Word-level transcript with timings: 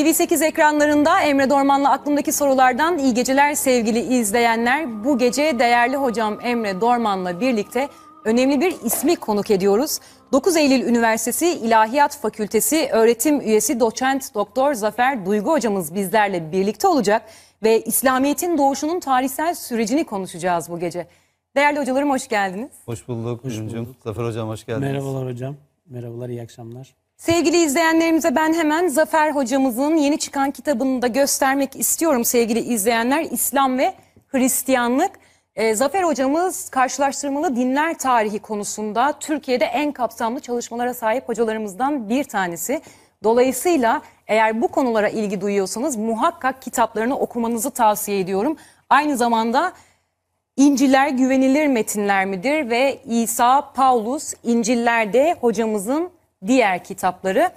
TV8 0.00 0.44
ekranlarında 0.44 1.20
Emre 1.20 1.50
Dorman'la 1.50 1.90
aklımdaki 1.90 2.32
sorulardan 2.32 2.98
iyi 2.98 3.14
geceler 3.14 3.54
sevgili 3.54 3.98
izleyenler. 3.98 5.04
Bu 5.04 5.18
gece 5.18 5.58
değerli 5.58 5.96
hocam 5.96 6.38
Emre 6.42 6.80
Dorman'la 6.80 7.40
birlikte 7.40 7.88
önemli 8.24 8.60
bir 8.60 8.74
ismi 8.84 9.16
konuk 9.16 9.50
ediyoruz. 9.50 9.98
9 10.32 10.56
Eylül 10.56 10.86
Üniversitesi 10.86 11.46
İlahiyat 11.48 12.16
Fakültesi 12.16 12.88
öğretim 12.92 13.40
üyesi 13.40 13.80
doçent 13.80 14.34
doktor 14.34 14.74
Zafer 14.74 15.26
Duygu 15.26 15.50
hocamız 15.50 15.94
bizlerle 15.94 16.52
birlikte 16.52 16.88
olacak 16.88 17.22
ve 17.62 17.80
İslamiyet'in 17.80 18.58
doğuşunun 18.58 19.00
tarihsel 19.00 19.54
sürecini 19.54 20.04
konuşacağız 20.04 20.70
bu 20.70 20.78
gece. 20.78 21.06
Değerli 21.56 21.80
hocalarım 21.80 22.10
hoş 22.10 22.28
geldiniz. 22.28 22.70
Hoş 22.84 23.08
bulduk 23.08 23.42
Gülüncüm. 23.44 23.96
Zafer 24.04 24.24
Hocam 24.24 24.48
hoş 24.48 24.66
geldiniz. 24.66 24.92
Merhabalar 24.92 25.26
hocam. 25.28 25.56
Merhabalar, 25.86 26.28
iyi 26.28 26.42
akşamlar. 26.42 26.94
Sevgili 27.20 27.56
izleyenlerimize 27.56 28.36
ben 28.36 28.54
hemen 28.54 28.88
Zafer 28.88 29.30
hocamızın 29.30 29.96
yeni 29.96 30.18
çıkan 30.18 30.50
kitabını 30.50 31.02
da 31.02 31.06
göstermek 31.06 31.76
istiyorum 31.76 32.24
sevgili 32.24 32.58
izleyenler. 32.58 33.22
İslam 33.30 33.78
ve 33.78 33.94
Hristiyanlık. 34.28 35.10
Ee, 35.54 35.74
Zafer 35.74 36.02
hocamız 36.02 36.70
karşılaştırmalı 36.70 37.56
dinler 37.56 37.98
tarihi 37.98 38.38
konusunda 38.38 39.12
Türkiye'de 39.20 39.64
en 39.64 39.92
kapsamlı 39.92 40.40
çalışmalara 40.40 40.94
sahip 40.94 41.28
hocalarımızdan 41.28 42.08
bir 42.08 42.24
tanesi. 42.24 42.82
Dolayısıyla 43.24 44.02
eğer 44.26 44.62
bu 44.62 44.68
konulara 44.68 45.08
ilgi 45.08 45.40
duyuyorsanız 45.40 45.96
muhakkak 45.96 46.62
kitaplarını 46.62 47.18
okumanızı 47.18 47.70
tavsiye 47.70 48.20
ediyorum. 48.20 48.56
Aynı 48.90 49.16
zamanda 49.16 49.72
İnciller 50.56 51.08
güvenilir 51.08 51.66
metinler 51.66 52.24
midir 52.26 52.70
ve 52.70 53.00
İsa, 53.04 53.72
Paulus, 53.72 54.34
İnciller'de 54.44 55.36
hocamızın 55.40 56.19
diğer 56.46 56.84
kitapları. 56.84 57.50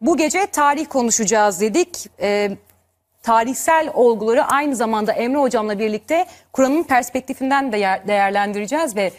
Bu 0.00 0.16
gece 0.16 0.46
tarih 0.46 0.86
konuşacağız 0.86 1.60
dedik. 1.60 2.06
Ee, 2.20 2.50
tarihsel 3.22 3.90
olguları 3.94 4.44
aynı 4.44 4.76
zamanda 4.76 5.12
Emre 5.12 5.38
hocamla 5.38 5.78
birlikte 5.78 6.26
Kur'an'ın 6.52 6.82
perspektifinden 6.82 7.72
değer, 7.72 8.08
değerlendireceğiz 8.08 8.96
ve 8.96 9.10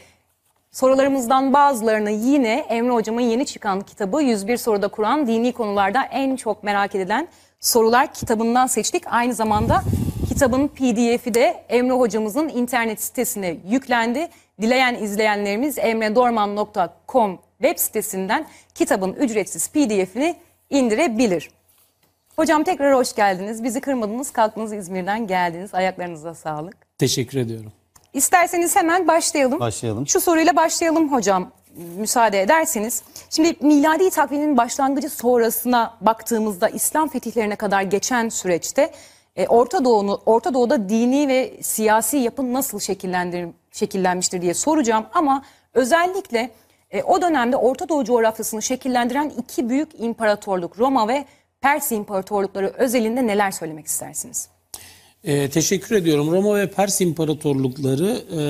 sorularımızdan 0.71 1.53
bazılarını 1.53 2.11
yine 2.11 2.65
Emre 2.69 2.93
hocamın 2.93 3.21
yeni 3.21 3.45
çıkan 3.45 3.81
kitabı 3.81 4.21
101 4.21 4.57
soruda 4.57 4.87
Kur'an 4.87 5.27
dini 5.27 5.51
konularda 5.51 6.03
en 6.03 6.35
çok 6.35 6.63
merak 6.63 6.95
edilen 6.95 7.27
sorular 7.59 8.13
kitabından 8.13 8.67
seçtik. 8.67 9.03
Aynı 9.07 9.33
zamanda 9.33 9.81
kitabın 10.29 10.67
pdf'i 10.67 11.33
de 11.33 11.63
Emre 11.69 11.93
hocamızın 11.93 12.49
internet 12.49 13.01
sitesine 13.01 13.57
yüklendi. 13.67 14.27
Dileyen 14.61 14.95
izleyenlerimiz 14.95 15.77
emredorman.com 15.77 17.39
web 17.61 17.77
sitesinden 17.77 18.47
kitabın 18.75 19.13
ücretsiz 19.13 19.67
pdf'ini 19.67 20.35
indirebilir. 20.69 21.49
Hocam 22.35 22.63
tekrar 22.63 22.95
hoş 22.95 23.15
geldiniz. 23.15 23.63
Bizi 23.63 23.81
kırmadınız, 23.81 24.31
kalktınız 24.31 24.73
İzmir'den 24.73 25.27
geldiniz. 25.27 25.73
Ayaklarınıza 25.73 26.35
sağlık. 26.35 26.97
Teşekkür 26.97 27.39
ediyorum. 27.39 27.71
İsterseniz 28.13 28.75
hemen 28.75 29.07
başlayalım. 29.07 29.59
Başlayalım. 29.59 30.07
Şu 30.07 30.21
soruyla 30.21 30.55
başlayalım 30.55 31.11
hocam 31.11 31.51
müsaade 31.97 32.41
ederseniz. 32.41 33.03
Şimdi 33.29 33.55
miladi 33.61 34.09
takvimin 34.09 34.57
başlangıcı 34.57 35.09
sonrasına 35.09 35.97
baktığımızda 36.01 36.69
İslam 36.69 37.09
fetihlerine 37.09 37.55
kadar 37.55 37.81
geçen 37.81 38.29
süreçte 38.29 38.91
e, 39.35 39.47
Orta 39.47 39.85
Doğu'nu 39.85 40.21
Orta 40.25 40.53
Doğu'da 40.53 40.89
dini 40.89 41.27
ve 41.27 41.53
siyasi 41.61 42.17
yapı 42.17 42.53
nasıl 42.53 42.79
şekillendir, 42.79 43.47
şekillenmiştir 43.71 44.41
diye 44.41 44.53
soracağım 44.53 45.05
ama 45.13 45.43
özellikle 45.73 46.51
e, 46.95 47.03
o 47.03 47.21
dönemde 47.21 47.57
Orta 47.57 47.89
Doğu 47.89 48.05
coğrafyasını 48.05 48.61
şekillendiren 48.61 49.31
iki 49.37 49.69
büyük 49.69 49.89
imparatorluk 49.99 50.79
Roma 50.79 51.07
ve 51.07 51.25
Pers 51.61 51.91
imparatorlukları 51.91 52.73
özelinde 52.77 53.27
neler 53.27 53.51
söylemek 53.51 53.85
istersiniz? 53.85 54.49
Ee, 55.23 55.49
teşekkür 55.49 55.95
ediyorum. 55.95 56.31
Roma 56.31 56.55
ve 56.55 56.71
Pers 56.71 57.01
imparatorlukları 57.01 58.21
e, 58.37 58.41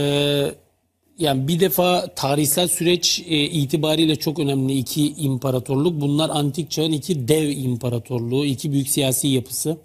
yani 1.18 1.48
bir 1.48 1.60
defa 1.60 2.08
tarihsel 2.16 2.68
süreç 2.68 3.24
e, 3.28 3.44
itibariyle 3.44 4.16
çok 4.16 4.40
önemli 4.40 4.78
iki 4.78 5.14
imparatorluk. 5.14 6.02
Bunlar 6.02 6.30
antik 6.30 6.72
çağın 6.72 6.92
iki 6.92 7.28
dev 7.28 7.50
imparatorluğu, 7.50 8.46
iki 8.46 8.72
büyük 8.72 8.90
siyasi 8.90 9.28
yapısı. 9.28 9.78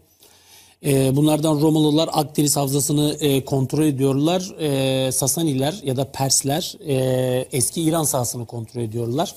E, 0.86 1.16
bunlardan 1.16 1.60
Romalılar 1.60 2.10
Akdeniz 2.12 2.56
havzasını 2.56 3.16
e, 3.20 3.44
kontrol 3.44 3.84
ediyorlar. 3.84 4.54
E, 4.60 5.12
Sasaniler 5.12 5.80
ya 5.84 5.96
da 5.96 6.12
Persler 6.12 6.74
e, 6.86 7.48
eski 7.52 7.82
İran 7.82 8.04
sahasını 8.04 8.46
kontrol 8.46 8.82
ediyorlar. 8.82 9.34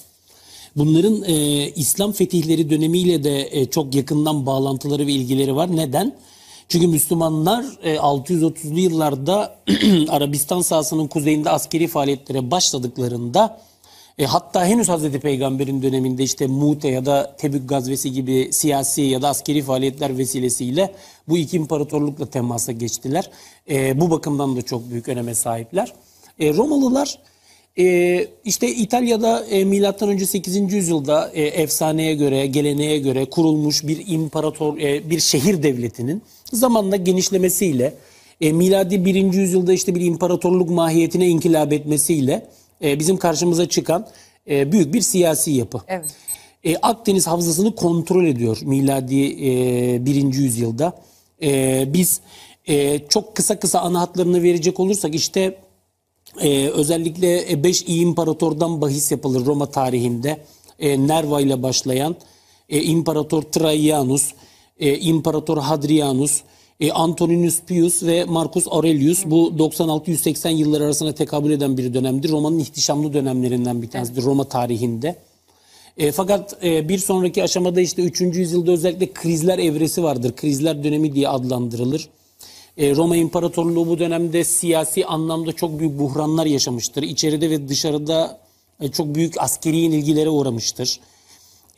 Bunların 0.75 1.23
e, 1.23 1.67
İslam 1.69 2.11
fetihleri 2.11 2.69
dönemiyle 2.69 3.23
de 3.23 3.49
e, 3.51 3.65
çok 3.65 3.95
yakından 3.95 4.45
bağlantıları 4.45 5.07
ve 5.07 5.11
ilgileri 5.11 5.55
var. 5.55 5.75
Neden? 5.75 6.15
Çünkü 6.69 6.87
Müslümanlar 6.87 7.65
e, 7.83 7.95
630'lu 7.95 8.79
yıllarda 8.79 9.55
Arabistan 10.09 10.61
sahasının 10.61 11.07
kuzeyinde 11.07 11.49
askeri 11.49 11.87
faaliyetlere 11.87 12.51
başladıklarında 12.51 13.59
e, 14.18 14.25
hatta 14.25 14.66
henüz 14.66 14.90
Hazreti 14.90 15.19
Peygamber'in 15.19 15.81
döneminde 15.81 16.24
işte 16.24 16.47
Mute 16.47 16.88
ya 16.88 17.06
da 17.06 17.35
Tebük 17.38 17.69
gazvesi 17.69 18.12
gibi 18.12 18.50
siyasi 18.51 19.01
ya 19.01 19.22
da 19.22 19.29
askeri 19.29 19.62
faaliyetler 19.62 20.18
vesilesiyle 20.18 20.94
bu 21.28 21.38
iki 21.38 21.57
imparatorlukla 21.57 22.25
temasa 22.25 22.72
geçtiler. 22.72 23.29
E, 23.69 24.01
bu 24.01 24.12
bakımdan 24.12 24.56
da 24.56 24.62
çok 24.62 24.90
büyük 24.90 25.09
öneme 25.09 25.35
sahipler. 25.35 25.94
E, 26.40 26.53
Romalılar 26.53 27.19
e, 27.79 28.28
işte 28.46 28.68
İtalya'da 28.68 29.46
e, 29.46 29.66
milattan 29.66 30.09
önce 30.09 30.25
8. 30.25 30.74
yüzyılda 30.74 31.31
e, 31.34 31.41
efsaneye 31.41 32.16
göre, 32.16 32.47
geleneğe 32.47 33.00
göre 33.00 33.25
kurulmuş 33.25 33.88
bir 33.88 34.03
imparator, 34.07 34.78
e, 34.78 35.09
bir 35.09 35.19
şehir 35.19 35.63
devletinin 35.63 36.22
zamanla 36.53 36.95
genişlemesiyle, 36.95 37.94
e, 38.41 38.51
miladi 38.51 39.06
1. 39.06 39.34
yüzyılda 39.34 39.74
işte 39.74 39.95
bir 39.95 40.01
imparatorluk 40.01 40.69
mahiyetine 40.69 41.28
inkılap 41.28 41.74
etmesiyle 41.74 42.47
e, 42.83 42.99
bizim 42.99 43.17
karşımıza 43.17 43.69
çıkan 43.69 44.07
e, 44.49 44.71
büyük 44.71 44.94
bir 44.94 45.01
siyasi 45.01 45.51
yapı. 45.51 45.81
Evet. 45.88 46.09
E, 46.63 46.77
Akdeniz 46.77 47.27
havzasını 47.27 47.75
kontrol 47.75 48.25
ediyor 48.25 48.57
miladi 48.61 49.23
e, 49.95 50.05
1. 50.05 50.33
yüzyılda. 50.33 50.94
E, 51.41 51.83
biz 51.94 52.21
e, 52.66 52.99
çok 52.99 53.35
kısa 53.35 53.59
kısa 53.59 53.79
ana 53.79 54.01
hatlarını 54.01 54.44
verecek 54.44 54.79
olursak 54.79 55.16
işte 55.16 55.57
ee, 56.41 56.67
özellikle 56.67 57.63
5 57.63 57.81
iyi 57.83 58.01
imparatordan 58.01 58.81
bahis 58.81 59.11
yapılır 59.11 59.45
Roma 59.45 59.65
tarihinde. 59.65 60.45
Ee, 60.79 61.07
Nerva 61.07 61.41
ile 61.41 61.63
başlayan 61.63 62.15
e, 62.69 62.81
İmparator 62.81 63.41
Traianus, 63.41 64.31
e, 64.79 64.97
İmparator 64.97 65.57
Hadrianus, 65.57 66.41
e, 66.83 66.91
Antoninus 66.91 67.61
Pius 67.61 68.03
ve 68.03 68.25
Marcus 68.25 68.67
Aurelius 68.67 69.25
bu 69.25 69.53
96-180 69.57 70.49
yıllar 70.49 70.81
arasına 70.81 71.11
tekabül 71.11 71.51
eden 71.51 71.77
bir 71.77 71.94
dönemdir. 71.94 72.29
Roma'nın 72.29 72.59
ihtişamlı 72.59 73.13
dönemlerinden 73.13 73.81
bir 73.81 73.89
tanesidir 73.89 74.23
Roma 74.23 74.44
tarihinde. 74.44 75.16
E, 75.97 76.11
fakat 76.11 76.63
e, 76.63 76.89
bir 76.89 76.97
sonraki 76.97 77.44
aşamada 77.44 77.81
işte 77.81 78.01
3. 78.01 78.21
yüzyılda 78.21 78.71
özellikle 78.71 79.13
krizler 79.13 79.59
evresi 79.59 80.03
vardır. 80.03 80.35
Krizler 80.35 80.83
dönemi 80.83 81.16
diye 81.16 81.27
adlandırılır. 81.27 82.09
E, 82.77 82.95
Roma 82.95 83.15
İmparatorluğu 83.15 83.88
bu 83.88 84.00
dönemde 84.00 84.44
siyasi 84.44 85.05
anlamda 85.05 85.51
çok 85.51 85.79
büyük 85.79 86.00
buhranlar 86.00 86.45
yaşamıştır. 86.45 87.03
İçeride 87.03 87.50
ve 87.50 87.69
dışarıda 87.69 88.39
e, 88.81 88.88
çok 88.88 89.15
büyük 89.15 89.41
askeri 89.41 89.77
yenilgilere 89.77 90.29
uğramıştır. 90.29 91.00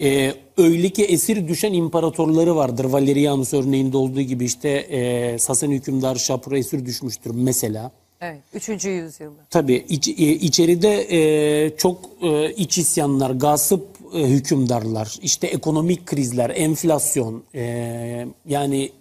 E, 0.02 0.34
öyle 0.58 0.90
ki 0.90 1.04
esir 1.06 1.48
düşen 1.48 1.74
imparatorları 1.74 2.56
vardır. 2.56 2.86
Valerianus 2.86 3.54
örneğinde 3.54 3.98
olduğu 3.98 4.22
gibi 4.22 4.46
işte 4.46 4.70
e, 4.70 5.38
Sasan 5.40 5.72
hükümdarı 5.72 6.20
Şapur'a 6.20 6.58
esir 6.58 6.86
düşmüştür 6.86 7.32
mesela. 7.34 7.92
Evet. 8.22 8.42
3. 8.54 8.70
yüzyılda. 8.86 9.42
Tabii 9.50 9.86
iç, 9.90 10.08
e, 10.08 10.12
içeride 10.12 11.08
e, 11.12 11.78
çok 11.78 12.10
e, 12.22 12.54
iç 12.54 12.78
isyanlar, 12.78 13.32
gasp 13.32 13.80
e, 14.14 14.20
hükümdarlar, 14.20 15.18
işte 15.22 15.48
ekonomik 15.48 16.06
krizler, 16.06 16.50
enflasyon 16.50 17.44
e, 17.56 18.28
yani 18.46 18.92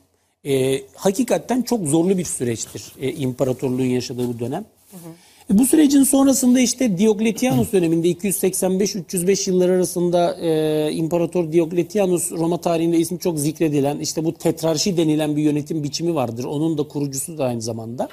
e, 0.45 0.83
hakikaten 0.95 1.63
çok 1.63 1.87
zorlu 1.87 2.19
bir 2.19 2.25
süreçtir 2.25 2.93
e, 3.01 3.13
imparatorluğun 3.13 3.85
yaşadığı 3.85 4.29
bu 4.29 4.39
dönem. 4.39 4.65
Hı 4.91 4.97
hı. 4.97 5.11
E, 5.51 5.59
bu 5.59 5.67
sürecin 5.67 6.03
sonrasında 6.03 6.61
işte 6.61 6.99
Diokletianus 6.99 7.73
döneminde 7.73 8.09
285-305 8.09 9.51
yıllar 9.51 9.69
arasında 9.69 10.37
e, 10.41 10.93
İmparator 10.93 11.53
Diokletianus 11.53 12.33
Roma 12.33 12.61
tarihinde 12.61 12.99
ismi 12.99 13.19
çok 13.19 13.39
zikredilen 13.39 13.99
işte 13.99 14.25
bu 14.25 14.35
tetrarşi 14.35 14.97
denilen 14.97 15.37
bir 15.37 15.43
yönetim 15.43 15.83
biçimi 15.83 16.15
vardır. 16.15 16.45
Onun 16.45 16.79
da 16.79 16.83
kurucusu 16.83 17.39
da 17.39 17.45
aynı 17.45 17.63
zamanda. 17.63 18.09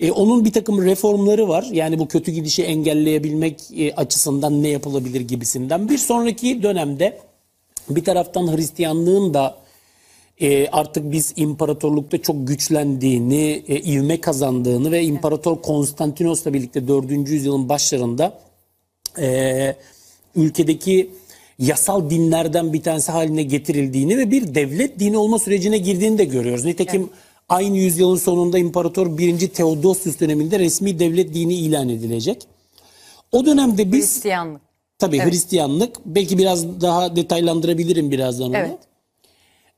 E, 0.00 0.10
onun 0.10 0.44
bir 0.44 0.52
takım 0.52 0.84
reformları 0.84 1.48
var. 1.48 1.66
Yani 1.72 1.98
bu 1.98 2.08
kötü 2.08 2.32
gidişi 2.32 2.62
engelleyebilmek 2.62 3.60
e, 3.76 3.94
açısından 3.94 4.62
ne 4.62 4.68
yapılabilir 4.68 5.20
gibisinden. 5.20 5.88
Bir 5.88 5.98
sonraki 5.98 6.62
dönemde 6.62 7.18
bir 7.90 8.04
taraftan 8.04 8.56
Hristiyanlığın 8.56 9.34
da 9.34 9.56
e, 10.40 10.68
artık 10.68 11.12
biz 11.12 11.32
imparatorlukta 11.36 12.22
çok 12.22 12.48
güçlendiğini, 12.48 13.62
e, 13.68 13.80
ivme 13.80 14.20
kazandığını 14.20 14.90
ve 14.90 15.02
İmparator 15.02 15.62
Konstantinos'la 15.62 16.54
birlikte 16.54 16.88
4. 16.88 17.10
yüzyılın 17.10 17.68
başlarında 17.68 18.40
e, 19.18 19.76
ülkedeki 20.36 21.10
yasal 21.58 22.10
dinlerden 22.10 22.72
bir 22.72 22.82
tanesi 22.82 23.12
haline 23.12 23.42
getirildiğini 23.42 24.18
ve 24.18 24.30
bir 24.30 24.54
devlet 24.54 24.98
dini 24.98 25.18
olma 25.18 25.38
sürecine 25.38 25.78
girdiğini 25.78 26.18
de 26.18 26.24
görüyoruz. 26.24 26.64
Nitekim 26.64 27.10
aynı 27.48 27.76
yüzyılın 27.76 28.16
sonunda 28.16 28.58
İmparator 28.58 29.18
1. 29.18 29.48
Theodosius 29.48 30.20
döneminde 30.20 30.58
resmi 30.58 30.98
devlet 30.98 31.34
dini 31.34 31.54
ilan 31.54 31.88
edilecek. 31.88 32.46
O 33.32 33.46
dönemde 33.46 33.92
biz 33.92 34.04
Hristiyanlık. 34.04 34.62
tabii 34.98 35.18
Hristiyanlık 35.18 35.96
belki 36.06 36.38
biraz 36.38 36.80
daha 36.80 37.16
detaylandırabilirim 37.16 38.10
birazdan 38.10 38.48
onu. 38.48 38.56
Evet. 38.56 38.89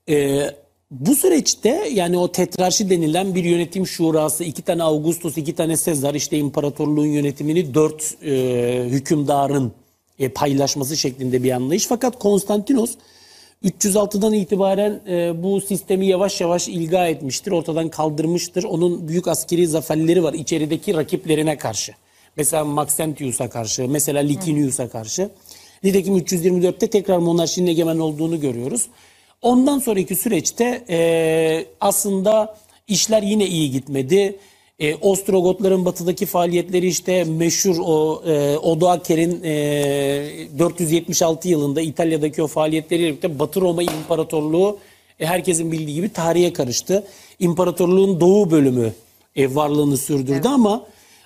Ee, 0.09 0.49
bu 0.91 1.15
süreçte 1.15 1.89
yani 1.93 2.17
o 2.17 2.31
tetrarşi 2.31 2.89
denilen 2.89 3.35
bir 3.35 3.43
yönetim 3.43 3.87
şurası, 3.87 4.43
iki 4.43 4.61
tane 4.61 4.83
Augustus, 4.83 5.37
iki 5.37 5.55
tane 5.55 5.77
Sezar, 5.77 6.13
işte 6.13 6.37
imparatorluğun 6.37 7.05
yönetimini 7.05 7.73
dört 7.73 8.23
e, 8.23 8.85
hükümdarın 8.89 9.71
e, 10.19 10.29
paylaşması 10.29 10.97
şeklinde 10.97 11.43
bir 11.43 11.51
anlayış. 11.51 11.87
Fakat 11.87 12.19
Konstantinos 12.19 12.95
306'dan 13.63 14.33
itibaren 14.33 15.01
e, 15.07 15.43
bu 15.43 15.61
sistemi 15.61 16.05
yavaş 16.07 16.41
yavaş 16.41 16.67
ilga 16.67 17.07
etmiştir, 17.07 17.51
ortadan 17.51 17.89
kaldırmıştır. 17.89 18.63
Onun 18.63 19.07
büyük 19.07 19.27
askeri 19.27 19.67
zaferleri 19.67 20.23
var 20.23 20.33
içerideki 20.33 20.93
rakiplerine 20.93 21.57
karşı. 21.57 21.93
Mesela 22.37 22.65
Maxentius'a 22.65 23.49
karşı, 23.49 23.87
mesela 23.87 24.19
Licinius'a 24.19 24.89
karşı. 24.89 25.29
Nitekim 25.83 26.17
324'te 26.17 26.87
tekrar 26.87 27.17
monarşinin 27.17 27.67
egemen 27.67 27.99
olduğunu 27.99 28.39
görüyoruz. 28.39 28.87
Ondan 29.43 29.79
sonraki 29.79 30.15
süreçte 30.15 30.83
e, 30.89 31.65
aslında 31.81 32.57
işler 32.87 33.23
yine 33.23 33.47
iyi 33.47 33.71
gitmedi. 33.71 34.35
E, 34.79 34.95
Ostrogotların 34.95 35.85
batıdaki 35.85 36.25
faaliyetleri 36.25 36.87
işte 36.87 37.23
meşhur 37.23 37.75
o 37.79 38.23
e, 38.25 38.57
Odoaker'in 38.57 39.43
e, 39.43 40.59
476 40.59 41.47
yılında 41.47 41.81
İtalya'daki 41.81 42.43
o 42.43 42.47
faaliyetleriyle 42.47 43.07
birlikte 43.07 43.39
Batı 43.39 43.61
Roma 43.61 43.83
İmparatorluğu 43.83 44.77
e, 45.19 45.25
herkesin 45.25 45.71
bildiği 45.71 45.95
gibi 45.95 46.09
tarihe 46.09 46.53
karıştı. 46.53 47.03
İmparatorluğun 47.39 48.19
doğu 48.19 48.51
bölümü 48.51 48.93
e, 49.35 49.55
varlığını 49.55 49.97
sürdürdü 49.97 50.47
ama 50.47 50.85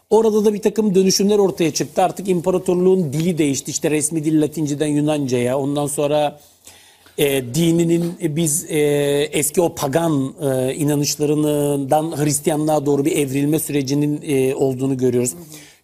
orada 0.09 0.45
da 0.45 0.53
bir 0.53 0.61
takım 0.61 0.95
dönüşümler 0.95 1.37
ortaya 1.37 1.73
çıktı. 1.73 2.03
Artık 2.03 2.29
imparatorluğun 2.29 3.13
dili 3.13 3.37
değişti. 3.37 3.71
İşte 3.71 3.91
resmi 3.91 4.23
dil 4.23 4.41
Latinceden 4.41 4.87
Yunanca'ya 4.87 5.59
ondan 5.59 5.87
sonra 5.87 6.39
e, 7.17 7.53
dininin 7.55 8.13
e, 8.21 8.35
biz 8.35 8.65
e, 8.69 8.79
eski 9.31 9.61
o 9.61 9.75
pagan 9.75 10.33
e, 10.41 10.73
inanışlarından 10.73 12.23
Hristiyanlığa 12.23 12.85
doğru 12.85 13.05
bir 13.05 13.11
evrilme 13.11 13.59
sürecinin 13.59 14.21
e, 14.23 14.55
olduğunu 14.55 14.97
görüyoruz. 14.97 15.33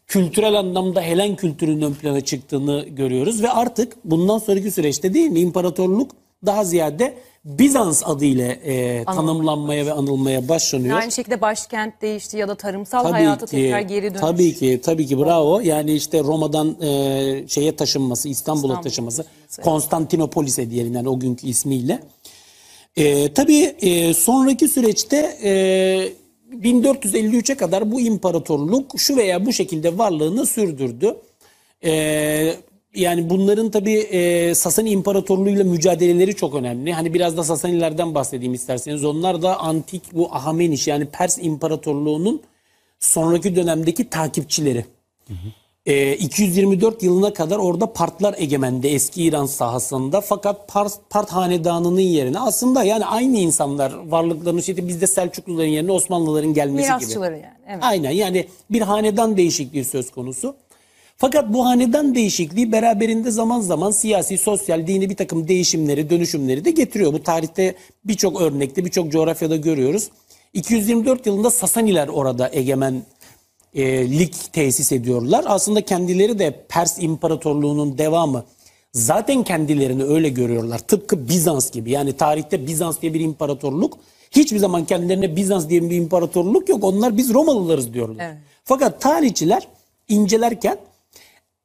Kültürel 0.08 0.54
anlamda 0.54 1.02
Helen 1.02 1.36
kültürünün 1.36 1.82
ön 1.82 1.94
plana 1.94 2.22
çıktığını 2.22 2.86
görüyoruz 2.90 3.44
ve 3.44 3.50
artık 3.50 3.94
bundan 4.06 4.38
sonraki 4.38 4.72
süreçte 4.72 5.14
değil 5.14 5.30
mi 5.30 5.40
imparatorluk 5.40 6.12
daha 6.46 6.64
ziyade 6.64 7.14
Bizans 7.46 8.04
adıyla 8.06 8.48
e, 8.48 9.04
tanımlanmaya 9.06 9.86
ve 9.86 9.92
anılmaya 9.92 10.50
başlanıyor. 10.50 10.98
Aynı 10.98 11.12
şekilde 11.12 11.42
başkent 11.42 12.02
değişti 12.02 12.38
ya 12.38 12.48
da 12.48 12.56
tarımsal 12.56 13.04
Tabii 13.04 13.12
hayata 13.12 13.46
ki, 13.46 13.52
tekrar 13.52 13.80
geri 13.80 14.10
dönüş. 14.10 14.22
Tabii 14.22 14.54
ki, 14.54 14.82
tabii 14.84 15.06
ki 15.06 15.20
bravo. 15.20 15.60
Yani 15.60 15.94
işte 15.94 16.20
Roma'dan 16.20 16.82
e, 16.82 17.48
şeye 17.48 17.76
taşınması, 17.76 18.30
İstanbul'a 18.30 18.82
taşınması, 18.82 19.18
taşınması, 19.24 19.26
evet. 19.56 19.66
Konstantinopolis'e 19.66 20.70
diyelim 20.70 20.94
yani 20.94 21.10
o 21.10 21.20
günkü 21.20 21.48
ismiyle. 21.48 22.00
E, 22.96 23.34
tabii 23.34 23.62
e, 23.82 24.14
sonraki 24.14 24.68
süreçte 24.68 25.18
e, 25.44 25.52
1453'e 26.54 27.56
kadar 27.56 27.92
bu 27.92 28.02
imparatorluk 28.02 29.00
şu 29.00 29.16
veya 29.16 29.46
bu 29.46 29.54
şekilde 29.54 29.98
varlığını 29.98 30.46
sürdürdü. 30.46 31.18
E, 31.86 32.56
yani 32.96 33.30
bunların 33.30 33.72
tabii 33.72 33.94
e, 33.94 34.56
Sasani 34.56 34.90
İmparatorluğu'yla 34.90 35.64
mücadeleleri 35.64 36.36
çok 36.36 36.56
önemli. 36.56 36.94
Hani 36.94 37.14
biraz 37.14 37.38
da 37.38 37.44
Sasanilerden 37.44 38.16
bahsedeyim 38.16 38.54
isterseniz. 38.54 39.06
Onlar 39.06 39.42
da 39.42 39.60
antik 39.60 40.04
bu 40.14 40.36
Ahameniş 40.36 40.88
yani 40.88 41.06
Pers 41.06 41.38
İmparatorluğu'nun 41.42 42.42
sonraki 43.00 43.56
dönemdeki 43.56 44.10
takipçileri. 44.10 44.86
E, 45.86 46.16
224 46.16 47.04
yılına 47.04 47.34
kadar 47.34 47.58
orada 47.58 47.94
Partlar 47.94 48.36
egemendi 48.38 48.88
eski 48.88 49.24
İran 49.24 49.46
sahasında. 49.46 50.22
Fakat 50.22 50.68
Part, 50.68 50.94
Part 51.10 51.30
hanedanının 51.30 52.00
yerine 52.00 52.40
aslında 52.40 52.84
yani 52.84 53.06
aynı 53.06 53.38
insanlar 53.38 53.94
varlıklarını 54.06 54.60
işte 54.60 54.88
bizde 54.88 55.08
Selçukluların 55.08 55.68
yerine 55.68 55.92
Osmanlıların 55.92 56.54
gelmesi 56.54 56.88
gibi. 56.88 56.96
Mirasçıları 56.96 57.34
yani. 57.34 57.54
Evet. 57.68 57.80
Aynen 57.82 58.12
yani 58.12 58.48
bir 58.70 58.82
hanedan 58.82 59.38
değişikliği 59.38 59.86
söz 59.86 60.12
konusu. 60.12 60.56
Fakat 61.18 61.54
bu 61.54 61.66
hanedan 61.66 62.16
değişikliği 62.16 62.72
beraberinde 62.72 63.32
zaman 63.32 63.62
zaman 63.62 63.92
siyasi, 63.92 64.38
sosyal, 64.38 64.88
dini 64.88 65.10
bir 65.10 65.16
takım 65.16 65.48
değişimleri, 65.48 66.10
dönüşümleri 66.10 66.66
de 66.66 66.72
getiriyor. 66.72 67.14
Bu 67.14 67.24
tarihte 67.24 67.76
birçok 68.06 68.42
örnekte, 68.42 68.86
birçok 68.86 69.12
coğrafyada 69.12 69.56
görüyoruz. 69.56 70.10
224 70.54 71.26
yılında 71.26 71.50
Sasaniler 71.50 72.08
orada 72.08 72.50
egemen 72.54 73.04
e, 73.74 74.10
lig 74.20 74.34
tesis 74.54 74.92
ediyorlar. 74.92 75.46
Aslında 75.48 75.82
kendileri 75.82 76.40
de 76.40 76.66
Pers 76.70 76.98
İmparatorluğu'nun 77.04 77.98
devamı. 77.98 78.46
Zaten 78.94 79.44
kendilerini 79.44 80.04
öyle 80.04 80.30
görüyorlar. 80.30 80.80
Tıpkı 80.80 81.30
Bizans 81.30 81.72
gibi. 81.72 81.92
Yani 81.92 82.14
tarihte 82.14 82.68
Bizans 82.68 83.02
diye 83.02 83.14
bir 83.14 83.20
imparatorluk. 83.20 83.98
Hiçbir 84.32 84.58
zaman 84.58 84.86
kendilerine 84.86 85.36
Bizans 85.36 85.70
diye 85.70 85.90
bir 85.90 85.96
imparatorluk 85.96 86.70
yok. 86.70 86.84
Onlar 86.84 87.18
biz 87.18 87.34
Romalılarız 87.34 87.94
diyorlar. 87.94 88.26
Evet. 88.26 88.38
Fakat 88.64 89.02
tarihçiler 89.02 89.68
incelerken 90.08 90.78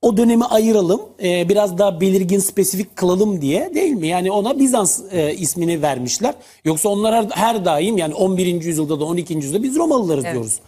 o 0.02 0.16
dönemi 0.16 0.44
ayıralım, 0.44 1.00
e, 1.22 1.48
biraz 1.48 1.78
daha 1.78 2.00
belirgin, 2.00 2.38
spesifik 2.38 2.96
kılalım 2.96 3.40
diye 3.40 3.74
değil 3.74 3.92
mi? 3.92 4.08
Yani 4.08 4.30
ona 4.30 4.58
Bizans 4.58 5.00
e, 5.12 5.34
ismini 5.34 5.82
vermişler. 5.82 6.34
Yoksa 6.64 6.88
onlar 6.88 7.14
her, 7.14 7.30
her 7.30 7.64
daim 7.64 7.98
yani 7.98 8.14
11. 8.14 8.62
yüzyılda 8.62 9.00
da 9.00 9.04
12. 9.04 9.34
yüzyılda 9.34 9.62
biz 9.62 9.76
Romalılarız 9.76 10.24
diyoruz. 10.24 10.60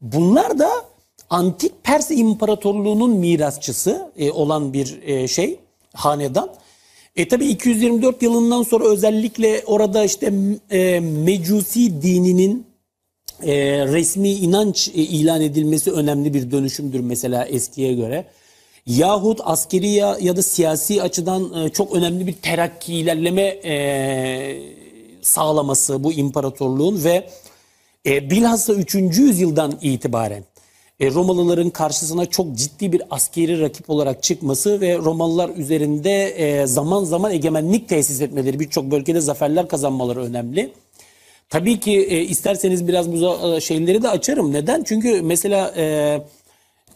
Bunlar 0.00 0.58
da 0.58 0.70
antik 1.30 1.84
Pers 1.84 2.10
İmparatorluğu'nun 2.10 3.10
mirasçısı 3.10 4.12
e, 4.18 4.30
olan 4.30 4.72
bir 4.72 5.02
e, 5.02 5.28
şey, 5.28 5.60
hanedan. 5.94 6.50
E 7.16 7.28
tabi 7.28 7.46
224 7.46 8.22
yılından 8.22 8.62
sonra 8.62 8.84
özellikle 8.84 9.62
orada 9.66 10.04
işte 10.04 10.32
e, 10.70 11.00
Mecusi 11.00 12.02
dininin 12.02 12.66
e, 13.42 13.54
resmi 13.86 14.30
inanç 14.30 14.88
e, 14.88 14.92
ilan 14.92 15.40
edilmesi 15.40 15.92
önemli 15.92 16.34
bir 16.34 16.50
dönüşümdür 16.50 17.00
mesela 17.00 17.44
eskiye 17.44 17.94
göre. 17.94 18.24
Yahut 18.88 19.40
askeri 19.44 19.88
ya, 19.88 20.16
ya 20.20 20.36
da 20.36 20.42
siyasi 20.42 21.02
açıdan 21.02 21.64
e, 21.64 21.68
çok 21.68 21.94
önemli 21.94 22.26
bir 22.26 22.32
terakki 22.32 22.94
ilerleme 22.94 23.42
e, 23.42 24.62
sağlaması 25.22 26.04
bu 26.04 26.12
imparatorluğun 26.12 27.04
ve 27.04 27.28
e, 28.06 28.30
bilhassa 28.30 28.72
3. 28.72 28.94
yüzyıldan 28.94 29.78
itibaren 29.82 30.44
e, 31.00 31.10
Romalıların 31.10 31.70
karşısına 31.70 32.26
çok 32.26 32.56
ciddi 32.56 32.92
bir 32.92 33.02
askeri 33.10 33.60
rakip 33.60 33.90
olarak 33.90 34.22
çıkması 34.22 34.80
ve 34.80 34.98
Romalılar 34.98 35.50
üzerinde 35.56 36.24
e, 36.28 36.66
zaman 36.66 37.04
zaman 37.04 37.32
egemenlik 37.32 37.88
tesis 37.88 38.20
etmeleri, 38.20 38.60
birçok 38.60 38.90
bölgede 38.90 39.20
zaferler 39.20 39.68
kazanmaları 39.68 40.22
önemli. 40.24 40.72
Tabii 41.50 41.80
ki 41.80 41.92
e, 41.92 42.20
isterseniz 42.20 42.88
biraz 42.88 43.12
bu 43.12 43.16
za- 43.16 43.60
şeyleri 43.60 44.02
de 44.02 44.08
açarım. 44.08 44.52
Neden? 44.52 44.82
Çünkü 44.82 45.22
mesela 45.22 45.74
e, 45.76 46.20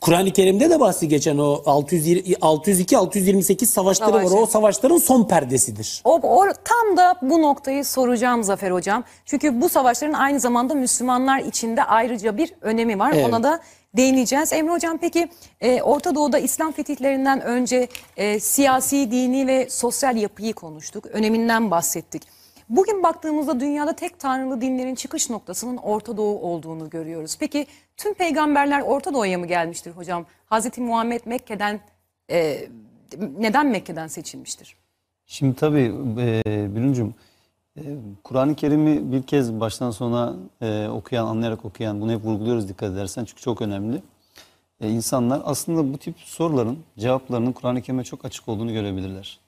Kur'an-ı 0.03 0.33
Kerim'de 0.33 0.71
de 0.71 0.81
bahsi 0.81 1.09
geçen 1.09 1.39
o 1.39 1.63
602-628 1.67 3.67
savaşları 3.67 4.13
var. 4.13 4.25
Savaşı. 4.25 4.37
O 4.37 4.47
savaşların 4.47 4.97
son 4.97 5.25
perdesidir. 5.25 6.01
O, 6.05 6.15
o 6.15 6.45
tam 6.65 6.97
da 6.97 7.15
bu 7.23 7.43
noktayı 7.43 7.85
soracağım 7.85 8.45
Zafer 8.45 8.71
Hocam. 8.71 9.05
Çünkü 9.25 9.61
bu 9.61 9.69
savaşların 9.69 10.13
aynı 10.13 10.41
zamanda 10.41 10.75
Müslümanlar 10.75 11.41
içinde 11.41 11.85
ayrıca 11.85 12.37
bir 12.37 12.55
önemi 12.61 12.99
var. 12.99 13.13
Evet. 13.15 13.27
Ona 13.29 13.43
da 13.43 13.61
değineceğiz. 13.97 14.53
Emre 14.53 14.73
Hocam 14.73 14.99
peki 14.99 15.29
e, 15.61 15.83
Orta 15.83 16.15
Doğu'da 16.15 16.39
İslam 16.39 16.73
fetihlerinden 16.73 17.41
önce 17.41 17.89
e, 18.17 18.41
siyasi, 18.41 19.11
dini 19.11 19.47
ve 19.47 19.71
sosyal 19.71 20.17
yapıyı 20.17 20.55
konuştuk. 20.55 21.07
Öneminden 21.07 21.71
bahsettik. 21.71 22.23
Bugün 22.69 23.03
baktığımızda 23.03 23.61
dünyada 23.61 23.93
tek 23.93 24.19
tanrılı 24.19 24.61
dinlerin 24.61 24.95
çıkış 24.95 25.31
noktasının 25.31 25.77
Orta 25.77 26.17
Doğu 26.17 26.39
olduğunu 26.39 26.91
görüyoruz. 26.91 27.37
Peki 27.41 27.67
tüm 27.97 28.15
peygamberler 28.15 28.81
Orta 28.81 29.15
Doğu'ya 29.15 29.39
mı 29.39 29.47
gelmiştir 29.47 29.91
hocam? 29.91 30.27
Hazreti 30.47 30.81
Muhammed 30.81 31.21
Mekke'den 31.25 31.81
e, 32.31 32.69
neden 33.39 33.67
Mekke'den 33.67 34.07
seçilmiştir? 34.07 34.77
Şimdi 35.27 35.57
tabii 35.57 35.95
e, 36.19 36.43
Bülüncüm, 36.75 37.15
e, 37.77 37.83
Kur'an-ı 38.25 38.55
Kerim'i 38.55 39.13
bir 39.13 39.23
kez 39.23 39.61
baştan 39.61 39.91
sona 39.91 40.37
e, 40.61 40.89
okuyan, 40.89 41.27
anlayarak 41.27 41.65
okuyan, 41.65 42.01
bunu 42.01 42.13
hep 42.13 42.25
vurguluyoruz 42.25 42.69
dikkat 42.69 42.93
edersen 42.93 43.25
çünkü 43.25 43.43
çok 43.43 43.63
önemli. 43.63 44.03
E, 44.81 44.91
insanlar 44.91 45.43
aslında 45.45 45.93
bu 45.93 45.99
tip 45.99 46.15
soruların 46.19 46.79
cevaplarının 46.99 47.53
Kur'an-ı 47.53 47.83
Kerim'e 47.83 48.05
çok 48.05 48.25
açık 48.25 48.49
olduğunu 48.49 48.73
görebilirler. 48.73 49.39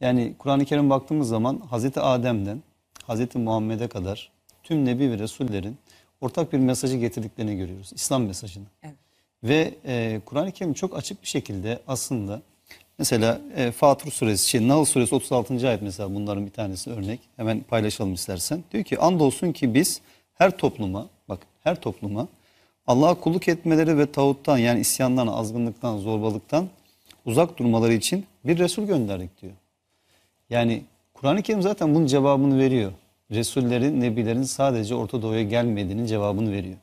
Yani 0.00 0.34
Kur'an-ı 0.38 0.64
Kerim 0.64 0.90
baktığımız 0.90 1.28
zaman 1.28 1.60
Hazreti 1.70 2.00
Adem'den 2.00 2.62
Hazreti 3.06 3.38
Muhammed'e 3.38 3.88
kadar 3.88 4.30
tüm 4.62 4.84
Nebi 4.84 5.10
ve 5.10 5.18
Resullerin 5.18 5.76
ortak 6.20 6.52
bir 6.52 6.58
mesajı 6.58 6.96
getirdiklerini 6.96 7.56
görüyoruz. 7.56 7.92
İslam 7.94 8.24
mesajını. 8.24 8.66
Evet. 8.82 8.94
Ve 9.44 9.74
e, 9.84 10.20
Kur'an-ı 10.26 10.52
Kerim 10.52 10.74
çok 10.74 10.96
açık 10.96 11.22
bir 11.22 11.28
şekilde 11.28 11.80
aslında 11.86 12.42
Mesela 12.98 13.40
e, 13.56 13.70
Fatır 13.70 14.10
suresi, 14.10 14.48
şey, 14.48 14.68
Nahl 14.68 14.84
suresi 14.84 15.14
36. 15.14 15.68
ayet 15.68 15.82
mesela 15.82 16.14
bunların 16.14 16.46
bir 16.46 16.50
tanesi 16.50 16.90
örnek. 16.90 17.20
Hemen 17.36 17.60
paylaşalım 17.60 18.14
istersen. 18.14 18.64
Diyor 18.72 18.84
ki 18.84 18.98
andolsun 18.98 19.52
ki 19.52 19.74
biz 19.74 20.00
her 20.34 20.56
topluma, 20.56 21.06
bak 21.28 21.40
her 21.62 21.80
topluma 21.80 22.28
Allah'a 22.86 23.14
kulluk 23.14 23.48
etmeleri 23.48 23.98
ve 23.98 24.12
tağuttan 24.12 24.58
yani 24.58 24.80
isyandan, 24.80 25.26
azgınlıktan, 25.26 25.98
zorbalıktan 25.98 26.68
uzak 27.24 27.58
durmaları 27.58 27.92
için 27.92 28.26
bir 28.44 28.58
Resul 28.58 28.86
gönderdik 28.86 29.42
diyor. 29.42 29.52
Yani 30.50 30.82
Kur'an-ı 31.14 31.42
Kerim 31.42 31.62
zaten 31.62 31.94
bunun 31.94 32.06
cevabını 32.06 32.58
veriyor. 32.58 32.92
Resullerin, 33.30 34.00
nebilerin 34.00 34.42
sadece 34.42 34.94
Orta 34.94 35.22
Doğu'ya 35.22 35.42
gelmediğinin 35.42 36.06
cevabını 36.06 36.52
veriyor. 36.52 36.76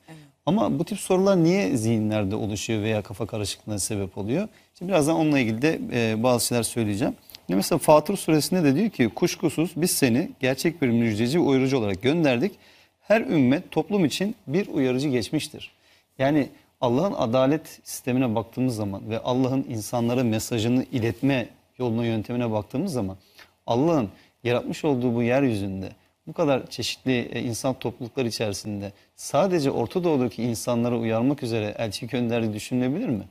Ama 0.45 0.79
bu 0.79 0.85
tip 0.85 1.00
sorular 1.00 1.43
niye 1.43 1.77
zihinlerde 1.77 2.35
oluşuyor 2.35 2.81
veya 2.81 3.01
kafa 3.01 3.25
karışıklığına 3.25 3.79
sebep 3.79 4.17
oluyor? 4.17 4.47
Şimdi 4.77 4.91
birazdan 4.91 5.15
onunla 5.15 5.39
ilgili 5.39 5.62
de 5.62 5.79
e, 5.93 6.23
bazı 6.23 6.47
şeyler 6.47 6.63
söyleyeceğim. 6.63 7.15
Şimdi 7.47 7.55
mesela 7.55 7.79
Fatır 7.79 8.17
suresinde 8.17 8.63
de 8.63 8.75
diyor 8.75 8.89
ki 8.89 9.09
kuşkusuz 9.09 9.71
biz 9.75 9.91
seni 9.91 10.29
gerçek 10.39 10.81
bir 10.81 10.88
müjdeci 10.88 11.39
ve 11.39 11.43
uyarıcı 11.43 11.77
olarak 11.77 12.01
gönderdik. 12.01 12.51
Her 13.00 13.21
ümmet 13.21 13.71
toplum 13.71 14.05
için 14.05 14.35
bir 14.47 14.67
uyarıcı 14.67 15.09
geçmiştir. 15.09 15.71
Yani 16.19 16.50
Allah'ın 16.81 17.13
adalet 17.13 17.79
sistemine 17.83 18.35
baktığımız 18.35 18.75
zaman 18.75 19.09
ve 19.09 19.19
Allah'ın 19.19 19.65
insanlara 19.69 20.23
mesajını 20.23 20.85
iletme 20.91 21.47
yoluna 21.77 22.05
yöntemine 22.05 22.51
baktığımız 22.51 22.93
zaman 22.93 23.17
Allah'ın 23.67 24.09
yaratmış 24.43 24.85
olduğu 24.85 25.15
bu 25.15 25.23
yeryüzünde 25.23 25.89
bu 26.27 26.34
kadar 26.34 26.68
çeşitli 26.68 27.30
e, 27.32 27.42
insan 27.42 27.74
topluluklar 27.74 28.25
içerisinde 28.25 28.92
sadece 29.15 29.72
Orta 29.72 30.03
Doğu'daki 30.03 30.44
insanlara 30.44 30.98
uyarmak 30.98 31.44
üzere 31.44 31.75
elçi 31.77 32.08
gönderdiği 32.08 32.53
düşünülebilir 32.53 33.10
mi? 33.10 33.24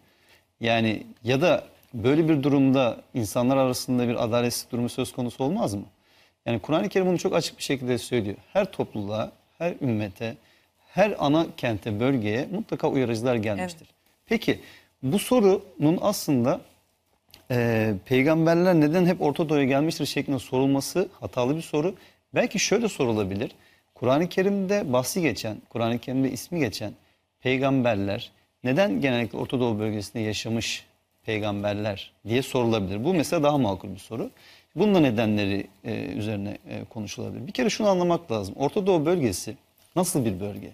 Yani 0.61 1.03
ya 1.25 1.41
da 1.41 1.65
böyle 1.95 2.29
bir 2.29 2.43
durumda 2.43 3.01
insanlar 3.15 3.57
arasında 3.57 4.09
bir 4.09 4.25
adaletsizlik 4.25 4.73
durumu 4.73 4.89
söz 4.89 5.13
konusu 5.13 5.45
olmaz 5.45 5.75
mı? 5.75 5.85
Yani 6.47 6.59
Kur'an-ı 6.59 6.89
Kerim 6.89 7.07
bunu 7.07 7.19
çok 7.19 7.35
açık 7.35 7.59
bir 7.59 7.63
şekilde 7.63 7.99
söylüyor. 7.99 8.37
Her 8.53 8.73
topluluğa, 8.73 9.33
her 9.59 9.75
ümmete, 9.81 10.37
her 10.89 11.15
ana 11.19 11.47
kente, 11.57 12.01
bölgeye 12.01 12.49
mutlaka 12.53 12.89
uyarıcılar 12.89 13.35
gelmiştir. 13.35 13.89
Peki 14.27 14.61
bu 15.03 15.19
sorunun 15.19 15.99
aslında 16.01 16.61
e, 17.51 17.95
peygamberler 18.05 18.75
neden 18.75 19.07
hep 19.07 19.23
Orta 19.23 19.49
Doğu'ya 19.49 19.65
gelmiştir 19.65 20.07
şeklinde 20.07 20.39
sorulması 20.39 21.09
hatalı 21.21 21.57
bir 21.57 21.63
soru. 21.63 21.95
Belki 22.35 22.59
şöyle 22.59 22.89
sorulabilir. 22.89 23.51
Kur'an-ı 23.95 24.29
Kerim'de 24.29 24.93
bahsi 24.93 25.23
geçen, 25.23 25.57
Kur'an-ı 25.69 25.99
Kerim'de 25.99 26.31
ismi 26.31 26.59
geçen 26.61 26.93
peygamberler 27.41 28.31
neden 28.65 29.01
genellikle 29.01 29.39
Orta 29.39 29.61
Doğu 29.61 29.79
bölgesinde 29.79 30.23
yaşamış 30.23 30.87
peygamberler 31.27 32.12
diye 32.29 32.43
sorulabilir. 32.43 33.05
Bu 33.05 33.15
mesela 33.15 33.43
daha 33.43 33.59
makul 33.59 33.95
bir 33.95 33.99
soru. 33.99 34.31
Bunun 34.77 34.95
da 34.95 35.01
nedenleri 35.01 35.67
e, 35.85 36.05
üzerine 36.05 36.59
e, 36.69 36.85
konuşulabilir. 36.85 37.47
Bir 37.47 37.53
kere 37.53 37.71
şunu 37.71 37.89
anlamak 37.89 38.33
lazım. 38.33 38.55
Orta 38.59 38.87
Doğu 38.87 39.07
bölgesi 39.07 39.57
nasıl 39.97 40.25
bir 40.25 40.41
bölge? 40.41 40.73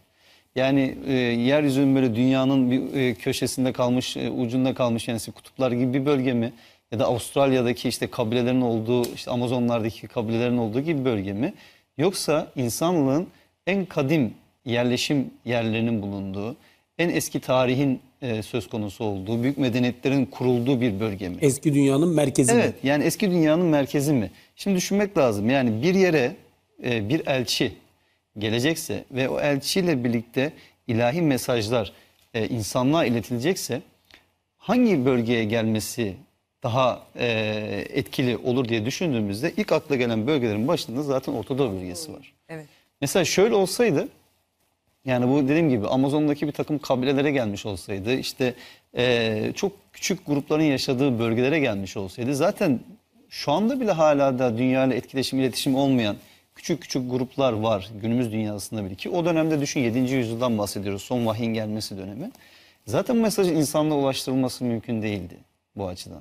Yani 0.56 0.94
e, 1.06 1.12
yeryüzünün 1.12 1.94
böyle 1.94 2.14
dünyanın 2.14 2.70
bir 2.70 3.00
e, 3.00 3.14
köşesinde 3.14 3.72
kalmış, 3.72 4.16
e, 4.16 4.30
ucunda 4.30 4.74
kalmış 4.74 5.08
yani 5.08 5.20
kutuplar 5.34 5.72
gibi 5.72 5.94
bir 5.94 6.06
bölge 6.06 6.32
mi? 6.32 6.52
Ya 6.92 6.98
da 6.98 7.06
Avustralya'daki 7.06 7.88
işte 7.88 8.06
kabilelerin 8.06 8.60
olduğu, 8.60 9.14
işte 9.14 9.30
Amazonlardaki 9.30 10.08
kabilelerin 10.08 10.58
olduğu 10.58 10.80
gibi 10.80 11.04
bölge 11.04 11.32
mi? 11.32 11.54
Yoksa 11.98 12.52
insanlığın 12.56 13.26
en 13.66 13.84
kadim 13.84 14.34
yerleşim 14.64 15.30
yerlerinin 15.44 16.02
bulunduğu, 16.02 16.56
en 16.98 17.08
eski 17.08 17.40
tarihin 17.40 18.00
e, 18.22 18.42
söz 18.42 18.68
konusu 18.68 19.04
olduğu, 19.04 19.42
büyük 19.42 19.58
medeniyetlerin 19.58 20.26
kurulduğu 20.26 20.80
bir 20.80 21.00
bölge 21.00 21.28
mi? 21.28 21.36
Eski 21.40 21.74
dünyanın 21.74 22.14
merkezi 22.14 22.54
mi? 22.54 22.60
Evet 22.60 22.74
yani 22.82 23.04
eski 23.04 23.30
dünyanın 23.30 23.66
merkezi 23.66 24.12
mi? 24.12 24.30
Şimdi 24.56 24.76
düşünmek 24.76 25.18
lazım. 25.18 25.50
Yani 25.50 25.82
bir 25.82 25.94
yere 25.94 26.36
e, 26.84 27.08
bir 27.08 27.26
elçi 27.26 27.72
gelecekse 28.38 29.04
ve 29.10 29.28
o 29.28 29.40
elçiyle 29.40 30.04
birlikte 30.04 30.52
ilahi 30.86 31.22
mesajlar 31.22 31.92
e, 32.34 32.48
insanlığa 32.48 33.04
iletilecekse 33.04 33.82
hangi 34.56 35.06
bölgeye 35.06 35.44
gelmesi 35.44 36.14
daha 36.62 37.02
e, 37.16 37.26
etkili 37.92 38.36
olur 38.36 38.68
diye 38.68 38.84
düşündüğümüzde 38.84 39.52
ilk 39.56 39.72
akla 39.72 39.96
gelen 39.96 40.26
bölgelerin 40.26 40.68
başında 40.68 41.02
zaten 41.02 41.32
Orta 41.32 41.58
Doğu 41.58 41.72
bölgesi 41.72 42.12
var. 42.12 42.32
Evet. 42.48 42.66
Mesela 43.00 43.24
şöyle 43.24 43.54
olsaydı 43.54 44.08
yani 45.04 45.28
bu 45.28 45.48
dediğim 45.48 45.70
gibi 45.70 45.86
Amazon'daki 45.86 46.46
bir 46.46 46.52
takım 46.52 46.78
kabilelere 46.78 47.30
gelmiş 47.30 47.66
olsaydı 47.66 48.14
işte 48.14 48.54
eee, 48.96 49.52
çok 49.54 49.72
küçük 49.92 50.26
grupların 50.26 50.62
yaşadığı 50.62 51.18
bölgelere 51.18 51.58
gelmiş 51.58 51.96
olsaydı 51.96 52.34
zaten 52.34 52.80
şu 53.28 53.52
anda 53.52 53.80
bile 53.80 53.92
hala 53.92 54.38
da 54.38 54.58
dünyayla 54.58 54.96
etkileşim 54.96 55.40
iletişim 55.40 55.74
olmayan 55.74 56.16
küçük 56.54 56.82
küçük 56.82 57.10
gruplar 57.10 57.52
var 57.52 57.90
günümüz 58.02 58.32
dünyasında 58.32 58.84
bile 58.84 58.94
ki 58.94 59.10
o 59.10 59.24
dönemde 59.24 59.60
düşün 59.60 59.80
7. 59.80 59.98
yüzyıldan 59.98 60.58
bahsediyoruz 60.58 61.02
son 61.02 61.26
vahyin 61.26 61.54
gelmesi 61.54 61.98
dönemi. 61.98 62.30
Zaten 62.86 63.16
bu 63.16 63.20
mesajın 63.20 63.56
insanlığa 63.56 63.98
ulaştırılması 63.98 64.64
mümkün 64.64 65.02
değildi 65.02 65.36
bu 65.76 65.88
açıdan. 65.88 66.20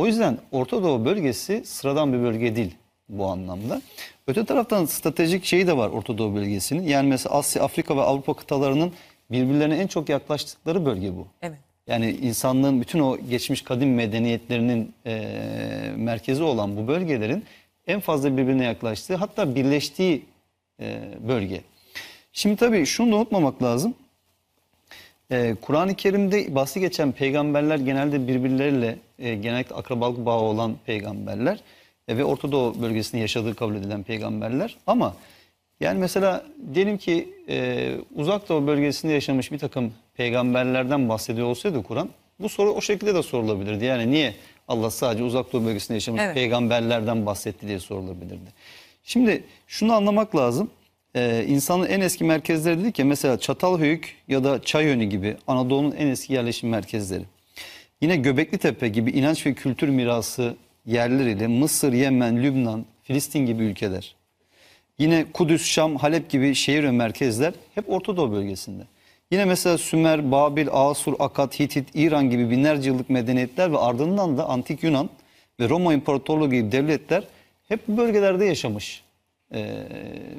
O 0.00 0.06
yüzden 0.06 0.38
Orta 0.52 0.82
Doğu 0.82 1.04
bölgesi 1.04 1.62
sıradan 1.64 2.12
bir 2.12 2.18
bölge 2.22 2.56
değil 2.56 2.74
bu 3.08 3.26
anlamda. 3.26 3.82
Öte 4.26 4.44
taraftan 4.44 4.84
stratejik 4.84 5.44
şeyi 5.44 5.66
de 5.66 5.76
var 5.76 5.88
Orta 5.88 6.18
Doğu 6.18 6.34
bölgesinin. 6.34 6.82
Yani 6.82 7.08
mesela 7.08 7.34
Asya, 7.34 7.62
Afrika 7.62 7.96
ve 7.96 8.00
Avrupa 8.00 8.34
kıtalarının 8.34 8.92
birbirlerine 9.30 9.76
en 9.76 9.86
çok 9.86 10.08
yaklaştıkları 10.08 10.86
bölge 10.86 11.16
bu. 11.16 11.26
Evet. 11.42 11.58
Yani 11.86 12.10
insanlığın 12.10 12.80
bütün 12.80 13.00
o 13.00 13.18
geçmiş 13.30 13.62
kadim 13.62 13.94
medeniyetlerinin 13.94 14.92
eee, 15.06 15.92
merkezi 15.96 16.42
olan 16.42 16.76
bu 16.76 16.88
bölgelerin 16.88 17.44
en 17.86 18.00
fazla 18.00 18.36
birbirine 18.36 18.64
yaklaştığı 18.64 19.14
hatta 19.14 19.54
birleştiği 19.54 20.22
eee, 20.80 21.00
bölge. 21.28 21.60
Şimdi 22.32 22.56
tabii 22.56 22.86
şunu 22.86 23.12
da 23.12 23.16
unutmamak 23.16 23.62
lazım. 23.62 23.94
Ee, 25.30 25.56
Kur'an-ı 25.60 25.94
Kerim'de 25.94 26.54
bahsi 26.54 26.80
geçen 26.80 27.12
peygamberler 27.12 27.78
genelde 27.78 28.28
birbirleriyle 28.28 28.98
e, 29.18 29.34
genellikle 29.34 29.74
akrabalık 29.74 30.26
bağı 30.26 30.40
olan 30.40 30.76
peygamberler 30.86 31.60
e, 32.08 32.16
ve 32.16 32.24
Orta 32.24 32.52
Doğu 32.52 32.82
bölgesinde 32.82 33.20
yaşadığı 33.20 33.54
kabul 33.54 33.74
edilen 33.74 34.02
peygamberler. 34.02 34.76
Ama 34.86 35.16
yani 35.80 35.98
mesela 35.98 36.44
diyelim 36.74 36.98
ki 36.98 37.28
e, 37.48 37.90
Uzak 38.16 38.48
Doğu 38.48 38.66
bölgesinde 38.66 39.12
yaşamış 39.12 39.52
bir 39.52 39.58
takım 39.58 39.92
peygamberlerden 40.14 41.08
bahsediyor 41.08 41.46
olsaydı 41.46 41.82
Kur'an 41.82 42.08
bu 42.40 42.48
soru 42.48 42.70
o 42.72 42.80
şekilde 42.80 43.14
de 43.14 43.22
sorulabilirdi. 43.22 43.84
Yani 43.84 44.10
niye 44.10 44.34
Allah 44.68 44.90
sadece 44.90 45.24
Uzak 45.24 45.52
Doğu 45.52 45.64
bölgesinde 45.64 45.94
yaşamış 45.96 46.22
Evet. 46.24 46.34
peygamberlerden 46.34 47.26
bahsetti 47.26 47.66
diye 47.68 47.78
sorulabilirdi. 47.80 48.50
Şimdi 49.04 49.44
şunu 49.66 49.92
anlamak 49.92 50.36
lazım. 50.36 50.70
Ee, 51.16 51.44
insanın 51.48 51.86
en 51.86 52.00
eski 52.00 52.24
merkezleri 52.24 52.80
dedik 52.80 52.98
ya 52.98 53.04
mesela 53.04 53.38
Çatalhöyük 53.38 54.16
ya 54.28 54.44
da 54.44 54.62
Çayönü 54.62 55.04
gibi 55.04 55.36
Anadolu'nun 55.46 55.92
en 55.92 56.06
eski 56.06 56.32
yerleşim 56.32 56.70
merkezleri. 56.70 57.24
Yine 58.00 58.16
Göbekli 58.16 58.58
Tepe 58.58 58.88
gibi 58.88 59.10
inanç 59.10 59.46
ve 59.46 59.54
kültür 59.54 59.88
mirası 59.88 60.56
yerleriyle 60.86 61.46
Mısır, 61.46 61.92
Yemen, 61.92 62.42
Lübnan, 62.42 62.84
Filistin 63.02 63.46
gibi 63.46 63.64
ülkeler. 63.64 64.16
Yine 64.98 65.24
Kudüs, 65.32 65.64
Şam, 65.66 65.96
Halep 65.96 66.30
gibi 66.30 66.54
şehir 66.54 66.84
ve 66.84 66.90
merkezler 66.90 67.54
hep 67.74 67.90
Orta 67.90 68.16
Doğu 68.16 68.32
bölgesinde. 68.32 68.82
Yine 69.30 69.44
mesela 69.44 69.78
Sümer, 69.78 70.32
Babil, 70.32 70.68
Asur, 70.72 71.14
Akat, 71.18 71.60
Hitit, 71.60 71.88
İran 71.94 72.30
gibi 72.30 72.50
binlerce 72.50 72.90
yıllık 72.90 73.10
medeniyetler 73.10 73.72
ve 73.72 73.78
ardından 73.78 74.38
da 74.38 74.48
Antik 74.48 74.82
Yunan 74.82 75.10
ve 75.60 75.68
Roma 75.68 75.94
İmparatorluğu 75.94 76.50
gibi 76.50 76.72
devletler 76.72 77.24
hep 77.68 77.88
bu 77.88 77.96
bölgelerde 77.96 78.44
yaşamış 78.44 79.02
e, 79.54 79.86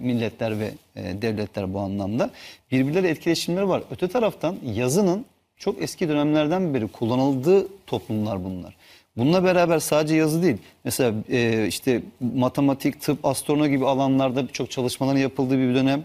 milletler 0.01 0.59
ve 0.59 0.71
e, 0.95 1.21
devletler 1.21 1.73
bu 1.73 1.79
anlamda. 1.79 2.29
Birbirleriyle 2.71 3.09
etkileşimleri 3.09 3.67
var. 3.67 3.83
Öte 3.91 4.07
taraftan 4.07 4.57
yazının 4.73 5.25
çok 5.57 5.81
eski 5.81 6.09
dönemlerden 6.09 6.73
beri 6.73 6.87
kullanıldığı 6.87 7.67
toplumlar 7.87 8.43
bunlar. 8.43 8.75
Bununla 9.17 9.43
beraber 9.43 9.79
sadece 9.79 10.15
yazı 10.15 10.43
değil. 10.43 10.57
Mesela 10.83 11.13
e, 11.29 11.67
işte 11.67 12.01
matematik, 12.35 13.01
tıp, 13.01 13.25
astronomi 13.25 13.69
gibi 13.69 13.85
alanlarda 13.85 14.47
birçok 14.47 14.71
çalışmaların 14.71 15.19
yapıldığı 15.19 15.57
bir 15.57 15.75
dönem. 15.75 16.03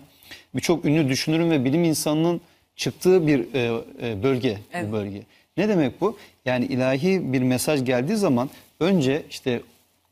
Birçok 0.54 0.84
ünlü 0.84 1.08
düşünürün 1.08 1.50
ve 1.50 1.64
bilim 1.64 1.84
insanının 1.84 2.40
çıktığı 2.76 3.26
bir 3.26 3.54
e, 3.54 3.80
e, 4.02 4.22
bölge 4.22 4.58
Evet. 4.72 4.88
bu 4.88 4.92
bölge. 4.92 5.22
Ne 5.56 5.68
demek 5.68 6.00
bu? 6.00 6.16
Yani 6.44 6.64
ilahi 6.64 7.32
bir 7.32 7.42
mesaj 7.42 7.84
geldiği 7.84 8.16
zaman 8.16 8.50
önce 8.80 9.22
işte 9.30 9.60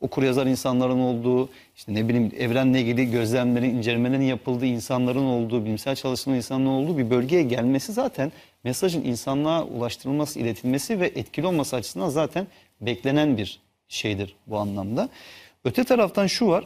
okur 0.05 0.23
yazar 0.23 0.45
insanların 0.45 0.99
olduğu, 0.99 1.49
işte 1.75 1.93
ne 1.93 2.07
bileyim 2.07 2.31
evrenle 2.39 2.81
ilgili 2.81 3.11
gözlemlerin, 3.11 3.69
incelemelerin 3.69 4.23
yapıldığı 4.23 4.65
insanların 4.65 5.25
olduğu, 5.25 5.65
bilimsel 5.65 5.95
çalışmaların 5.95 6.37
insanların 6.37 6.69
olduğu 6.69 6.97
bir 6.97 7.09
bölgeye 7.09 7.43
gelmesi 7.43 7.93
zaten 7.93 8.31
mesajın 8.63 9.03
insanlığa 9.03 9.63
ulaştırılması, 9.63 10.39
iletilmesi 10.39 10.99
ve 10.99 11.07
etkili 11.07 11.47
olması 11.47 11.75
açısından 11.75 12.09
zaten 12.09 12.47
beklenen 12.81 13.37
bir 13.37 13.59
şeydir 13.87 14.35
bu 14.47 14.57
anlamda. 14.57 15.09
Öte 15.63 15.83
taraftan 15.83 16.27
şu 16.27 16.47
var, 16.47 16.65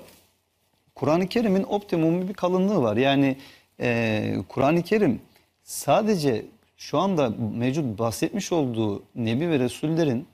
Kur'an-ı 0.95 1.27
Kerim'in 1.27 1.63
optimum 1.63 2.27
bir 2.27 2.33
kalınlığı 2.33 2.81
var. 2.81 2.97
Yani 2.97 3.37
e, 3.79 4.35
Kur'an-ı 4.49 4.83
Kerim 4.83 5.21
sadece 5.63 6.45
şu 6.77 6.97
anda 6.97 7.33
mevcut 7.57 7.99
bahsetmiş 7.99 8.51
olduğu 8.51 9.03
Nebi 9.15 9.49
ve 9.49 9.59
Resullerin 9.59 10.27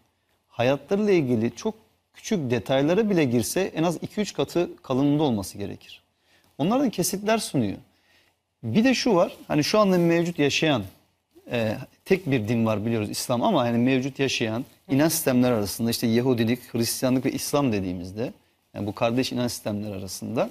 hayatlarıyla 0.48 1.14
ilgili 1.14 1.56
çok 1.56 1.85
küçük 2.16 2.52
detaylara 2.52 3.10
bile 3.10 3.24
girse 3.24 3.62
en 3.76 3.84
az 3.84 3.98
2-3 3.98 4.34
katı 4.34 4.70
kalınlığında 4.84 5.24
olması 5.24 5.58
gerekir. 5.58 6.02
Onlardan 6.58 6.90
kesitler 6.90 7.38
sunuyor. 7.38 7.78
Bir 8.64 8.84
de 8.84 8.94
şu 8.94 9.16
var, 9.16 9.36
hani 9.48 9.64
şu 9.64 9.80
anda 9.80 9.98
mevcut 9.98 10.40
yaşayan 10.40 10.84
e, 11.52 11.78
tek 12.06 12.32
bir 12.32 12.48
din 12.48 12.66
var 12.66 12.86
biliyoruz 12.86 13.10
İslam 13.10 13.44
ama 13.44 13.68
yani 13.68 13.78
mevcut 13.78 14.20
yaşayan 14.20 14.66
inanç 14.90 15.12
sistemler 15.12 15.52
arasında 15.52 15.90
işte 15.90 16.08
Yahudilik, 16.08 16.74
Hristiyanlık 16.74 17.26
ve 17.26 17.32
İslam 17.32 17.72
dediğimizde 17.72 18.34
yani 18.74 18.88
bu 18.88 18.96
kardeş 18.96 19.32
inanç 19.32 19.52
sistemler 19.52 19.92
arasında 19.92 20.50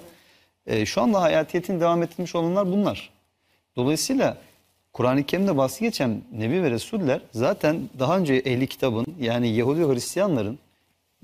e, 0.67 0.85
şu 0.85 1.01
anda 1.01 1.21
hayatiyetini 1.21 1.79
devam 1.79 2.03
ettirmiş 2.03 2.35
olanlar 2.35 2.71
bunlar. 2.71 3.09
Dolayısıyla 3.75 4.37
Kur'an-ı 4.93 5.23
Kerim'de 5.23 5.57
bahsi 5.57 5.81
geçen 5.81 6.21
Nebi 6.31 6.63
ve 6.63 6.71
Resuller 6.71 7.21
zaten 7.31 7.89
daha 7.99 8.17
önce 8.17 8.33
ehli 8.33 8.67
kitabın 8.67 9.05
yani 9.19 9.49
Yahudi 9.49 9.89
ve 9.89 9.93
Hristiyanların 9.93 10.59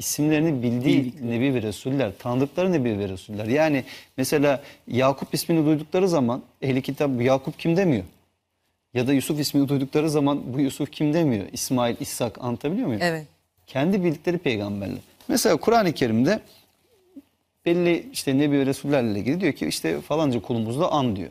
isimlerini 0.02 0.64
bildiği 0.64 1.14
Nebi 1.24 1.54
ve 1.54 1.62
Resuller, 1.62 2.12
tanıdıkları 2.20 2.72
Nebi 2.72 3.00
ve 3.00 3.10
Resuller. 3.10 3.46
Yani 3.46 3.84
mesela 4.18 4.62
Yakup 4.88 5.34
ismini 5.34 5.66
duydukları 5.66 6.10
zaman 6.10 6.42
ehli 6.62 6.82
kitap 6.82 7.10
bu 7.10 7.22
Yakup 7.22 7.60
kim 7.60 7.78
demiyor. 7.78 8.04
Ya 8.94 9.08
da 9.08 9.14
Yusuf 9.14 9.40
ismini 9.40 9.68
duydukları 9.68 10.10
zaman 10.10 10.54
bu 10.54 10.60
Yusuf 10.60 10.92
kim 10.92 11.14
demiyor. 11.14 11.46
İsmail, 11.54 11.96
İshak 12.00 12.44
anlatabiliyor 12.44 12.88
muyum? 12.88 13.02
Evet. 13.04 13.26
Kendi 13.68 14.04
bildikleri 14.04 14.38
peygamberler. 14.38 15.02
Mesela 15.28 15.56
Kur'an-ı 15.58 15.94
Kerim'de 15.94 16.40
belli 17.66 18.06
işte 18.14 18.38
Nebi 18.38 18.60
ve 18.60 18.66
Resullerle 18.66 19.20
ilgili 19.20 19.42
diyor 19.42 19.54
ki 19.54 19.68
işte 19.68 20.02
falanca 20.02 20.42
kulumuzda 20.42 20.92
an 20.92 21.16
diyor. 21.16 21.30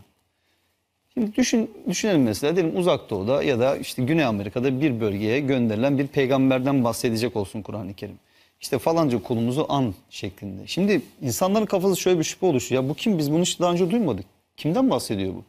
Şimdi 1.15 1.37
düşün, 1.37 1.71
düşünelim 1.89 2.23
mesela 2.23 2.57
diyelim 2.57 2.77
uzak 2.77 3.11
doğuda 3.11 3.43
ya 3.43 3.59
da 3.61 3.77
işte 3.77 4.03
Güney 4.03 4.25
Amerika'da 4.25 4.81
bir 4.81 5.00
bölgeye 5.00 5.41
gönderilen 5.41 5.99
bir 5.99 6.07
peygamberden 6.07 6.85
bahsedecek 6.85 7.37
olsun 7.37 7.62
Kur'an-ı 7.62 7.95
Kerim. 7.95 8.19
İşte 8.61 8.79
falanca 8.79 9.23
kulumuzu 9.23 9.67
an 9.69 9.95
şeklinde. 10.11 10.67
Şimdi 10.67 11.02
insanların 11.23 11.67
kafası 11.67 11.97
şöyle 11.97 12.19
bir 12.19 12.25
şüphe 12.25 12.47
oluşuyor. 12.47 12.83
Ya 12.83 12.88
bu 12.88 12.95
kim 12.95 13.19
biz 13.19 13.33
bunu 13.33 13.43
hiç 13.43 13.61
daha 13.61 13.73
önce 13.73 13.90
duymadık. 13.90 14.25
Kimden 14.57 14.90
bahsediyor 14.90 15.35
bu? 15.35 15.45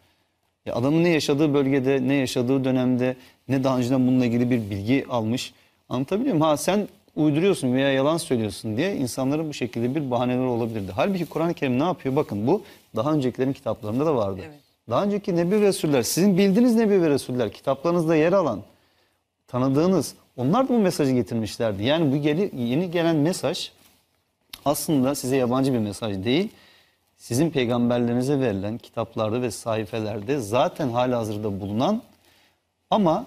Ya 0.65 0.75
adamın 0.75 1.03
ne 1.03 1.09
yaşadığı 1.09 1.53
bölgede, 1.53 2.07
ne 2.07 2.13
yaşadığı 2.13 2.63
dönemde, 2.63 3.15
ne 3.47 3.63
daha 3.63 3.77
önceden 3.77 4.07
bununla 4.07 4.25
ilgili 4.25 4.51
bir 4.51 4.69
bilgi 4.69 5.05
almış. 5.09 5.53
Anlatabiliyor 5.89 6.35
muyum? 6.35 6.47
Ha 6.47 6.57
sen 6.57 6.87
uyduruyorsun 7.15 7.73
veya 7.73 7.91
yalan 7.91 8.17
söylüyorsun 8.17 8.77
diye 8.77 8.95
insanların 8.95 9.49
bu 9.49 9.53
şekilde 9.53 9.95
bir 9.95 10.11
bahaneleri 10.11 10.47
olabilirdi. 10.47 10.91
Halbuki 10.95 11.25
Kur'an-ı 11.25 11.53
Kerim 11.53 11.79
ne 11.79 11.83
yapıyor? 11.83 12.15
Bakın 12.15 12.47
bu 12.47 12.63
daha 12.95 13.13
öncekilerin 13.13 13.53
kitaplarında 13.53 14.05
da 14.05 14.15
vardı. 14.15 14.41
Evet. 14.45 14.59
Daha 14.89 15.03
önceki 15.03 15.35
Nebi 15.35 15.61
ve 15.61 15.67
Resuller, 15.67 16.03
sizin 16.03 16.37
bildiğiniz 16.37 16.75
Nebi 16.75 17.01
ve 17.01 17.09
Resuller, 17.09 17.51
kitaplarınızda 17.51 18.15
yer 18.15 18.33
alan, 18.33 18.61
tanıdığınız, 19.47 20.15
onlar 20.41 20.69
da 20.69 20.69
bu 20.69 20.79
mesajı 20.79 21.11
getirmişlerdi. 21.11 21.83
Yani 21.83 22.11
bu 22.11 22.17
geli, 22.17 22.51
yeni 22.55 22.91
gelen 22.91 23.15
mesaj 23.15 23.71
aslında 24.65 25.15
size 25.15 25.35
yabancı 25.35 25.73
bir 25.73 25.79
mesaj 25.79 26.23
değil. 26.23 26.49
Sizin 27.17 27.49
peygamberlerinize 27.49 28.39
verilen 28.39 28.77
kitaplarda 28.77 29.41
ve 29.41 29.51
sayfelerde 29.51 30.39
zaten 30.39 30.89
halihazırda 30.89 31.61
bulunan 31.61 32.01
ama 32.89 33.25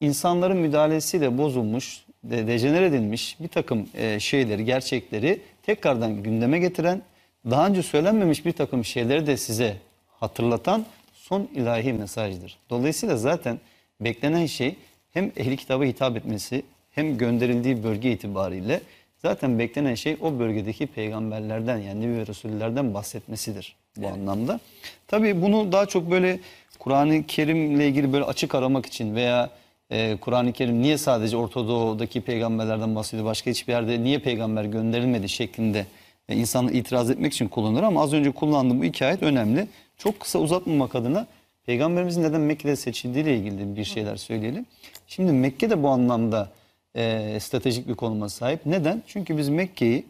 insanların 0.00 0.56
müdahalesiyle 0.56 1.38
bozulmuş, 1.38 2.04
de, 2.24 2.46
dejenere 2.46 2.86
edilmiş 2.86 3.36
bir 3.40 3.48
takım 3.48 3.88
e, 3.94 4.20
şeyleri, 4.20 4.64
gerçekleri 4.64 5.40
tekrardan 5.62 6.22
gündeme 6.22 6.58
getiren, 6.58 7.02
daha 7.50 7.66
önce 7.66 7.82
söylenmemiş 7.82 8.44
bir 8.46 8.52
takım 8.52 8.84
şeyleri 8.84 9.26
de 9.26 9.36
size 9.36 9.76
hatırlatan 10.20 10.86
son 11.14 11.48
ilahi 11.54 11.92
mesajdır. 11.92 12.58
Dolayısıyla 12.70 13.16
zaten 13.16 13.58
beklenen 14.00 14.46
şey 14.46 14.76
hem 15.16 15.32
ehli 15.36 15.56
kitaba 15.56 15.84
hitap 15.84 16.16
etmesi 16.16 16.62
hem 16.90 17.18
gönderildiği 17.18 17.84
bölge 17.84 18.12
itibariyle 18.12 18.80
zaten 19.18 19.58
beklenen 19.58 19.94
şey 19.94 20.16
o 20.20 20.38
bölgedeki 20.38 20.86
peygamberlerden 20.86 21.78
yani 21.78 22.00
Nebi 22.00 22.18
ve 22.18 22.26
Resullerden 22.26 22.94
bahsetmesidir 22.94 23.76
bu 23.96 24.08
anlamda. 24.08 24.60
Tabii 25.08 25.42
bunu 25.42 25.72
daha 25.72 25.86
çok 25.86 26.10
böyle 26.10 26.40
Kur'an-ı 26.78 27.26
Kerim'le 27.26 27.80
ilgili 27.80 28.12
böyle 28.12 28.24
açık 28.24 28.54
aramak 28.54 28.86
için 28.86 29.14
veya 29.14 29.50
e, 29.90 30.16
Kur'an-ı 30.20 30.52
Kerim 30.52 30.82
niye 30.82 30.98
sadece 30.98 31.36
Orta 31.36 31.68
Doğu'daki 31.68 32.20
peygamberlerden 32.20 32.94
bahsediyor 32.94 33.24
başka 33.24 33.50
hiçbir 33.50 33.72
yerde 33.72 34.04
niye 34.04 34.18
peygamber 34.18 34.64
gönderilmedi 34.64 35.28
şeklinde 35.28 35.86
e, 36.28 36.36
insanı 36.36 36.72
itiraz 36.72 37.10
etmek 37.10 37.32
için 37.32 37.48
kullanılır 37.48 37.82
ama 37.82 38.02
az 38.02 38.12
önce 38.12 38.30
kullandığım 38.30 38.80
bu 38.80 38.84
iki 38.84 39.06
ayet 39.06 39.22
önemli. 39.22 39.66
Çok 39.98 40.20
kısa 40.20 40.38
uzatmamak 40.38 40.94
adına 40.94 41.26
peygamberimizin 41.66 42.22
neden 42.22 42.40
Mekke'de 42.40 42.76
seçildiği 42.76 43.24
ile 43.24 43.36
ilgili 43.36 43.76
bir 43.76 43.84
şeyler 43.84 44.16
söyleyelim. 44.16 44.66
Şimdi 45.06 45.32
Mekke 45.32 45.70
de 45.70 45.82
bu 45.82 45.88
anlamda 45.88 46.50
e, 46.94 47.40
stratejik 47.40 47.88
bir 47.88 47.94
konuma 47.94 48.28
sahip. 48.28 48.66
Neden? 48.66 49.02
Çünkü 49.06 49.38
biz 49.38 49.48
Mekke'yi, 49.48 50.06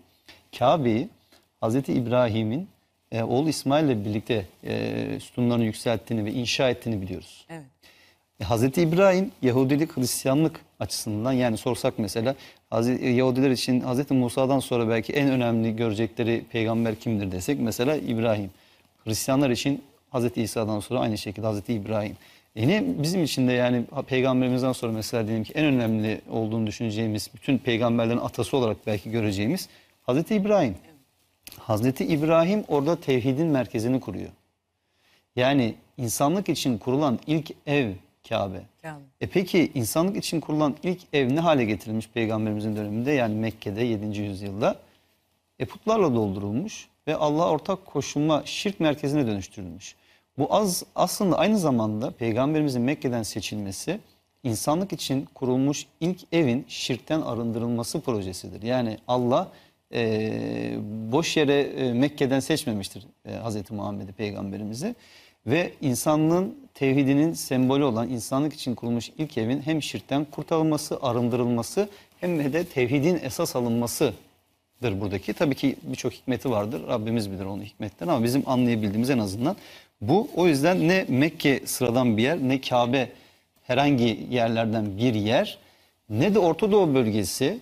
Kabe'yi 0.59 1.09
Hazreti 1.61 1.93
İbrahim'in 1.93 2.69
e, 3.13 3.23
oğlu 3.23 3.49
İsmail 3.49 3.85
ile 3.85 4.05
birlikte 4.05 4.47
e, 4.65 5.21
sütunlarını 5.21 5.65
yükselttiğini 5.65 6.25
ve 6.25 6.33
inşa 6.33 6.71
ettiğini 6.71 7.03
biliyoruz. 7.03 7.47
Evet. 7.51 7.65
E, 8.41 8.45
Hazreti 8.45 8.83
İbrahim 8.83 9.31
Yahudilik 9.43 9.97
Hristiyanlık 9.97 10.61
açısından 10.81 11.33
yani 11.33 11.57
sorsak 11.57 11.99
mesela 11.99 12.35
Hazreti, 12.71 13.07
Yahudiler 13.07 13.51
için 13.51 13.81
Hazreti 13.81 14.15
Musa'dan 14.15 14.59
sonra 14.59 14.89
belki 14.89 15.13
en 15.13 15.31
önemli 15.31 15.77
görecekleri 15.77 16.45
peygamber 16.53 16.95
kimdir 16.95 17.33
desek 17.33 17.61
mesela 17.61 17.97
İbrahim. 17.97 18.51
Hristiyanlar 19.05 19.51
için 19.51 19.83
Hazreti 20.11 20.43
İsa'dan 20.43 20.81
sonra 20.81 21.01
aynı 21.01 21.19
şekilde 21.19 21.47
Hazreti 21.47 21.75
İbrahim. 21.75 22.17
Yine 22.55 22.85
bizim 23.03 23.25
için 23.25 23.49
de 23.49 23.53
yani 23.53 23.85
peygamberimizden 24.07 24.73
sonra 24.73 24.93
mesela 24.93 25.27
diyelim 25.27 25.45
ki 25.45 25.53
en 25.53 25.65
önemli 25.65 26.21
olduğunu 26.31 26.67
düşüneceğimiz 26.67 27.31
bütün 27.35 27.59
peygamberlerin 27.59 28.19
atası 28.19 28.57
olarak 28.57 28.77
belki 28.87 29.11
göreceğimiz 29.11 29.69
Hazreti 30.03 30.35
İbrahim. 30.35 30.75
Hazreti 31.59 32.05
İbrahim 32.05 32.65
orada 32.69 33.01
tevhidin 33.01 33.47
merkezini 33.47 34.01
kuruyor. 34.01 34.31
Yani 35.37 35.75
insanlık 35.97 36.49
için 36.49 36.79
kurulan 36.79 37.19
ilk 37.27 37.51
ev 37.67 37.93
Kabe. 38.29 38.63
Kabe. 38.83 39.03
E 39.21 39.27
peki 39.27 39.71
insanlık 39.75 40.17
için 40.17 40.41
kurulan 40.41 40.77
ilk 40.83 41.01
ev 41.13 41.35
ne 41.35 41.41
hale 41.41 41.65
getirilmiş 41.65 42.09
peygamberimizin 42.09 42.77
döneminde 42.77 43.13
yani 43.13 43.35
Mekke'de 43.35 43.85
7. 43.85 44.21
yüzyılda? 44.21 44.81
E 45.59 45.65
putlarla 45.65 46.15
doldurulmuş 46.15 46.89
ve 47.07 47.17
Allah'a 47.17 47.51
ortak 47.51 47.87
koşulma 47.87 48.43
şirk 48.45 48.81
merkezine 48.81 49.27
dönüştürülmüş. 49.27 49.97
Bu 50.39 50.55
az 50.55 50.85
aslında 50.95 51.39
aynı 51.39 51.59
zamanda 51.59 52.11
peygamberimizin 52.11 52.83
Mekke'den 52.83 53.23
seçilmesi 53.23 54.01
insanlık 54.43 54.93
için 54.93 55.29
kurulmuş 55.35 55.87
ilk 56.01 56.21
evin 56.33 56.65
şirkten 56.69 57.21
arındırılması 57.21 58.01
projesidir. 58.01 58.63
Yani 58.63 58.99
Allah 59.09 59.49
e, 59.95 60.79
boş 61.13 61.37
yere 61.37 61.61
e, 61.61 61.93
Mekke'den 61.93 62.41
seçmemiştir 62.41 63.07
e, 63.25 63.31
Hz. 63.31 63.71
Muhammed'i 63.71 64.13
peygamberimizi. 64.13 64.95
Ve 65.47 65.73
insanlığın 65.81 66.57
tevhidinin 66.75 67.33
sembolü 67.33 67.85
olan 67.85 68.09
insanlık 68.09 68.53
için 68.53 68.75
kurulmuş 68.75 69.11
ilk 69.19 69.39
evin 69.39 69.61
hem 69.61 69.83
şirkten 69.83 70.25
kurtarılması, 70.25 70.99
arındırılması 71.03 71.89
hem 72.21 72.53
de 72.53 72.65
tevhidin 72.65 73.19
esas 73.23 73.57
alınmasıdır 73.57 74.15
buradaki. 74.83 75.33
Tabii 75.33 75.55
ki 75.55 75.77
birçok 75.83 76.13
hikmeti 76.13 76.51
vardır. 76.51 76.83
Rabbimiz 76.89 77.31
bilir 77.31 77.45
onun 77.45 77.63
hikmetlerini 77.63 78.13
ama 78.13 78.25
bizim 78.25 78.43
anlayabildiğimiz 78.47 79.11
en 79.11 79.19
azından 79.19 79.57
bu. 80.01 80.29
O 80.37 80.47
yüzden 80.47 80.89
ne 80.89 81.05
Mekke 81.09 81.61
sıradan 81.65 82.17
bir 82.17 82.23
yer 82.23 82.39
ne 82.39 82.61
Kabe 82.61 83.09
herhangi 83.63 84.27
yerlerden 84.31 84.99
bir 84.99 85.15
yer 85.15 85.59
ne 86.11 86.35
de 86.35 86.39
Orta 86.39 86.73
Doğu 86.73 86.95
bölgesi 86.95 87.59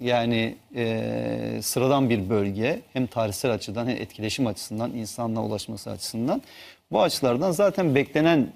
yani 0.00 0.56
e, 0.74 1.58
sıradan 1.62 2.10
bir 2.10 2.30
bölge 2.30 2.80
hem 2.92 3.06
tarihsel 3.06 3.52
açıdan 3.52 3.86
hem 3.86 3.96
etkileşim 3.96 4.46
açısından 4.46 4.92
insanla 4.92 5.42
ulaşması 5.42 5.90
açısından 5.90 6.42
bu 6.90 7.02
açılardan 7.02 7.50
zaten 7.50 7.94
beklenen 7.94 8.52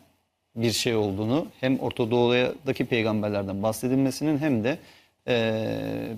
bir 0.56 0.72
şey 0.72 0.96
olduğunu 0.96 1.46
hem 1.60 1.78
Orta 1.78 2.10
Doğu'daki 2.10 2.84
peygamberlerden 2.84 3.62
bahsedilmesinin 3.62 4.38
hem 4.38 4.64
de 4.64 4.78
e, 5.28 5.68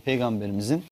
peygamberimizin 0.04 0.84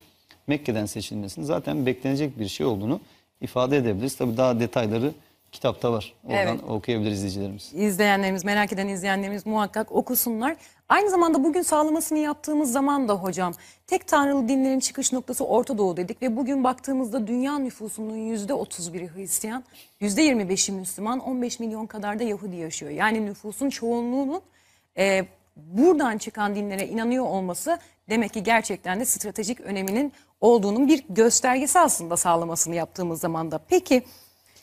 Mekke'den 0.47 0.85
seçilmesinin 0.85 1.45
zaten 1.45 1.85
beklenecek 1.85 2.39
bir 2.39 2.47
şey 2.47 2.65
olduğunu 2.65 2.99
ifade 3.41 3.77
edebiliriz. 3.77 4.15
Tabii 4.15 4.37
daha 4.37 4.59
detayları 4.59 5.11
kitapta 5.51 5.91
var. 5.91 6.13
Oradan 6.23 6.37
Evet. 6.37 6.63
okuyabilir 6.69 7.11
izleyicilerimiz. 7.11 7.73
izleyenlerimiz, 7.73 8.45
merak 8.45 8.73
eden 8.73 8.87
izleyenlerimiz 8.87 9.45
muhakkak 9.45 9.91
okusunlar. 9.91 10.55
Aynı 10.89 11.09
zamanda 11.09 11.43
bugün 11.43 11.61
sağlamasını 11.61 12.17
yaptığımız 12.19 12.71
zaman 12.71 13.07
da 13.07 13.13
hocam 13.13 13.53
tek 13.87 14.07
tanrılı 14.07 14.47
dinlerin 14.47 14.79
çıkış 14.79 15.13
noktası 15.13 15.45
Orta 15.45 15.77
Doğu 15.77 15.97
dedik 15.97 16.21
ve 16.21 16.35
bugün 16.37 16.63
baktığımızda 16.63 17.27
dünya 17.27 17.59
nüfusunun 17.59 18.17
yüzde 18.17 18.53
31'i 18.53 19.15
Hristiyan, 19.15 19.63
yüzde 19.99 20.25
25'i 20.25 20.73
Müslüman, 20.73 21.19
15 21.19 21.59
milyon 21.59 21.85
kadar 21.85 22.19
da 22.19 22.23
Yahudi 22.23 22.55
yaşıyor. 22.55 22.91
Yani 22.91 23.25
nüfusun 23.25 23.69
çoğunluğunun 23.69 24.41
e, 24.97 25.25
buradan 25.55 26.17
çıkan 26.17 26.55
dinlere 26.55 26.87
inanıyor 26.87 27.25
olması 27.25 27.79
demek 28.09 28.33
ki 28.33 28.43
gerçekten 28.43 28.99
de 28.99 29.05
stratejik 29.05 29.61
öneminin 29.61 30.13
olduğunun 30.41 30.87
bir 30.87 31.03
göstergesi 31.09 31.79
aslında 31.79 32.17
sağlamasını 32.17 32.75
yaptığımız 32.75 33.19
zaman 33.19 33.51
da. 33.51 33.57
Peki 33.57 34.03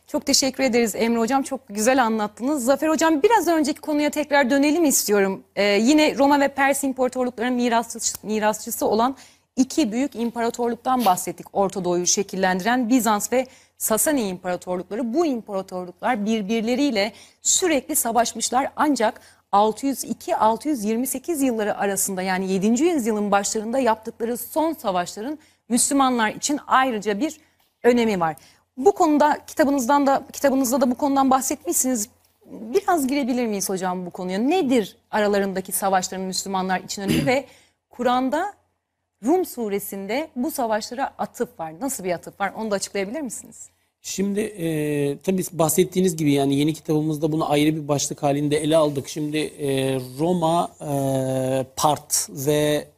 çok 0.07 0.27
teşekkür 0.27 0.65
ederiz 0.65 0.95
Emre 0.95 1.19
Hocam. 1.19 1.43
Çok 1.43 1.61
güzel 1.69 2.05
anlattınız. 2.05 2.65
Zafer 2.65 2.89
Hocam 2.89 3.23
biraz 3.23 3.49
önceki 3.49 3.81
konuya 3.81 4.11
tekrar 4.11 4.51
dönelim 4.51 4.85
istiyorum. 4.85 5.43
Ee, 5.57 5.65
yine 5.65 6.19
Roma 6.19 6.41
ve 6.41 6.49
Pers 6.49 6.85
imparatorluklarının 6.85 7.57
mirasçısı, 7.57 8.27
mirasçısı 8.27 8.87
olan 8.87 9.17
iki 9.57 9.93
büyük 9.93 10.15
imparatorluktan 10.15 11.05
bahsettik 11.05 11.47
Orta 11.53 11.85
Doğu'yu 11.85 12.07
şekillendiren 12.07 12.89
Bizans 12.89 13.33
ve 13.33 13.47
Sasani 13.79 14.23
imparatorlukları. 14.23 15.15
Bu 15.15 15.27
imparatorluklar 15.27 16.27
birbirleriyle 16.27 17.13
sürekli 17.43 17.97
savaşmışlar 17.97 18.71
ancak 18.77 19.21
602-628 19.53 21.45
yılları 21.45 21.79
arasında 21.79 22.23
yani 22.23 22.53
7. 22.53 22.83
yüzyılın 22.83 23.31
başlarında 23.31 23.79
yaptıkları 23.79 24.37
son 24.37 24.73
savaşların 24.73 25.39
Müslümanlar 25.69 26.31
için 26.31 26.61
ayrıca 26.67 27.21
bir 27.21 27.41
önemi 27.83 28.21
var. 28.21 28.37
Bu 28.77 28.93
konuda 28.93 29.39
kitabınızdan 29.47 30.07
da 30.07 30.23
kitabınızda 30.33 30.81
da 30.81 30.91
bu 30.91 30.95
konudan 30.95 31.31
bahsetmişsiniz. 31.31 32.09
Biraz 32.47 33.07
girebilir 33.07 33.47
miyiz 33.47 33.69
hocam 33.69 34.07
bu 34.07 34.11
konuya? 34.11 34.39
Nedir 34.39 34.97
aralarındaki 35.11 35.73
savaşların 35.73 36.27
Müslümanlar 36.27 36.81
için 36.81 37.03
önemi 37.03 37.27
ve 37.27 37.47
Kur'an'da 37.91 38.53
Rum 39.25 39.45
suresinde 39.45 40.31
bu 40.37 40.51
savaşlara 40.51 41.15
atıf 41.19 41.61
var. 41.61 41.81
Nasıl 41.81 42.05
bir 42.05 42.13
atıf 42.13 42.41
var? 42.41 42.53
Onu 42.57 42.71
da 42.71 42.75
açıklayabilir 42.75 43.21
misiniz? 43.21 43.71
Şimdi 44.03 44.41
e, 44.41 45.19
tabii 45.23 45.43
bahsettiğiniz 45.53 46.17
gibi 46.17 46.33
yani 46.33 46.55
yeni 46.55 46.75
kitabımızda 46.75 47.33
bunu 47.33 47.51
ayrı 47.51 47.77
bir 47.77 47.89
başlık 47.89 48.23
halinde 48.23 48.57
ele 48.57 48.77
aldık. 48.77 49.09
Şimdi 49.09 49.39
e, 49.39 50.01
Roma, 50.19 50.71
e, 50.81 51.67
Part 51.77 52.29
ve 52.31 52.89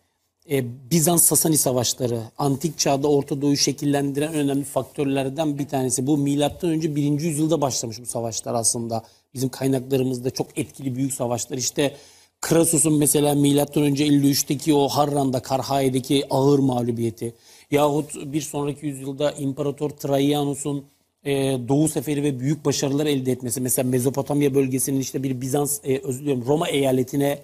e, 0.50 0.64
Bizans 0.90 1.24
Sasani 1.24 1.58
savaşları 1.58 2.20
antik 2.38 2.78
çağda 2.78 3.08
Orta 3.08 3.42
Doğu'yu 3.42 3.56
şekillendiren 3.56 4.34
önemli 4.34 4.64
faktörlerden 4.64 5.58
bir 5.58 5.68
tanesi. 5.68 6.06
Bu 6.06 6.18
milattan 6.18 6.70
önce 6.70 6.96
1. 6.96 7.20
yüzyılda 7.20 7.60
başlamış 7.60 8.00
bu 8.00 8.06
savaşlar 8.06 8.54
aslında. 8.54 9.04
Bizim 9.34 9.48
kaynaklarımızda 9.48 10.30
çok 10.30 10.58
etkili 10.58 10.96
büyük 10.96 11.14
savaşlar. 11.14 11.58
İşte 11.58 11.96
Krasus'un 12.40 12.98
mesela 12.98 13.34
milattan 13.34 13.82
önce 13.82 14.06
53'teki 14.06 14.74
o 14.74 14.88
Harran'da 14.88 15.42
Karhaye'deki 15.42 16.24
ağır 16.30 16.58
mağlubiyeti 16.58 17.34
yahut 17.72 18.32
bir 18.32 18.40
sonraki 18.40 18.86
yüzyılda 18.86 19.32
İmparator 19.32 19.90
Traianus'un 19.90 20.84
e, 21.24 21.32
Doğu 21.68 21.88
Seferi 21.88 22.22
ve 22.22 22.40
büyük 22.40 22.64
başarılar 22.64 23.06
elde 23.06 23.32
etmesi. 23.32 23.60
Mesela 23.60 23.88
Mezopotamya 23.88 24.54
bölgesinin 24.54 25.00
işte 25.00 25.22
bir 25.22 25.40
Bizans, 25.40 25.80
e, 25.84 25.98
özür 25.98 26.20
diliyorum 26.20 26.44
Roma 26.46 26.68
eyaletine 26.68 27.38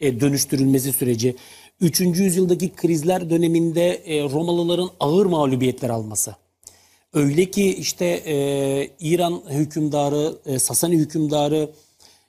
e, 0.00 0.20
dönüştürülmesi 0.20 0.92
süreci. 0.92 1.36
3. 1.80 2.00
yüzyıldaki 2.00 2.68
krizler 2.68 3.30
döneminde 3.30 3.88
e, 3.88 4.22
Romalıların 4.22 4.90
ağır 5.00 5.26
mağlubiyetler 5.26 5.90
alması. 5.90 6.34
Öyle 7.14 7.44
ki 7.50 7.74
işte 7.74 8.04
e, 8.26 8.34
İran 9.00 9.42
hükümdarı, 9.50 10.36
e, 10.46 10.58
Sasani 10.58 10.96
hükümdarı 10.96 11.70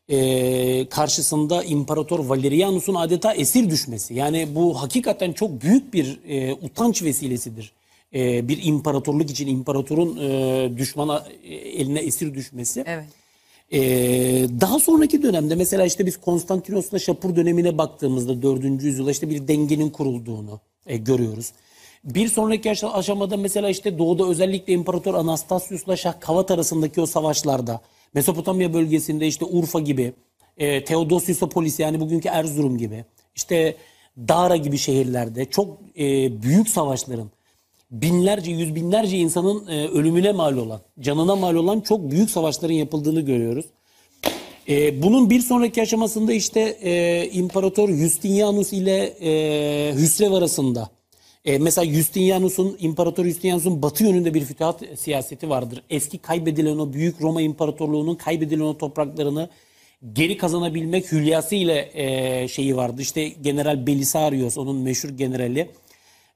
e, 0.09 0.89
karşısında 0.89 1.63
İmparator 1.63 2.19
Valerianus'un 2.19 2.95
adeta 2.95 3.33
esir 3.33 3.69
düşmesi. 3.69 4.13
Yani 4.13 4.47
bu 4.55 4.81
hakikaten 4.81 5.33
çok 5.33 5.61
büyük 5.61 5.93
bir 5.93 6.19
e, 6.27 6.53
utanç 6.53 7.03
vesilesidir. 7.03 7.73
E, 8.13 8.47
bir 8.47 8.63
imparatorluk 8.63 9.29
için 9.31 9.47
imparatorun 9.47 10.17
e, 10.17 10.77
düşmana 10.77 11.27
e, 11.43 11.55
eline 11.55 11.99
esir 11.99 12.33
düşmesi. 12.33 12.83
Evet. 12.87 13.05
Ee, 13.73 13.79
daha 14.61 14.79
sonraki 14.79 15.23
dönemde 15.23 15.55
mesela 15.55 15.85
işte 15.85 16.05
biz 16.05 16.17
Konstantinos'la 16.17 16.99
Şapur 16.99 17.35
dönemine 17.35 17.77
baktığımızda 17.77 18.41
4. 18.41 18.63
yüzyılda 18.63 19.11
işte 19.11 19.29
bir 19.29 19.47
dengenin 19.47 19.89
kurulduğunu 19.89 20.59
e, 20.85 20.97
görüyoruz. 20.97 21.51
Bir 22.03 22.27
sonraki 22.27 22.69
aşa- 22.69 22.93
aşamada 22.93 23.37
mesela 23.37 23.69
işte 23.69 23.97
doğuda 23.97 24.27
özellikle 24.27 24.73
İmparator 24.73 25.13
Anastasius'la 25.13 25.95
Şah 25.95 26.19
Kavat 26.19 26.51
arasındaki 26.51 27.01
o 27.01 27.05
savaşlarda 27.05 27.81
Mesopotamya 28.13 28.73
bölgesinde 28.73 29.27
işte 29.27 29.45
Urfa 29.45 29.79
gibi, 29.79 30.13
e, 30.57 30.83
Theodosius'opolis 30.83 31.79
yani 31.79 31.99
bugünkü 31.99 32.27
Erzurum 32.29 32.77
gibi, 32.77 33.05
işte 33.35 33.75
Dara 34.17 34.55
gibi 34.55 34.77
şehirlerde 34.77 35.45
çok 35.45 35.77
e, 35.99 36.41
büyük 36.41 36.69
savaşların 36.69 37.31
binlerce, 37.91 38.51
yüz 38.51 38.75
binlerce 38.75 39.17
insanın 39.17 39.67
e, 39.67 39.87
ölümüne 39.87 40.31
mal 40.31 40.57
olan, 40.57 40.81
canına 40.99 41.35
mal 41.35 41.55
olan 41.55 41.79
çok 41.79 42.11
büyük 42.11 42.29
savaşların 42.29 42.75
yapıldığını 42.75 43.21
görüyoruz. 43.21 43.65
E, 44.69 45.03
bunun 45.03 45.29
bir 45.29 45.39
sonraki 45.39 45.81
aşamasında 45.81 46.33
işte 46.33 46.59
e, 46.81 47.29
İmparator 47.33 47.89
Justinianus 47.89 48.73
ile 48.73 49.13
e, 49.21 49.93
Hüsrev 49.95 50.31
arasında. 50.31 50.89
E, 51.45 51.57
mesela 51.57 51.93
Justinianus'un, 51.93 52.77
İmparator 52.79 53.25
Justinianus'un 53.25 53.81
batı 53.81 54.03
yönünde 54.03 54.33
bir 54.33 54.45
fütuhat 54.45 54.83
siyaseti 54.95 55.49
vardır. 55.49 55.83
Eski 55.89 56.17
kaybedilen 56.17 56.77
o 56.77 56.93
büyük 56.93 57.21
Roma 57.21 57.41
İmparatorluğu'nun 57.41 58.15
kaybedilen 58.15 58.63
o 58.63 58.77
topraklarını 58.77 59.49
geri 60.13 60.37
kazanabilmek 60.37 61.11
hülyası 61.11 61.55
ile 61.55 61.91
e, 61.93 62.47
şeyi 62.47 62.77
vardı. 62.77 63.01
İşte 63.01 63.27
General 63.27 63.87
Belisarius, 63.87 64.57
onun 64.57 64.75
meşhur 64.75 65.09
generali. 65.09 65.69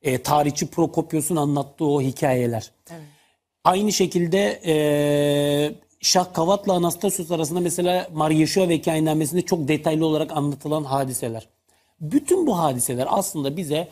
E, 0.04 0.18
tarihçi 0.18 0.68
Prokopios'un 0.68 1.36
anlattığı 1.36 1.86
o 1.86 2.02
hikayeler. 2.02 2.72
Aynı 3.64 3.92
şekilde 3.92 4.62
e, 4.66 4.76
Şah 6.02 6.34
Kavat'la 6.34 6.74
Anastasius 6.74 7.32
arasında 7.32 7.60
mesela 7.60 8.08
Maryeşua 8.14 8.70
Vekainamesi'nde 8.70 9.42
çok 9.42 9.68
detaylı 9.68 10.06
olarak 10.06 10.32
anlatılan 10.32 10.84
hadiseler. 10.84 11.48
Bütün 12.02 12.48
bu 12.48 12.58
hadiseler 12.58 13.08
aslında 13.10 13.58
bize 13.58 13.88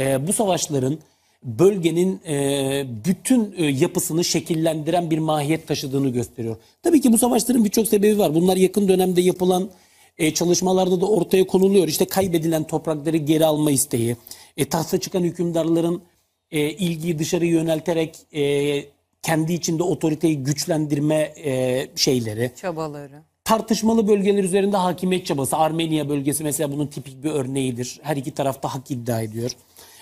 e, 0.00 0.26
bu 0.26 0.32
savaşların 0.32 0.98
bölgenin 1.44 2.20
e, 2.28 2.86
bütün 3.04 3.54
e, 3.56 3.64
yapısını 3.66 4.24
şekillendiren 4.24 5.10
bir 5.10 5.18
mahiyet 5.18 5.68
taşıdığını 5.68 6.08
gösteriyor. 6.08 6.56
Tabii 6.82 7.00
ki 7.00 7.12
bu 7.12 7.18
savaşların 7.18 7.64
birçok 7.64 7.88
sebebi 7.88 8.18
var. 8.18 8.34
Bunlar 8.34 8.56
yakın 8.56 8.88
dönemde 8.88 9.20
yapılan 9.20 9.70
e, 10.18 10.34
çalışmalarda 10.34 11.00
da 11.00 11.06
ortaya 11.06 11.46
konuluyor. 11.46 11.88
İşte 11.88 12.04
kaybedilen 12.04 12.64
toprakları 12.64 13.16
geri 13.16 13.46
alma 13.46 13.70
isteği, 13.70 14.16
e, 14.56 14.64
tahta 14.64 15.00
çıkan 15.00 15.22
hükümdarların 15.22 16.02
e, 16.50 16.70
ilgiyi 16.70 17.18
dışarı 17.18 17.46
yönelterek 17.46 18.16
e, 18.34 18.84
kendi 19.22 19.52
içinde 19.52 19.82
otoriteyi 19.82 20.42
güçlendirme 20.44 21.32
e, 21.44 21.86
şeyleri, 21.96 22.50
Çabaları. 22.60 23.22
tartışmalı 23.44 24.08
bölgeler 24.08 24.44
üzerinde 24.44 24.76
hakimiyet 24.76 25.26
çabası. 25.26 25.56
Armenya 25.56 26.08
bölgesi 26.08 26.44
mesela 26.44 26.72
bunun 26.72 26.86
tipik 26.86 27.24
bir 27.24 27.30
örneğidir. 27.30 27.98
Her 28.02 28.16
iki 28.16 28.30
tarafta 28.30 28.74
hak 28.74 28.90
iddia 28.90 29.20
ediyor. 29.22 29.50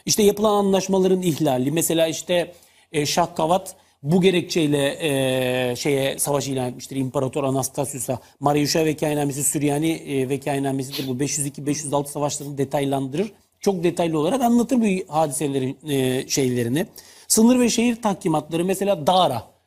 İşte 0.09 0.23
yapılan 0.23 0.55
anlaşmaların 0.55 1.23
ihlali. 1.23 1.73
Mesela 1.73 2.07
işte 2.07 2.53
e, 2.93 3.07
Şah 3.07 3.35
Kavat 3.37 3.77
bu 4.03 4.21
gerekçeyle 4.21 4.99
e, 5.01 5.77
şeye 5.77 6.19
savaş 6.19 6.49
ilan 6.49 6.69
etmiştir. 6.69 6.97
İmparator 6.97 7.45
Anastasius'a. 7.45 8.19
Mariusha 8.41 8.85
Vekainamesi 8.85 9.45
Süryani 9.45 9.91
e, 9.91 10.29
Vekainamesidir. 10.29 11.09
Bu 11.09 11.25
502-506 11.25 12.07
savaşlarını 12.07 12.59
detaylandırır. 12.59 13.33
Çok 13.61 13.85
detaylı 13.85 14.19
olarak 14.19 14.43
anlatır 14.43 14.81
bu 14.81 15.13
hadiselerin 15.13 15.79
e, 15.89 16.29
şeylerini. 16.29 16.87
Sınır 17.29 17.61
ve 17.61 17.69
şehir 17.69 18.03
tahkimatları 18.03 18.65
mesela 18.65 19.07
Dara. 19.07 19.59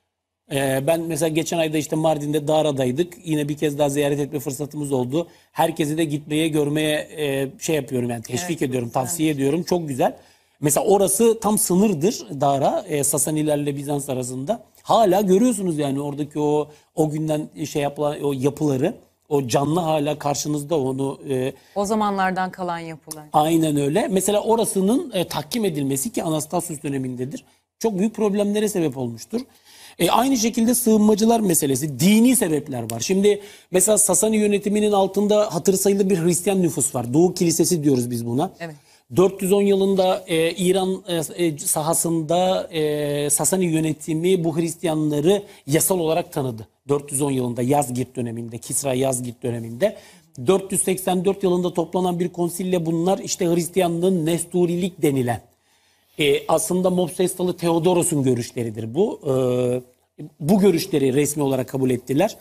Ee, 0.52 0.84
ben 0.88 1.02
mesela 1.02 1.30
geçen 1.30 1.58
ayda 1.58 1.78
işte 1.78 1.96
Mardin'de 1.96 2.48
Dara'daydık. 2.48 3.14
Yine 3.24 3.50
bir 3.50 3.58
kez 3.58 3.78
daha 3.80 3.90
ziyaret 3.90 4.20
etme 4.20 4.40
fırsatımız 4.40 4.92
oldu. 4.92 5.28
Herkesi 5.52 5.98
de 5.98 6.04
gitmeye, 6.04 6.48
görmeye 6.48 7.08
e, 7.18 7.48
şey 7.60 7.76
yapıyorum 7.76 8.10
yani 8.10 8.24
teşvik 8.24 8.62
ediyorum, 8.62 8.90
tavsiye 8.90 9.32
ediyorum. 9.32 9.64
Çok 9.64 9.88
güzel. 9.88 10.18
Mesela 10.62 10.86
orası 10.86 11.40
tam 11.40 11.58
sınırdır 11.58 12.26
Dara, 12.42 12.86
e, 12.88 13.04
Sasanilerle 13.04 13.78
Bizans 13.78 14.10
arasında. 14.10 14.64
Hala 14.84 15.22
görüyorsunuz 15.22 15.78
yani 15.78 16.02
oradaki 16.02 16.40
o 16.40 16.68
o 16.96 17.10
günden 17.10 17.50
şey 17.66 17.82
yapılan 17.82 18.22
o 18.24 18.34
yapıları, 18.34 18.96
o 19.30 19.48
canlı 19.48 19.80
hala 19.80 20.20
karşınızda 20.20 20.80
onu 20.80 21.20
e, 21.30 21.54
O 21.76 21.86
zamanlardan 21.86 22.52
kalan 22.52 22.80
yapılar. 22.80 23.24
Aynen 23.34 23.78
öyle. 23.78 24.08
Mesela 24.08 24.42
orasının 24.44 25.12
e, 25.14 25.28
tahkim 25.28 25.66
edilmesi 25.66 26.12
ki 26.12 26.24
Anastasius 26.24 26.84
dönemindedir. 26.84 27.46
Çok 27.80 28.00
büyük 28.00 28.16
problemlere 28.16 28.70
sebep 28.70 28.98
olmuştur. 28.98 29.42
E, 30.00 30.12
aynı 30.12 30.38
şekilde 30.38 30.76
sığınmacılar 30.76 31.40
meselesi, 31.40 32.00
dini 32.00 32.36
sebepler 32.36 32.92
var. 32.92 33.00
Şimdi 33.00 33.42
mesela 33.72 33.98
Sasani 33.98 34.38
yönetiminin 34.38 34.92
altında 34.92 35.56
hatır 35.56 35.74
sayılı 35.74 36.10
bir 36.10 36.18
Hristiyan 36.18 36.62
nüfus 36.62 36.96
var. 36.96 37.14
Doğu 37.14 37.34
Kilisesi 37.34 37.84
diyoruz 37.84 38.12
biz 38.12 38.26
buna. 38.26 38.52
Evet. 38.60 38.76
410 39.16 39.62
yılında 39.62 40.24
e, 40.28 40.52
İran 40.52 41.04
e, 41.08 41.46
e, 41.46 41.58
sahasında 41.58 42.68
e, 42.72 43.30
Sasani 43.30 43.66
yönetimi 43.66 44.44
bu 44.44 44.58
Hristiyanları 44.58 45.44
yasal 45.68 46.00
olarak 46.00 46.34
tanıdı. 46.34 46.68
410 46.90 47.32
yılında 47.32 47.62
Yazgirt 47.62 48.16
döneminde, 48.16 48.58
Kisra 48.58 48.94
Yazgirt 48.94 49.44
döneminde. 49.44 49.98
484 50.48 51.44
yılında 51.44 51.74
toplanan 51.74 52.20
bir 52.20 52.30
konsille 52.30 52.86
bunlar 52.86 53.20
işte 53.20 53.46
Hristiyanlığın 53.46 54.26
Nesturilik 54.26 55.02
denilen 55.02 55.42
e, 56.20 56.48
aslında 56.48 56.90
Mopsestalı 56.90 57.58
Theodoros'un 57.58 58.24
görüşleridir 58.24 58.96
bu. 58.96 59.20
E, 59.26 59.34
bu 60.40 60.60
görüşleri 60.60 61.14
resmi 61.14 61.44
olarak 61.44 61.70
kabul 61.70 61.90
ettiler. 61.90 62.38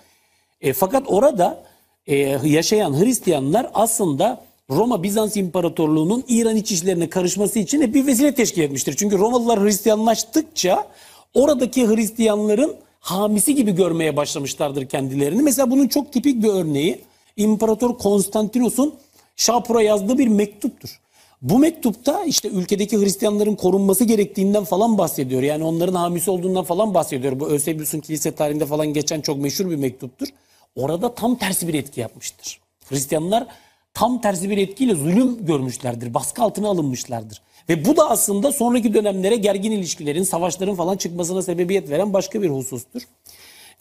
E, 0.60 0.72
fakat 0.72 1.02
orada 1.06 1.64
e, 2.06 2.16
yaşayan 2.44 3.00
Hristiyanlar 3.00 3.70
aslında 3.74 4.44
Roma 4.70 5.02
Bizans 5.02 5.36
İmparatorluğu'nun 5.36 6.24
İran 6.28 6.56
iç 6.56 6.72
işlerine 6.72 7.10
karışması 7.10 7.58
için 7.58 7.94
bir 7.94 8.06
vesile 8.06 8.34
teşkil 8.34 8.62
etmiştir. 8.62 8.96
Çünkü 8.96 9.18
Romalılar 9.18 9.60
Hristiyanlaştıkça 9.64 10.86
oradaki 11.34 11.88
Hristiyanların 11.88 12.76
hamisi 13.00 13.54
gibi 13.54 13.74
görmeye 13.74 14.16
başlamışlardır 14.16 14.86
kendilerini. 14.86 15.42
Mesela 15.42 15.70
bunun 15.70 15.88
çok 15.88 16.12
tipik 16.12 16.42
bir 16.42 16.48
örneği 16.48 17.00
İmparator 17.36 17.98
Konstantinos'un 17.98 18.94
Şapur'a 19.36 19.82
yazdığı 19.82 20.18
bir 20.18 20.28
mektuptur. 20.28 21.00
Bu 21.42 21.58
mektupta 21.58 22.24
işte 22.24 22.48
ülkedeki 22.48 22.98
Hristiyanların 22.98 23.54
korunması 23.54 24.04
gerektiğinden 24.04 24.64
falan 24.64 24.98
bahsediyor. 24.98 25.42
Yani 25.42 25.64
onların 25.64 25.94
hamisi 25.94 26.30
olduğundan 26.30 26.64
falan 26.64 26.94
bahsediyor. 26.94 27.40
Bu 27.40 27.50
Eusebius'un 27.50 28.00
kilise 28.00 28.32
tarihinde 28.32 28.66
falan 28.66 28.86
geçen 28.86 29.20
çok 29.20 29.38
meşhur 29.38 29.70
bir 29.70 29.76
mektuptur. 29.76 30.28
Orada 30.76 31.14
tam 31.14 31.36
tersi 31.36 31.68
bir 31.68 31.74
etki 31.74 32.00
yapmıştır. 32.00 32.60
Hristiyanlar 32.88 33.46
tam 33.94 34.20
tersi 34.20 34.50
bir 34.50 34.58
etkiyle 34.58 34.94
zulüm 34.94 35.46
görmüşlerdir. 35.46 36.14
Baskı 36.14 36.42
altına 36.42 36.68
alınmışlardır. 36.68 37.42
Ve 37.68 37.84
bu 37.84 37.96
da 37.96 38.10
aslında 38.10 38.52
sonraki 38.52 38.94
dönemlere 38.94 39.36
gergin 39.36 39.72
ilişkilerin, 39.72 40.22
savaşların 40.22 40.74
falan 40.74 40.96
çıkmasına 40.96 41.42
sebebiyet 41.42 41.90
veren 41.90 42.12
başka 42.12 42.42
bir 42.42 42.50
husustur. 42.50 43.02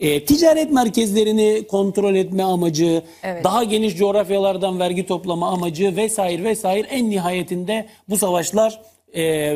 E, 0.00 0.24
ticaret 0.24 0.72
merkezlerini 0.72 1.66
kontrol 1.68 2.14
etme 2.14 2.42
amacı, 2.42 3.02
Evet. 3.22 3.44
daha 3.44 3.64
geniş 3.64 3.96
coğrafyalardan 3.96 4.80
vergi 4.80 5.06
toplama 5.06 5.50
amacı 5.50 5.96
vesaire 5.96 6.44
vesaire 6.44 6.86
en 6.86 7.10
nihayetinde 7.10 7.86
bu 8.08 8.18
savaşlar 8.18 8.80
e, 9.16 9.54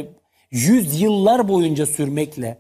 yüz 0.51 1.01
yıllar 1.01 1.49
boyunca 1.49 1.87
sürmekle 1.87 2.59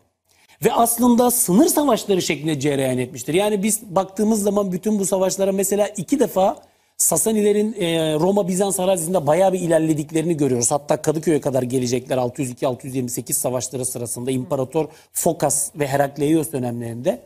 ve 0.64 0.72
aslında 0.72 1.30
sınır 1.30 1.66
savaşları 1.66 2.22
şeklinde 2.22 2.60
cereyan 2.60 2.98
etmiştir. 2.98 3.34
Yani 3.34 3.62
biz 3.62 3.82
baktığımız 3.82 4.42
zaman 4.42 4.72
bütün 4.72 4.98
bu 4.98 5.06
savaşlara 5.06 5.52
mesela 5.52 5.88
iki 5.88 6.20
defa 6.20 6.56
Sasanilerin 6.96 7.72
e, 7.72 8.14
Roma-Bizans 8.14 8.82
arazisinde 8.82 9.26
bayağı 9.26 9.52
bir 9.52 9.60
ilerlediklerini 9.60 10.36
görüyoruz. 10.36 10.70
Hatta 10.70 11.02
Kadıköy'e 11.02 11.40
kadar 11.40 11.62
gelecekler 11.62 12.18
602-628 12.18 13.32
savaşları 13.32 13.84
sırasında 13.84 14.30
İmparator 14.30 14.88
Fokas 15.12 15.70
ve 15.76 15.86
Herakleios 15.86 16.52
dönemlerinde. 16.52 17.22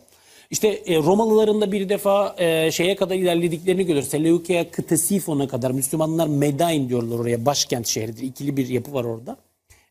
İşte 0.51 0.69
e, 0.69 0.97
Romalıların 0.97 1.61
da 1.61 1.73
bir 1.73 1.89
defa 1.89 2.35
e, 2.39 2.71
şeye 2.71 2.97
kadar 2.97 3.15
ilerlediklerini 3.15 3.87
görüyoruz. 3.87 4.09
Seleukeia 4.09 4.71
Ktesifon'a 4.71 5.49
kadar 5.49 5.71
Müslümanlar 5.71 6.27
Medain 6.27 6.89
diyorlar 6.89 7.19
oraya 7.19 7.47
başkent 7.47 7.87
şehridir. 7.87 8.23
İkili 8.23 8.57
bir 8.57 8.69
yapı 8.69 8.93
var 8.93 9.05
orada. 9.05 9.37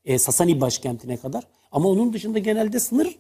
E, 0.05 0.17
Sasani 0.17 0.61
başkentine 0.61 1.17
kadar. 1.17 1.43
Ama 1.71 1.89
onun 1.89 2.13
dışında 2.13 2.39
genelde 2.39 2.79
sınır 2.79 3.15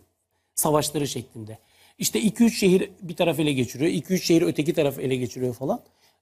savaşları 0.55 1.07
şeklinde. 1.07 1.57
İşte 1.97 2.19
2-3 2.19 2.51
şehir 2.51 2.89
bir 3.01 3.15
taraf 3.15 3.39
ele 3.39 3.53
geçiriyor. 3.53 3.91
2-3 3.91 4.17
şehir 4.17 4.41
öteki 4.41 4.73
taraf 4.73 4.99
ele 4.99 5.15
geçiriyor 5.15 5.53
falan. 5.53 5.79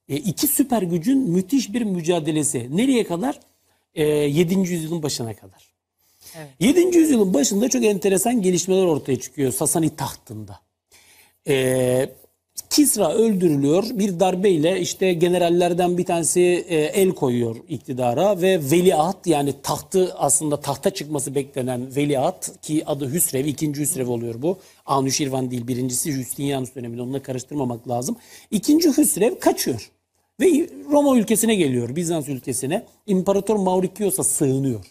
E, 0.10 0.16
iki 0.16 0.48
süper 0.48 0.82
gücün 0.82 1.18
müthiş 1.18 1.74
bir 1.74 1.82
mücadelesi. 1.82 2.78
Nereye 2.78 3.04
kadar? 3.04 3.40
E, 3.96 4.04
7. 4.04 4.56
yüzyılın 4.56 5.04
başına 5.04 5.36
kadar. 5.36 5.76
7. 6.60 6.98
yüzyılın 6.98 7.34
başında 7.34 7.70
çok 7.70 7.86
enteresan 7.86 8.42
gelişmeler 8.42 8.86
ortaya 8.86 9.20
çıkıyor 9.20 9.52
Sasani 9.52 9.96
tahtında. 9.96 10.60
Ee, 11.48 12.10
Kisra 12.70 13.14
öldürülüyor. 13.14 13.84
Bir 13.94 14.20
darbeyle 14.20 14.80
işte 14.82 15.14
generallerden 15.14 15.98
bir 15.98 16.06
tanesi 16.06 16.66
e, 16.68 16.76
el 16.76 17.12
koyuyor 17.12 17.56
iktidara 17.70 18.42
ve 18.42 18.60
veliaht 18.72 19.28
yani 19.28 19.54
tahtı 19.64 20.14
aslında 20.16 20.62
tahta 20.62 20.90
çıkması 20.90 21.36
beklenen 21.36 21.96
veliaht 21.96 22.62
ki 22.62 22.84
adı 22.86 23.14
Hüsrev, 23.14 23.46
ikinci 23.46 23.82
Hüsrev 23.82 24.10
oluyor 24.10 24.42
bu. 24.42 24.60
Anuşirvan 24.86 25.52
değil 25.52 25.68
birincisi 25.68 26.12
Justinianus 26.12 26.76
döneminde 26.76 27.02
onunla 27.02 27.22
karıştırmamak 27.22 27.88
lazım. 27.88 28.18
İkinci 28.52 28.98
Hüsrev 28.98 29.40
kaçıyor 29.40 29.92
ve 30.40 30.70
Roma 30.92 31.18
ülkesine 31.18 31.56
geliyor 31.56 31.96
Bizans 31.96 32.30
ülkesine. 32.30 32.86
İmparator 33.08 33.56
Maurikios'a 33.56 34.24
sığınıyor. 34.24 34.86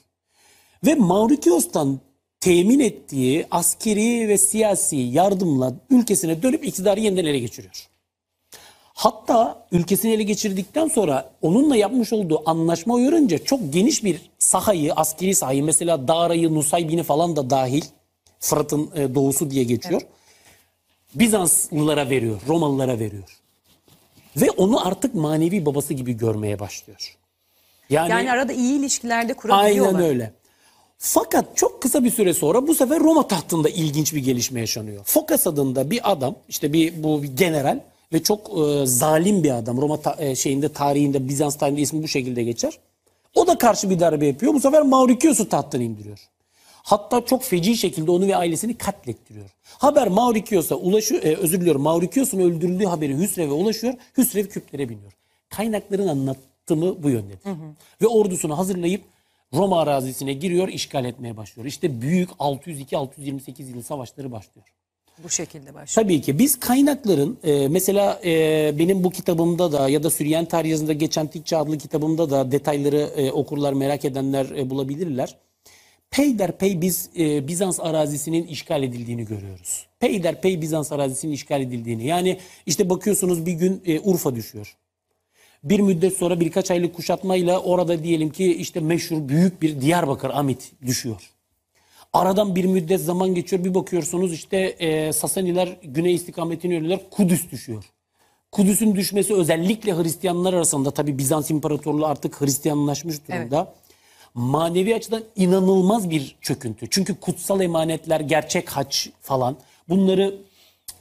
Ve 0.87 0.95
Maurikios'tan 0.95 2.01
temin 2.41 2.81
ettiği 2.81 3.47
askeri 3.51 4.29
ve 4.29 4.39
siyasi 4.39 4.97
yardımla 4.97 5.75
ülkesine 5.91 6.43
dönüp 6.43 6.65
iktidarı 6.65 7.01
yeniden 7.01 7.25
ele 7.25 7.39
geçiriyor. 7.39 7.89
Hatta 8.95 9.67
ülkesini 9.73 10.13
ele 10.13 10.23
geçirdikten 10.23 10.89
sonra 10.89 11.31
onunla 11.43 11.77
yapmış 11.77 12.13
olduğu 12.13 12.51
anlaşma 12.51 12.95
uyarınca 12.95 13.39
çok 13.39 13.73
geniş 13.73 14.05
bir 14.05 14.31
sahayı, 14.39 14.95
askeri 14.95 15.35
sahayı 15.35 15.65
mesela 15.65 16.09
Dara'yı, 16.09 16.55
Nusaybin'i 16.55 17.03
falan 17.03 17.37
da 17.37 17.51
dahil 17.51 17.85
Fırat'ın 18.41 18.91
e, 18.95 19.15
doğusu 19.15 19.51
diye 19.51 19.65
geçiyor. 19.65 20.03
Bizanslılara 21.15 22.11
veriyor, 22.11 22.41
Romalılara 22.49 22.99
veriyor. 22.99 23.44
Ve 24.37 24.51
onu 24.51 24.87
artık 24.89 25.15
manevi 25.15 25.67
babası 25.67 25.95
gibi 25.95 26.13
görmeye 26.17 26.59
başlıyor. 26.59 27.17
Yani 27.91 28.31
arada 28.33 28.53
iyi 28.53 28.79
ilişkilerde 28.79 29.35
kurabiliyorlar. 29.35 29.95
Aynen 29.95 30.09
öyle. 30.11 30.33
Fakat 30.99 31.57
çok 31.57 31.83
kısa 31.83 32.05
bir 32.05 32.11
süre 32.11 32.35
sonra 32.35 32.67
bu 32.67 32.75
sefer 32.75 33.01
Roma 33.01 33.29
tahtında 33.29 33.69
ilginç 33.69 34.15
bir 34.15 34.25
gelişme 34.25 34.61
yaşanıyor. 34.61 35.05
Fokas 35.05 35.47
adında 35.47 35.91
bir 35.91 36.13
adam, 36.13 36.37
işte 36.49 36.73
bir 36.73 37.03
bu 37.03 37.23
bir 37.23 37.37
general 37.37 37.81
ve 38.13 38.23
çok 38.23 38.51
e, 38.59 38.87
zalim 38.87 39.45
bir 39.45 39.51
adam. 39.51 39.81
Roma 39.81 40.01
ta- 40.01 40.17
e, 40.19 40.35
şeyinde 40.37 40.69
tarihinde 40.73 41.29
Bizans 41.29 41.57
tarihinde 41.59 41.81
ismi 41.81 42.03
bu 42.03 42.09
şekilde 42.09 42.43
geçer. 42.43 42.79
O 43.35 43.47
da 43.47 43.59
karşı 43.59 43.91
bir 43.91 44.01
darbe 44.01 44.27
yapıyor. 44.27 44.55
Bu 44.55 44.61
sefer 44.61 44.83
Maurikios'u 44.83 45.49
tahttan 45.49 45.81
indiriyor. 45.81 46.19
Hatta 46.85 47.25
çok 47.25 47.43
feci 47.43 47.77
şekilde 47.77 48.11
onu 48.11 48.27
ve 48.27 48.37
ailesini 48.37 48.79
katlettiriyor. 48.79 49.51
Haber 49.65 50.09
Maurikios'a 50.09 50.75
ulaşıyor, 50.75 51.23
e, 51.23 51.37
özür 51.37 51.61
diliyorum 51.61 51.83
Maurikios'un 51.83 52.39
öldürüldüğü 52.39 52.85
haberi 52.85 53.19
Hüsrev'e 53.19 53.53
ulaşıyor. 53.53 53.95
Hüsrev 54.19 54.47
küplere 54.47 54.89
biniyor. 54.89 55.13
Kaynakların 55.49 56.09
anlattımı 56.09 57.03
bu 57.03 57.11
yöndedir. 57.11 57.51
Ve 58.03 58.07
ordusunu 58.07 58.59
hazırlayıp 58.59 59.03
Roma 59.55 59.81
arazisine 59.81 60.33
giriyor, 60.33 60.69
işgal 60.69 61.05
etmeye 61.05 61.37
başlıyor. 61.37 61.67
İşte 61.67 62.01
büyük 62.01 62.31
602-628 62.31 63.69
yılı 63.69 63.83
savaşları 63.83 64.33
başlıyor. 64.33 64.67
Bu 65.25 65.29
şekilde 65.29 65.75
başlıyor. 65.75 66.07
Tabii 66.07 66.21
ki 66.21 66.39
biz 66.39 66.61
kaynakların 66.61 67.39
e, 67.45 67.69
mesela 67.69 68.21
e, 68.25 68.75
benim 68.79 69.05
bu 69.05 69.11
kitabımda 69.11 69.73
da 69.73 69.89
ya 69.89 70.03
da 70.03 70.11
Süryani 70.11 70.49
tarih 70.49 70.71
yazında 70.71 70.93
geçen 70.93 71.27
Tikçe 71.27 71.57
adlı 71.57 71.79
kitabımda 71.79 72.31
da 72.31 72.53
detayları 72.53 73.11
e, 73.17 73.33
okurlar 73.33 73.73
merak 73.73 74.05
edenler 74.05 74.47
e, 74.51 74.71
bulabilirler. 74.71 75.37
Peyderpey 76.15 76.81
biz 76.81 77.11
e, 77.19 77.49
Bizans 77.49 77.81
arazisinin 77.81 78.47
işgal 78.47 78.83
edildiğini 78.83 79.25
görüyoruz. 79.25 79.87
Peyderpey 80.01 80.61
Bizans 80.61 80.93
arazisinin 80.93 81.33
işgal 81.33 81.61
edildiğini. 81.63 82.07
Yani 82.07 82.39
işte 82.67 82.91
bakıyorsunuz 82.91 83.47
bir 83.47 83.53
gün 83.53 83.83
e, 83.87 84.01
Urfa 84.01 84.35
düşüyor. 84.35 84.77
Bir 85.65 85.81
müddet 85.81 86.17
sonra 86.17 86.41
birkaç 86.41 86.71
aylık 86.71 86.95
kuşatmayla 86.95 87.61
orada 87.61 88.03
diyelim 88.03 88.31
ki 88.31 88.55
işte 88.55 88.81
meşhur 88.81 89.29
büyük 89.29 89.63
bir 89.63 89.81
Diyarbakır 89.81 90.31
Amit 90.31 90.73
düşüyor. 90.87 91.31
Aradan 92.13 92.57
bir 92.57 92.65
müddet 92.65 93.01
zaman 93.01 93.35
geçiyor 93.35 93.65
bir 93.65 93.75
bakıyorsunuz 93.75 94.33
işte 94.33 94.57
e, 94.59 95.13
Sasaniler 95.13 95.77
güney 95.83 96.15
istikametine 96.15 96.75
yöneliyor 96.75 97.01
Kudüs 97.11 97.51
düşüyor. 97.51 97.85
Kudüs'ün 98.53 98.95
düşmesi 98.95 99.35
özellikle 99.35 99.97
Hristiyanlar 99.97 100.55
arasında 100.55 100.91
tabi 100.91 101.19
Bizans 101.19 101.51
İmparatorluğu 101.51 102.07
artık 102.07 102.41
Hristiyanlaşmış 102.41 103.29
durumda. 103.29 103.75
Manevi 104.35 104.95
açıdan 104.95 105.23
inanılmaz 105.37 106.11
bir 106.11 106.37
çöküntü. 106.41 106.87
Çünkü 106.91 107.21
kutsal 107.21 107.61
emanetler, 107.61 108.21
gerçek 108.21 108.71
haç 108.71 109.11
falan 109.21 109.57
bunları 109.89 110.35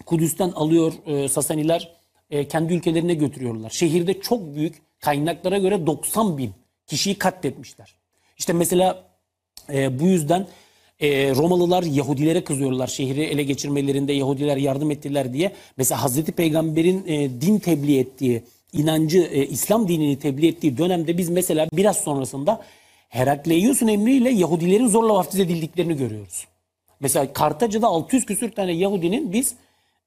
Kudüs'ten 0.06 0.50
alıyor 0.50 0.94
e, 1.06 1.28
Sasaniler 1.28 1.96
e, 2.30 2.48
kendi 2.48 2.74
ülkelerine 2.74 3.14
götürüyorlar. 3.14 3.70
Şehirde 3.70 4.22
çok 4.22 4.56
büyük 4.56 4.82
kaynaklara 5.00 5.58
göre 5.58 5.86
90 5.86 6.38
bin 6.38 6.52
kişiyi 6.88 7.18
katletmişler. 7.18 7.96
İşte 8.38 8.54
mesela 8.54 9.04
e, 9.74 10.00
bu 10.00 10.04
yüzden 10.08 10.48
e, 11.00 11.36
Romalılar 11.36 11.84
Yahudilere 11.84 12.44
kızıyorlar. 12.44 12.88
Şehri 12.88 13.24
ele 13.24 13.44
geçirmelerinde 13.44 14.14
Yahudiler 14.14 14.58
yardım 14.58 14.92
ettiler 14.92 15.34
diye. 15.34 15.54
Mesela 15.78 16.04
Hazreti 16.04 16.32
Peygamber'in 16.32 17.04
e, 17.08 17.42
din 17.42 17.60
tebliğ 17.60 18.00
ettiği, 18.00 18.44
inancı, 18.74 19.20
e, 19.20 19.46
İslam 19.46 19.88
dinini 19.88 20.20
tebliğ 20.20 20.48
ettiği 20.48 20.78
dönemde 20.78 21.18
biz 21.18 21.30
mesela 21.30 21.68
biraz 21.74 21.98
sonrasında 21.98 22.62
Herakleios'un 23.14 23.88
emriyle 23.88 24.30
Yahudilerin 24.30 24.88
zorla 24.88 25.14
vaftiz 25.14 25.40
edildiklerini 25.40 25.98
görüyoruz. 25.98 26.48
Mesela 27.00 27.34
Kartaca'da 27.34 27.88
600 27.88 28.26
küsür 28.26 28.52
tane 28.52 28.72
Yahudinin 28.72 29.34
biz 29.34 29.56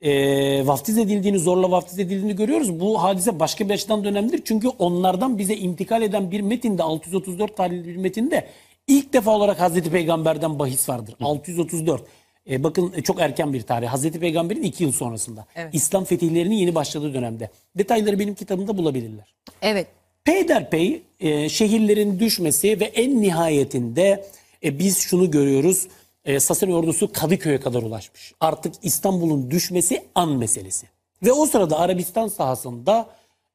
e, 0.00 0.66
vaftiz 0.66 0.98
edildiğini, 0.98 1.38
zorla 1.38 1.70
vaftiz 1.70 1.98
edildiğini 1.98 2.36
görüyoruz. 2.36 2.80
Bu 2.80 3.02
hadise 3.02 3.40
başka 3.40 3.68
bir 3.68 3.74
açıdan 3.74 4.04
da 4.04 4.08
önemlidir. 4.08 4.42
Çünkü 4.44 4.68
onlardan 4.68 5.38
bize 5.38 5.54
intikal 5.54 6.02
eden 6.02 6.30
bir 6.30 6.40
metinde, 6.40 6.82
634 6.82 7.56
tarihli 7.56 7.86
bir 7.86 7.96
metinde 7.96 8.46
ilk 8.86 9.12
defa 9.12 9.30
olarak 9.30 9.60
Hazreti 9.60 9.90
Peygamber'den 9.90 10.58
bahis 10.58 10.88
vardır. 10.88 11.14
634. 11.20 12.02
E, 12.50 12.64
bakın 12.64 12.92
e, 12.96 13.02
çok 13.02 13.20
erken 13.20 13.52
bir 13.52 13.62
tarih. 13.62 13.88
Hazreti 13.88 14.20
Peygamber'in 14.20 14.62
iki 14.62 14.84
yıl 14.84 14.92
sonrasında. 14.92 15.46
Evet. 15.56 15.74
İslam 15.74 16.04
fetihlerinin 16.04 16.54
yeni 16.54 16.74
başladığı 16.74 17.14
dönemde. 17.14 17.50
Detayları 17.78 18.18
benim 18.18 18.34
kitabımda 18.34 18.78
bulabilirler. 18.78 19.34
Evet. 19.62 19.86
Peyderpey 20.26 21.02
e, 21.20 21.48
şehirlerin 21.48 22.18
düşmesi 22.18 22.80
ve 22.80 22.84
en 22.84 23.22
nihayetinde 23.22 24.24
e, 24.64 24.78
biz 24.78 24.98
şunu 24.98 25.30
görüyoruz. 25.30 25.88
E, 26.24 26.40
Sasani 26.40 26.74
ordusu 26.74 27.12
Kadıköy'e 27.12 27.60
kadar 27.60 27.82
ulaşmış. 27.82 28.34
Artık 28.40 28.74
İstanbul'un 28.82 29.50
düşmesi 29.50 30.02
an 30.14 30.28
meselesi. 30.28 30.86
Ve 31.22 31.32
o 31.32 31.46
sırada 31.46 31.78
Arabistan 31.78 32.28
sahasında 32.28 33.06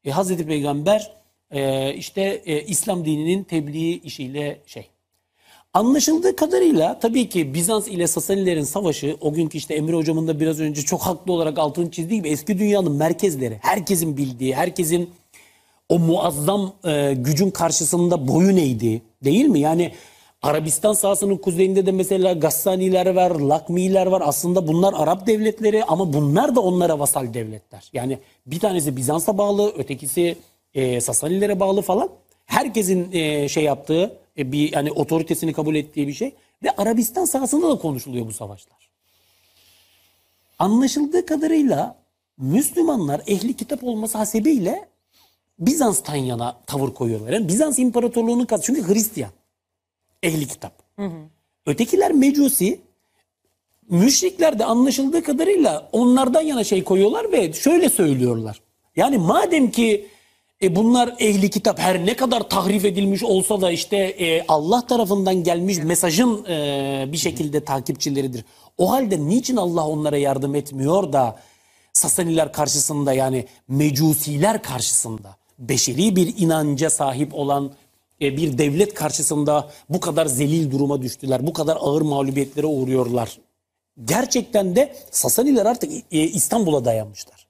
e, 0.05 0.11
Hazreti 0.11 0.45
Peygamber 0.45 1.11
e, 1.51 1.93
işte 1.93 2.41
e, 2.45 2.61
İslam 2.61 3.05
dininin 3.05 3.43
tebliği 3.43 4.01
işiyle 4.01 4.59
şey. 4.65 4.87
Anlaşıldığı 5.73 6.35
kadarıyla 6.35 6.99
tabii 6.99 7.29
ki 7.29 7.53
Bizans 7.53 7.87
ile 7.87 8.07
Sasanilerin 8.07 8.63
savaşı 8.63 9.17
o 9.21 9.33
günkü 9.33 9.57
işte 9.57 9.73
Emre 9.73 9.95
hocamın 9.95 10.27
da 10.27 10.39
biraz 10.39 10.59
önce 10.59 10.81
çok 10.81 11.01
haklı 11.01 11.33
olarak 11.33 11.59
altını 11.59 11.91
çizdiği 11.91 12.19
gibi 12.19 12.29
eski 12.29 12.59
dünyanın 12.59 12.95
merkezleri. 12.95 13.59
Herkesin 13.61 14.17
bildiği, 14.17 14.55
herkesin 14.55 15.09
o 15.91 15.99
muazzam 15.99 16.73
e, 16.85 17.13
gücün 17.13 17.51
karşısında 17.51 18.27
boyun 18.27 18.57
eğdi. 18.57 19.01
Değil 19.23 19.45
mi? 19.45 19.59
Yani 19.59 19.91
Arabistan 20.41 20.93
sahasının 20.93 21.37
kuzeyinde 21.37 21.85
de 21.85 21.91
mesela 21.91 22.33
Gassaniler 22.33 23.15
var, 23.15 23.31
Lakmiler 23.31 24.05
var. 24.05 24.21
Aslında 24.25 24.67
bunlar 24.67 24.93
Arap 24.97 25.27
devletleri 25.27 25.83
ama 25.83 26.13
bunlar 26.13 26.55
da 26.55 26.59
onlara 26.61 26.99
vasal 26.99 27.33
devletler. 27.33 27.89
Yani 27.93 28.19
bir 28.45 28.59
tanesi 28.59 28.97
Bizans'a 28.97 29.37
bağlı, 29.37 29.73
ötekisi 29.77 30.37
e, 30.73 31.01
Sasanilere 31.01 31.59
bağlı 31.59 31.81
falan. 31.81 32.09
Herkesin 32.45 33.11
e, 33.11 33.49
şey 33.49 33.63
yaptığı, 33.63 34.17
e, 34.37 34.51
bir 34.51 34.73
yani 34.73 34.91
otoritesini 34.91 35.53
kabul 35.53 35.75
ettiği 35.75 36.07
bir 36.07 36.13
şey. 36.13 36.33
Ve 36.63 36.71
Arabistan 36.71 37.25
sahasında 37.25 37.69
da 37.69 37.75
konuşuluyor 37.75 38.27
bu 38.27 38.31
savaşlar. 38.31 38.89
Anlaşıldığı 40.59 41.25
kadarıyla 41.25 41.95
Müslümanlar 42.37 43.21
ehli 43.27 43.53
kitap 43.53 43.83
olması 43.83 44.17
hasebiyle 44.17 44.90
Bizans'tan 45.61 46.15
yana 46.15 46.57
tavır 46.67 46.93
koyuyorlar. 46.93 47.33
Yani 47.33 47.47
Bizans 47.47 47.79
İmparatorluğu'nun 47.79 48.45
kaz 48.45 48.61
çünkü 48.63 48.87
Hristiyan. 48.87 49.31
Ehli 50.23 50.47
kitap. 50.47 50.73
Ötekiler 51.65 52.11
Mecusi. 52.11 52.81
Müşrikler 53.89 54.59
de 54.59 54.65
anlaşıldığı 54.65 55.23
kadarıyla 55.23 55.89
onlardan 55.91 56.41
yana 56.41 56.63
şey 56.63 56.83
koyuyorlar 56.83 57.31
ve 57.31 57.53
şöyle 57.53 57.89
söylüyorlar. 57.89 58.61
Yani 58.95 59.17
madem 59.17 59.71
ki 59.71 60.07
e, 60.61 60.75
bunlar 60.75 61.15
ehli 61.19 61.49
kitap 61.49 61.79
her 61.79 62.05
ne 62.05 62.15
kadar 62.15 62.49
tahrif 62.49 62.85
edilmiş 62.85 63.23
olsa 63.23 63.61
da 63.61 63.71
işte 63.71 63.97
e, 63.97 64.45
Allah 64.47 64.87
tarafından 64.87 65.43
gelmiş 65.43 65.77
mesajın 65.77 66.45
e, 66.45 67.05
bir 67.11 67.17
şekilde 67.17 67.63
takipçileridir. 67.63 68.45
O 68.77 68.91
halde 68.91 69.27
niçin 69.27 69.57
Allah 69.57 69.87
onlara 69.87 70.17
yardım 70.17 70.55
etmiyor 70.55 71.13
da 71.13 71.39
Sasaniler 71.93 72.53
karşısında 72.53 73.13
yani 73.13 73.45
Mecusiler 73.67 74.63
karşısında 74.63 75.40
beşeri 75.61 76.15
bir 76.15 76.33
inanca 76.37 76.89
sahip 76.89 77.33
olan 77.33 77.71
e, 78.21 78.37
bir 78.37 78.57
devlet 78.57 78.93
karşısında 78.93 79.69
bu 79.89 79.99
kadar 79.99 80.25
zelil 80.25 80.71
duruma 80.71 81.01
düştüler. 81.01 81.47
Bu 81.47 81.53
kadar 81.53 81.77
ağır 81.79 82.01
mağlubiyetlere 82.01 82.65
uğruyorlar. 82.65 83.37
Gerçekten 84.05 84.75
de 84.75 84.95
Sasaniler 85.11 85.65
artık 85.65 85.91
e, 86.11 86.19
İstanbul'a 86.19 86.85
dayanmışlar. 86.85 87.47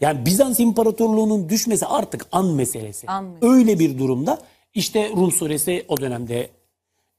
Yani 0.00 0.26
Bizans 0.26 0.60
İmparatorluğu'nun 0.60 1.48
düşmesi 1.48 1.86
artık 1.86 2.26
an 2.32 2.46
meselesi. 2.46 3.06
An 3.06 3.24
meselesi. 3.24 3.52
Öyle 3.52 3.78
bir 3.78 3.98
durumda 3.98 4.38
işte 4.74 5.10
Rum 5.10 5.32
suresi 5.32 5.84
o 5.88 5.96
dönemde 5.96 6.50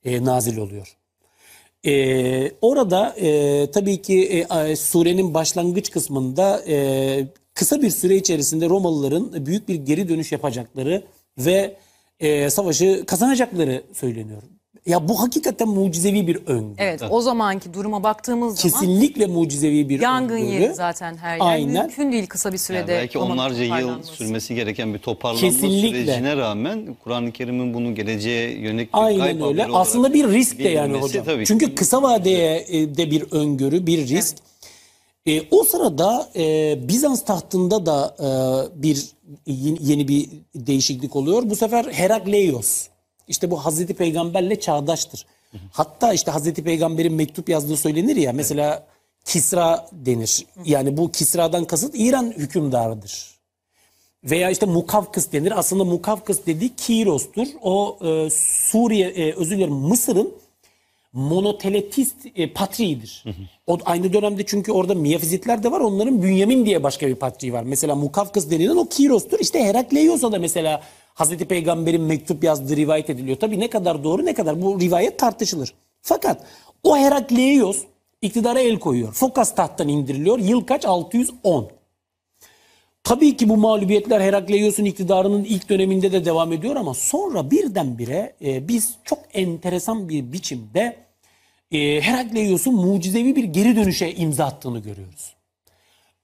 e, 0.06 0.26
nazil 0.26 0.58
oluyor. 0.58 0.98
E, 1.86 2.52
orada 2.62 3.16
e, 3.20 3.72
tabii 3.72 4.02
ki 4.02 4.46
e, 4.68 4.76
surenin 4.76 5.34
başlangıç 5.34 5.92
kısmında 5.92 6.64
e, 6.68 7.28
kısa 7.54 7.82
bir 7.82 7.90
süre 7.90 8.16
içerisinde 8.16 8.70
Romalıların 8.70 9.46
büyük 9.46 9.68
bir 9.70 9.76
geri 9.76 10.10
dönüş 10.10 10.32
yapacakları 10.32 11.04
ve 11.38 11.76
e, 12.20 12.50
savaşı 12.50 13.04
kazanacakları 13.08 13.84
söyleniyor. 13.94 14.42
Ya 14.86 15.08
bu 15.08 15.22
hakikaten 15.22 15.68
mucizevi 15.68 16.28
bir 16.28 16.36
öngörü. 16.48 16.76
Evet, 16.78 17.02
o 17.10 17.22
zamanki 17.22 17.74
duruma 17.74 18.04
baktığımız 18.04 18.60
zaman 18.60 18.72
Kesinlikle 18.80 19.26
mucizevi 19.26 19.90
bir 19.90 20.02
yangın 20.02 20.36
öngörü. 20.36 20.50
yeri 20.62 20.74
zaten 20.74 21.18
her 21.18 21.38
yer. 21.38 21.46
Aynen. 21.46 21.86
Mümkün 21.86 22.12
değil 22.12 22.28
kısa 22.28 22.54
bir 22.54 22.58
sürede. 22.58 22.92
Yani 22.92 23.02
belki 23.02 23.18
Roma'nın 23.18 23.32
onlarca 23.34 23.64
yıl 23.64 23.70
toparlanması. 23.72 24.12
sürmesi 24.12 24.56
gereken 24.56 24.94
bir 24.94 25.00
toparlanma 25.00 25.42
Kesinlikle. 25.42 25.90
sürecine 25.90 26.38
rağmen 26.38 26.96
Kur'an-ı 27.04 27.32
Kerim'in 27.32 27.74
bunu 27.74 27.96
geleceğe 27.96 28.60
yönelik 28.60 28.94
bir 28.94 29.00
Aynen 29.06 29.20
kayıp 29.20 29.36
öyle. 29.36 29.44
haberi 29.46 29.72
olarak 29.72 29.88
Aslında 29.88 30.14
bir 30.14 30.28
risk 30.28 30.60
de 30.60 30.70
yani 30.70 30.98
hocam. 30.98 31.26
tabii 31.26 31.44
ki 31.44 31.48
Çünkü 31.48 31.76
kısa 31.76 32.02
vadeye 32.04 32.66
e, 32.70 32.96
de 32.98 33.12
bir 33.12 33.24
öngörü, 33.32 33.86
bir 33.88 34.08
risk. 34.08 34.38
E, 35.28 35.42
o 35.52 35.64
sırada 35.64 36.30
e, 36.36 36.78
Bizans 36.88 37.26
tahtında 37.26 37.86
da 37.86 38.16
e, 38.20 38.82
bir 38.84 39.10
yeni, 39.46 40.08
bir 40.08 40.30
değişiklik 40.56 41.16
oluyor. 41.16 41.50
Bu 41.50 41.56
sefer 41.56 41.86
Herakleios. 41.86 42.88
İşte 43.28 43.52
bu 43.52 43.66
Hazreti 43.66 43.94
Peygamberle 43.94 44.60
çağdaştır. 44.60 45.26
Hatta 45.72 46.14
işte 46.14 46.32
Hazreti 46.32 46.64
Peygamber'in 46.64 47.14
mektup 47.14 47.50
yazdığı 47.50 47.78
söylenir 47.78 48.16
ya. 48.16 48.34
Mesela 48.34 48.88
Kisra 49.26 49.90
denir. 49.92 50.46
Yani 50.66 50.98
bu 50.98 51.12
Kisra'dan 51.12 51.66
kasıt 51.66 51.96
İran 51.96 52.32
hükümdarıdır. 52.32 53.32
Veya 54.24 54.50
işte 54.50 54.66
Mukavkıs 54.66 55.32
denir. 55.32 55.60
Aslında 55.60 55.84
Mukavkıs 55.84 56.46
dediği 56.46 56.76
Kiros'tur. 56.76 57.48
O 57.62 57.98
e, 58.02 58.30
Suriye, 58.30 59.08
e, 59.08 59.36
özür 59.36 59.58
dilerim 59.58 59.74
Mısır'ın 59.74 60.34
monoteletist 61.14 62.16
e, 62.36 62.54
patriğidir. 62.54 63.24
O 63.68 63.78
aynı 63.86 64.14
dönemde 64.14 64.46
çünkü 64.46 64.72
orada 64.72 64.96
Miyafizitler 64.96 65.64
de 65.64 65.72
var. 65.72 65.80
Onların 65.80 66.22
Bünyamin 66.22 66.66
diye 66.66 66.84
başka 66.84 67.08
bir 67.08 67.16
patriği 67.16 67.54
var. 67.54 67.64
Mesela 67.64 67.96
Mukavkıs 67.96 68.50
denilen 68.52 68.76
o 68.76 68.86
Kiros'tur. 68.86 69.40
İşte 69.40 69.64
Herakleios'a 69.64 70.32
da 70.32 70.40
mesela 70.40 70.82
Hazreti 71.14 71.46
Peygamber'in 71.46 72.02
mektup 72.02 72.44
yazdığı 72.44 72.76
rivayet 72.76 73.10
ediliyor. 73.10 73.38
Tabii 73.38 73.60
ne 73.60 73.70
kadar 73.70 74.04
doğru 74.04 74.26
ne 74.26 74.34
kadar 74.34 74.62
bu 74.62 74.80
rivayet 74.80 75.20
tartışılır. 75.20 75.74
Fakat 76.02 76.44
o 76.84 76.98
Herakleios 76.98 77.78
iktidara 78.22 78.60
el 78.60 78.80
koyuyor. 78.80 79.14
Fokas 79.14 79.56
tahttan 79.56 79.88
indiriliyor. 79.88 80.40
Yıl 80.40 80.62
kaç? 80.62 80.86
610. 80.86 81.81
Tabii 83.04 83.38
ki 83.38 83.50
bu 83.50 83.58
mağlubiyetler 83.58 84.22
Herakleios'un 84.22 84.86
iktidarının 84.86 85.44
ilk 85.44 85.70
döneminde 85.70 86.12
de 86.12 86.26
devam 86.26 86.54
ediyor 86.54 86.76
ama 86.76 86.94
sonra 86.94 87.52
birdenbire 87.52 88.36
e, 88.46 88.68
biz 88.68 88.94
çok 89.04 89.20
enteresan 89.34 90.10
bir 90.10 90.32
biçimde 90.34 90.98
e, 91.72 92.02
Herakleios'un 92.02 92.76
mucizevi 92.76 93.36
bir 93.36 93.44
geri 93.44 93.76
dönüşe 93.76 94.12
imza 94.12 94.46
attığını 94.46 94.80
görüyoruz. 94.80 95.34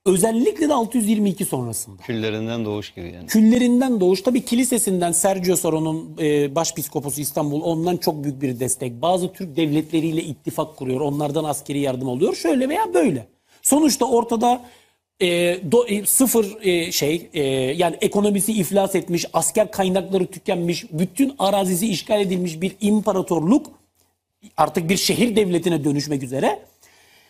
Özellikle 0.06 0.68
de 0.68 0.74
622 0.74 1.44
sonrasında. 1.44 2.02
küllerinden 2.02 2.64
doğuş 2.64 2.94
gibi 2.94 3.12
yani. 3.14 3.26
Küllerinden 3.26 4.00
doğuş 4.00 4.22
tabii 4.22 4.44
kilisesinden 4.44 5.12
Sergio 5.12 5.56
Saron'un 5.56 6.16
e, 6.20 6.54
başpiskoposu 6.54 7.20
İstanbul 7.20 7.60
ondan 7.62 7.96
çok 7.96 8.24
büyük 8.24 8.42
bir 8.42 8.60
destek. 8.60 9.02
Bazı 9.02 9.32
Türk 9.32 9.56
devletleriyle 9.56 10.22
ittifak 10.22 10.76
kuruyor. 10.76 11.00
Onlardan 11.00 11.44
askeri 11.44 11.78
yardım 11.78 12.08
alıyor. 12.08 12.34
Şöyle 12.34 12.68
veya 12.68 12.94
böyle. 12.94 13.26
Sonuçta 13.62 14.04
ortada 14.04 14.64
e, 15.20 15.26
do, 15.72 15.86
e, 15.86 16.06
sıfır 16.06 16.62
e, 16.62 16.92
şey 16.92 17.28
e, 17.34 17.42
yani 17.52 17.96
ekonomisi 18.00 18.52
iflas 18.52 18.94
etmiş, 18.94 19.26
asker 19.32 19.70
kaynakları 19.70 20.26
tükenmiş, 20.26 20.84
bütün 20.92 21.34
arazisi 21.38 21.88
işgal 21.88 22.20
edilmiş 22.20 22.60
bir 22.60 22.76
imparatorluk 22.80 23.66
artık 24.56 24.88
bir 24.88 24.96
şehir 24.96 25.36
devletine 25.36 25.84
dönüşmek 25.84 26.22
üzere 26.22 26.58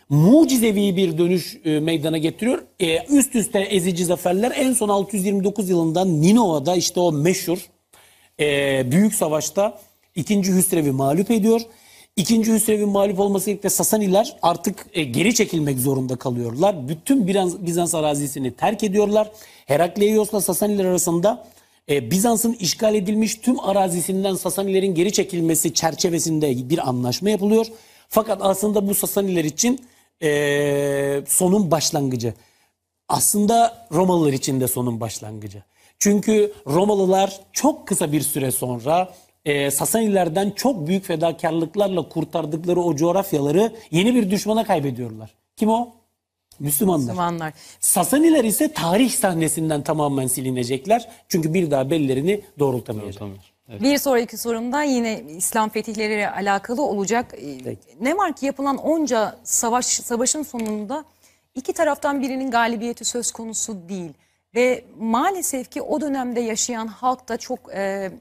mucizevi 0.09 0.95
bir 0.95 1.17
dönüş 1.17 1.57
e, 1.65 1.79
meydana 1.79 2.17
getiriyor. 2.17 2.63
E, 2.79 3.05
üst 3.05 3.35
üste 3.35 3.59
ezici 3.59 4.05
zaferler 4.05 4.51
en 4.55 4.73
son 4.73 4.89
629 4.89 5.69
yılında 5.69 6.05
Ninova'da 6.05 6.75
işte 6.75 6.99
o 6.99 7.11
meşhur 7.11 7.59
e, 8.39 8.91
büyük 8.91 9.15
savaşta 9.15 9.79
ikinci 10.15 10.53
Hüsrev'i 10.53 10.91
mağlup 10.91 11.31
ediyor. 11.31 11.61
İkinci 12.19 12.53
Hüsrev'in 12.53 12.89
mağlup 12.89 13.19
olmasıyla 13.19 13.53
birlikte 13.53 13.69
Sasaniler 13.69 14.35
artık 14.41 14.85
e, 14.93 15.03
geri 15.03 15.35
çekilmek 15.35 15.79
zorunda 15.79 16.15
kalıyorlar. 16.15 16.87
Bütün 16.87 17.27
Bizans, 17.27 17.55
Bizans 17.59 17.95
arazisini 17.95 18.51
terk 18.51 18.83
ediyorlar. 18.83 19.31
Herakleios'la 19.65 20.41
Sasaniler 20.41 20.85
arasında 20.85 21.47
e, 21.89 22.11
Bizans'ın 22.11 22.53
işgal 22.53 22.95
edilmiş 22.95 23.35
tüm 23.35 23.59
arazisinden 23.59 24.35
Sasanilerin 24.35 24.95
geri 24.95 25.11
çekilmesi 25.11 25.73
çerçevesinde 25.73 26.69
bir 26.69 26.89
anlaşma 26.89 27.29
yapılıyor. 27.29 27.65
Fakat 28.09 28.37
aslında 28.41 28.87
bu 28.87 28.95
Sasaniler 28.95 29.43
için 29.43 29.85
e, 30.23 31.21
sonun 31.27 31.71
başlangıcı. 31.71 32.33
Aslında 33.09 33.87
Romalılar 33.91 34.33
için 34.33 34.61
de 34.61 34.67
sonun 34.67 34.99
başlangıcı. 34.99 35.63
Çünkü 35.99 36.53
Romalılar 36.67 37.39
çok 37.53 37.87
kısa 37.87 38.11
bir 38.11 38.21
süre 38.21 38.51
sonra 38.51 39.13
e, 39.45 39.71
Sasanilerden 39.71 40.51
çok 40.51 40.87
büyük 40.87 41.05
fedakarlıklarla 41.05 42.09
kurtardıkları 42.09 42.81
o 42.81 42.95
coğrafyaları 42.95 43.73
yeni 43.91 44.15
bir 44.15 44.31
düşmana 44.31 44.63
kaybediyorlar. 44.63 45.35
Kim 45.55 45.69
o? 45.69 45.89
Müslümanlar. 46.59 47.03
Müslümanlar. 47.03 47.53
Sasaniler 47.79 48.43
ise 48.43 48.73
tarih 48.73 49.11
sahnesinden 49.11 49.83
tamamen 49.83 50.27
silinecekler. 50.27 51.09
Çünkü 51.27 51.53
bir 51.53 51.71
daha 51.71 51.89
bellerini 51.89 52.41
doğrultamayacak. 52.59 53.19
Tamam. 53.19 53.35
Evet. 53.69 53.81
Bir 53.81 53.97
sonraki 53.97 54.37
sorumda 54.37 54.83
yine 54.83 55.21
İslam 55.37 55.69
fetihleriyle 55.69 56.31
alakalı 56.31 56.81
olacak. 56.81 57.33
Ee, 57.37 57.57
Peki. 57.63 57.81
Ne 58.01 58.17
var 58.17 58.33
ki 58.33 58.45
yapılan 58.45 58.77
onca 58.77 59.37
savaş 59.43 59.85
savaşın 59.85 60.43
sonunda 60.43 61.05
iki 61.55 61.73
taraftan 61.73 62.21
birinin 62.21 62.51
galibiyeti 62.51 63.05
söz 63.05 63.31
konusu 63.31 63.89
değil. 63.89 64.11
Ve 64.55 64.83
maalesef 64.99 65.71
ki 65.71 65.81
o 65.81 66.01
dönemde 66.01 66.39
yaşayan 66.39 66.87
halk 66.87 67.29
da 67.29 67.37
çok 67.37 67.59
e, 67.73 68.11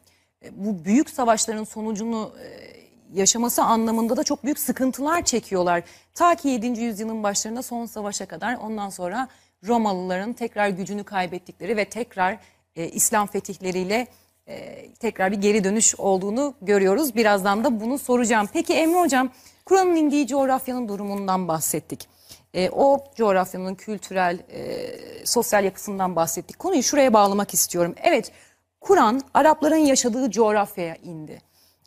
bu 0.53 0.85
büyük 0.85 1.11
savaşların 1.11 1.65
sonucunu 1.65 2.33
e, 2.43 2.79
yaşaması 3.15 3.63
anlamında 3.63 4.17
da 4.17 4.25
çok 4.25 4.45
büyük 4.45 4.59
sıkıntılar 4.59 5.25
çekiyorlar. 5.25 5.83
Ta 6.15 6.35
ki 6.35 6.49
7. 6.49 6.67
yüzyılın 6.67 7.23
başlarında 7.23 7.63
son 7.63 7.87
savaşa 7.87 8.27
kadar 8.27 8.55
ondan 8.55 8.91
sonra 8.91 9.29
Romalıların 9.67 10.33
tekrar 10.33 10.69
gücünü 10.69 11.05
kaybettikleri 11.05 11.77
ve 11.77 11.85
tekrar 11.85 12.39
e, 12.77 12.89
İslam 12.89 13.27
fetihleriyle 13.27 14.07
e, 14.47 14.89
tekrar 14.93 15.33
bir 15.33 15.37
geri 15.37 15.65
dönüş 15.65 15.95
olduğunu 16.01 16.55
görüyoruz. 16.63 17.15
Birazdan 17.15 17.65
da 17.65 17.81
bunu 17.81 17.99
soracağım. 17.99 18.49
Peki 18.53 18.75
Emre 18.75 19.01
Hocam, 19.01 19.31
Kur'an'ın 19.65 19.97
indiği 19.97 20.27
coğrafyanın 20.27 20.89
durumundan 20.89 21.49
bahsettik. 21.49 22.09
E, 22.55 22.71
o 22.71 23.05
coğrafyanın 23.17 23.75
kültürel, 23.75 24.39
e, 24.51 25.27
sosyal 25.27 25.65
yapısından 25.65 26.17
bahsettik. 26.17 26.59
Konuyu 26.59 26.83
şuraya 26.83 27.13
bağlamak 27.13 27.55
istiyorum. 27.55 27.95
Evet, 28.03 28.33
Kur'an 28.81 29.21
Arapların 29.35 29.77
yaşadığı 29.77 30.31
coğrafyaya 30.31 30.97
indi. 30.97 31.41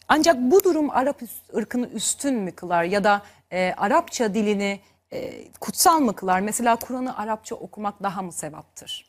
Ancak 0.08 0.38
bu 0.42 0.64
durum 0.64 0.90
Arap 0.90 1.22
ırkını 1.56 1.88
üstün 1.88 2.36
mü 2.36 2.52
kılar 2.52 2.84
ya 2.84 3.04
da 3.04 3.22
e, 3.52 3.74
Arapça 3.78 4.34
dilini 4.34 4.80
e, 5.14 5.48
kutsal 5.60 6.00
mı 6.00 6.16
kılar? 6.16 6.40
Mesela 6.40 6.76
Kur'an'ı 6.76 7.18
Arapça 7.18 7.56
okumak 7.56 8.04
daha 8.04 8.22
mı 8.22 8.32
sevaptır? 8.32 9.06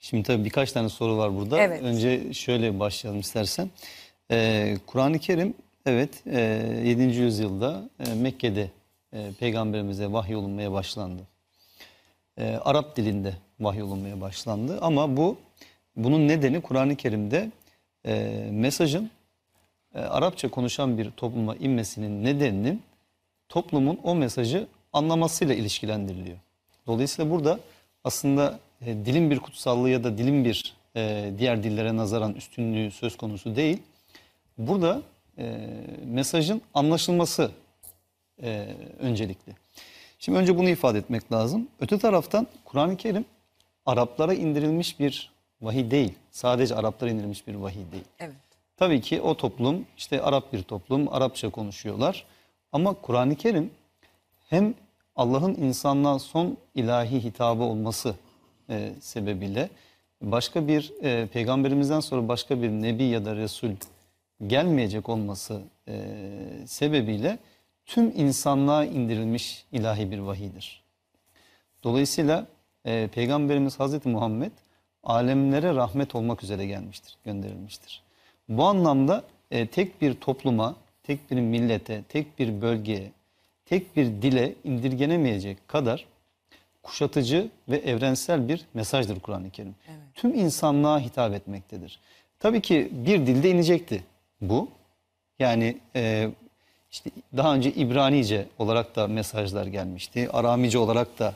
Şimdi 0.00 0.22
tabii 0.22 0.44
birkaç 0.44 0.72
tane 0.72 0.88
soru 0.88 1.16
var 1.16 1.36
burada. 1.36 1.58
Evet. 1.60 1.82
Önce 1.82 2.32
şöyle 2.34 2.80
başlayalım 2.80 3.20
istersen. 3.20 3.70
Ee, 4.30 4.76
Kur'an-ı 4.86 5.18
Kerim 5.18 5.54
evet 5.86 6.22
e, 6.26 6.40
7. 6.84 7.02
yüzyılda 7.02 7.88
e, 8.06 8.14
Mekke'de 8.14 8.70
e, 9.12 9.32
peygamberimize 9.40 10.12
vahyolunmaya 10.12 10.72
başlandı. 10.72 11.22
E, 12.38 12.56
Arap 12.56 12.96
dilinde 12.96 13.34
vahyolunmaya 13.60 14.20
başlandı 14.20 14.78
ama 14.80 15.16
bu 15.16 15.36
bunun 15.96 16.28
nedeni 16.28 16.60
Kur'an-ı 16.60 16.96
Kerim'de 16.96 17.50
e, 18.06 18.44
mesajın 18.50 19.10
e, 19.94 19.98
Arapça 19.98 20.48
konuşan 20.48 20.98
bir 20.98 21.10
topluma 21.10 21.56
inmesinin 21.56 22.24
nedeninin 22.24 22.82
toplumun 23.48 24.00
o 24.02 24.14
mesajı 24.14 24.66
anlamasıyla 24.92 25.54
ilişkilendiriliyor. 25.54 26.38
Dolayısıyla 26.86 27.30
burada 27.30 27.60
aslında 28.04 28.58
e, 28.86 28.86
dilin 28.86 29.30
bir 29.30 29.38
kutsallığı 29.38 29.90
ya 29.90 30.04
da 30.04 30.18
dilin 30.18 30.44
bir 30.44 30.74
e, 30.96 31.32
diğer 31.38 31.62
dillere 31.62 31.96
nazaran 31.96 32.34
üstünlüğü 32.34 32.90
söz 32.90 33.16
konusu 33.16 33.56
değil. 33.56 33.78
Burada 34.58 35.02
e, 35.38 35.56
mesajın 36.04 36.62
anlaşılması 36.74 37.50
e, 38.42 38.66
öncelikli. 38.98 39.52
Şimdi 40.18 40.38
önce 40.38 40.58
bunu 40.58 40.68
ifade 40.68 40.98
etmek 40.98 41.32
lazım. 41.32 41.68
Öte 41.80 41.98
taraftan 41.98 42.46
Kur'an-ı 42.64 42.96
Kerim 42.96 43.24
Araplara 43.86 44.34
indirilmiş 44.34 45.00
bir 45.00 45.33
vahiy 45.64 45.90
değil. 45.90 46.12
Sadece 46.30 46.74
Araplara 46.74 47.10
indirilmiş 47.10 47.46
bir 47.46 47.54
vahiy 47.54 47.92
değil. 47.92 48.04
Evet. 48.18 48.34
Tabii 48.76 49.00
ki 49.00 49.20
o 49.20 49.36
toplum 49.36 49.86
işte 49.96 50.22
Arap 50.22 50.52
bir 50.52 50.62
toplum, 50.62 51.14
Arapça 51.14 51.50
konuşuyorlar. 51.50 52.24
Ama 52.72 52.94
Kur'an-ı 52.94 53.36
Kerim 53.36 53.70
hem 54.48 54.74
Allah'ın 55.16 55.54
insanlığa 55.54 56.18
son 56.18 56.56
ilahi 56.74 57.24
hitabı 57.24 57.62
olması 57.62 58.14
e, 58.70 58.92
sebebiyle 59.00 59.70
başka 60.22 60.68
bir 60.68 60.92
e, 61.02 61.26
peygamberimizden 61.26 62.00
sonra 62.00 62.28
başka 62.28 62.62
bir 62.62 62.70
nebi 62.70 63.04
ya 63.04 63.24
da 63.24 63.36
resul 63.36 63.70
gelmeyecek 64.46 65.08
olması 65.08 65.62
e, 65.88 66.16
sebebiyle 66.66 67.38
tüm 67.86 68.12
insanlığa 68.16 68.84
indirilmiş 68.84 69.64
ilahi 69.72 70.10
bir 70.10 70.18
vahiydir. 70.18 70.82
Dolayısıyla 71.84 72.46
e, 72.84 73.08
Peygamberimiz 73.14 73.80
Hazreti 73.80 74.08
Muhammed 74.08 74.52
alemlere 75.04 75.74
rahmet 75.74 76.14
olmak 76.14 76.44
üzere 76.44 76.66
gelmiştir, 76.66 77.16
gönderilmiştir. 77.24 78.02
Bu 78.48 78.64
anlamda 78.64 79.24
e, 79.50 79.66
tek 79.66 80.02
bir 80.02 80.14
topluma, 80.14 80.76
tek 81.02 81.30
bir 81.30 81.36
millete, 81.36 82.02
tek 82.08 82.38
bir 82.38 82.62
bölgeye, 82.62 83.10
tek 83.66 83.96
bir 83.96 84.06
dile 84.06 84.54
indirgenemeyecek 84.64 85.68
kadar 85.68 86.06
kuşatıcı 86.82 87.48
ve 87.68 87.76
evrensel 87.76 88.48
bir 88.48 88.64
mesajdır 88.74 89.20
Kur'an-ı 89.20 89.50
Kerim. 89.50 89.74
Tüm 90.14 90.34
insanlığa 90.34 91.00
hitap 91.00 91.34
etmektedir. 91.34 92.00
Tabii 92.38 92.60
ki 92.60 92.88
bir 92.92 93.26
dilde 93.26 93.50
inecekti 93.50 94.04
bu. 94.40 94.68
Yani 95.38 95.76
e, 95.96 96.30
işte 96.90 97.10
daha 97.36 97.54
önce 97.54 97.72
İbranice 97.72 98.46
olarak 98.58 98.96
da 98.96 99.06
mesajlar 99.06 99.66
gelmişti. 99.66 100.30
Aramice 100.32 100.78
olarak 100.78 101.18
da 101.18 101.34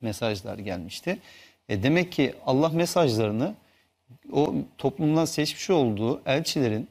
mesajlar 0.00 0.58
gelmişti. 0.58 1.18
E 1.70 1.82
demek 1.82 2.12
ki 2.12 2.34
Allah 2.46 2.68
mesajlarını 2.68 3.54
o 4.32 4.54
toplumdan 4.78 5.24
seçmiş 5.24 5.70
olduğu 5.70 6.22
elçilerin 6.26 6.88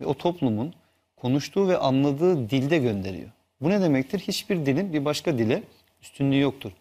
ve 0.00 0.06
o 0.06 0.14
toplumun 0.14 0.74
konuştuğu 1.16 1.68
ve 1.68 1.78
anladığı 1.78 2.50
dilde 2.50 2.78
gönderiyor. 2.78 3.30
Bu 3.60 3.70
ne 3.70 3.80
demektir? 3.80 4.18
Hiçbir 4.18 4.66
dilin 4.66 4.92
bir 4.92 5.04
başka 5.04 5.38
dile 5.38 5.62
üstünlüğü 6.02 6.40
yoktur. 6.40 6.72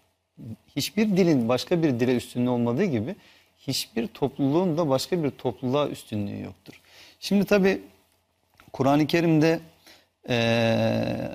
Hiçbir 0.76 1.18
dilin 1.18 1.50
başka 1.50 1.84
bir 1.84 2.00
dile 2.00 2.16
üstünlüğü 2.16 2.50
olmadığı 2.50 2.84
gibi 2.84 3.16
hiçbir 3.58 4.08
topluluğun 4.08 4.78
da 4.78 4.90
başka 4.90 5.24
bir 5.24 5.30
topluluğa 5.30 5.88
üstünlüğü 5.88 6.44
yoktur. 6.44 6.82
Şimdi 7.20 7.46
tabii 7.46 7.82
Kur'an-ı 8.74 9.08
Kerim'de 9.08 9.60
eee, 10.30 11.32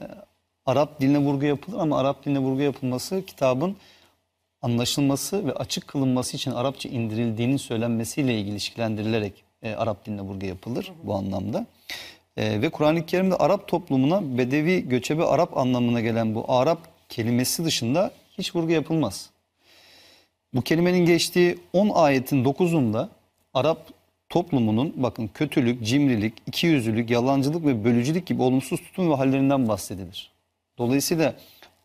Arap 0.66 1.00
diline 1.00 1.18
vurgu 1.18 1.46
yapılır 1.46 1.78
ama 1.78 1.98
Arap 1.98 2.24
diline 2.24 2.38
vurgu 2.38 2.60
yapılması 2.60 3.26
kitabın 3.26 3.76
anlaşılması 4.62 5.46
ve 5.46 5.52
açık 5.52 5.88
kılınması 5.88 6.36
için 6.36 6.50
Arapça 6.50 6.88
indirildiğinin 6.88 7.56
söylenmesiyle 7.56 8.38
ilgili 8.38 8.52
ilişkilendirilerek 8.52 9.44
e, 9.62 9.74
Arap 9.74 10.06
diline 10.06 10.20
vurgu 10.20 10.46
yapılır 10.46 10.92
bu 11.02 11.14
anlamda. 11.14 11.66
E, 12.36 12.62
ve 12.62 12.70
Kur'an-ı 12.70 13.06
Kerim'de 13.06 13.36
Arap 13.36 13.68
toplumuna 13.68 14.38
bedevi 14.38 14.88
göçebe 14.88 15.24
Arap 15.24 15.56
anlamına 15.56 16.00
gelen 16.00 16.34
bu 16.34 16.44
Arap 16.48 16.78
kelimesi 17.08 17.64
dışında 17.64 18.10
hiç 18.38 18.54
vurgu 18.54 18.70
yapılmaz. 18.70 19.30
Bu 20.54 20.62
kelimenin 20.62 21.06
geçtiği 21.06 21.58
10 21.72 21.88
ayetin 21.88 22.44
9'unda 22.44 23.08
Arap 23.54 23.90
toplumunun 24.28 24.92
bakın 24.96 25.30
kötülük, 25.34 25.84
cimrilik, 25.84 26.34
ikiyüzlülük, 26.46 27.10
yalancılık 27.10 27.66
ve 27.66 27.84
bölücülük 27.84 28.26
gibi 28.26 28.42
olumsuz 28.42 28.80
tutum 28.80 29.10
ve 29.10 29.14
hallerinden 29.14 29.68
bahsedilir. 29.68 30.30
Dolayısıyla 30.78 31.34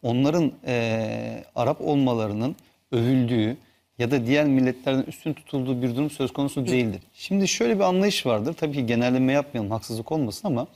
onların 0.06 0.52
eee, 0.68 1.44
Arap 1.56 1.82
olmalarının 1.82 2.56
övüldüğü 2.92 3.58
ya 4.00 4.12
da 4.12 4.26
diğer 4.26 4.46
milletlerden 4.46 5.04
üstün 5.04 5.34
tutulduğu 5.34 5.82
bir 5.82 5.96
durum 5.96 6.10
söz 6.10 6.34
konusu 6.34 6.68
değildir. 6.68 7.02
Şimdi 7.14 7.48
şöyle 7.48 7.76
bir 7.76 7.84
anlayış 7.84 8.26
vardır. 8.26 8.54
Tabii 8.54 8.74
ki 8.74 8.86
genelleme 8.86 9.34
yapmayalım 9.34 9.72
haksızlık 9.72 10.12
olmasın 10.12 10.48
ama 10.48 10.68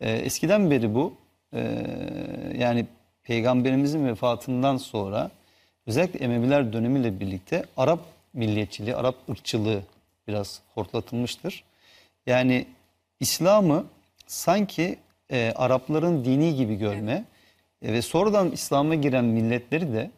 e, 0.00 0.12
eskiden 0.12 0.70
beri 0.70 0.94
bu 0.94 1.14
e, 1.54 1.60
yani 2.58 2.86
peygamberimizin 3.22 4.06
vefatından 4.06 4.76
sonra 4.76 5.30
özellikle 5.86 6.24
Emeviler 6.24 6.72
dönemiyle 6.72 7.20
birlikte 7.20 7.64
Arap 7.76 8.00
milliyetçiliği, 8.32 8.96
Arap 8.96 9.14
ırkçılığı 9.30 9.82
biraz 10.28 10.60
hortlatılmıştır. 10.74 11.64
Yani 12.26 12.66
İslam'ı 13.20 13.84
sanki 14.26 14.98
e, 15.30 15.52
Arapların 15.56 16.24
dini 16.24 16.56
gibi 16.56 16.74
görme 16.74 17.24
e, 17.82 17.92
ve 17.92 18.02
sonradan 18.02 18.50
İslam'a 18.50 18.94
giren 18.94 19.24
milletleri 19.24 19.92
de 19.92 20.10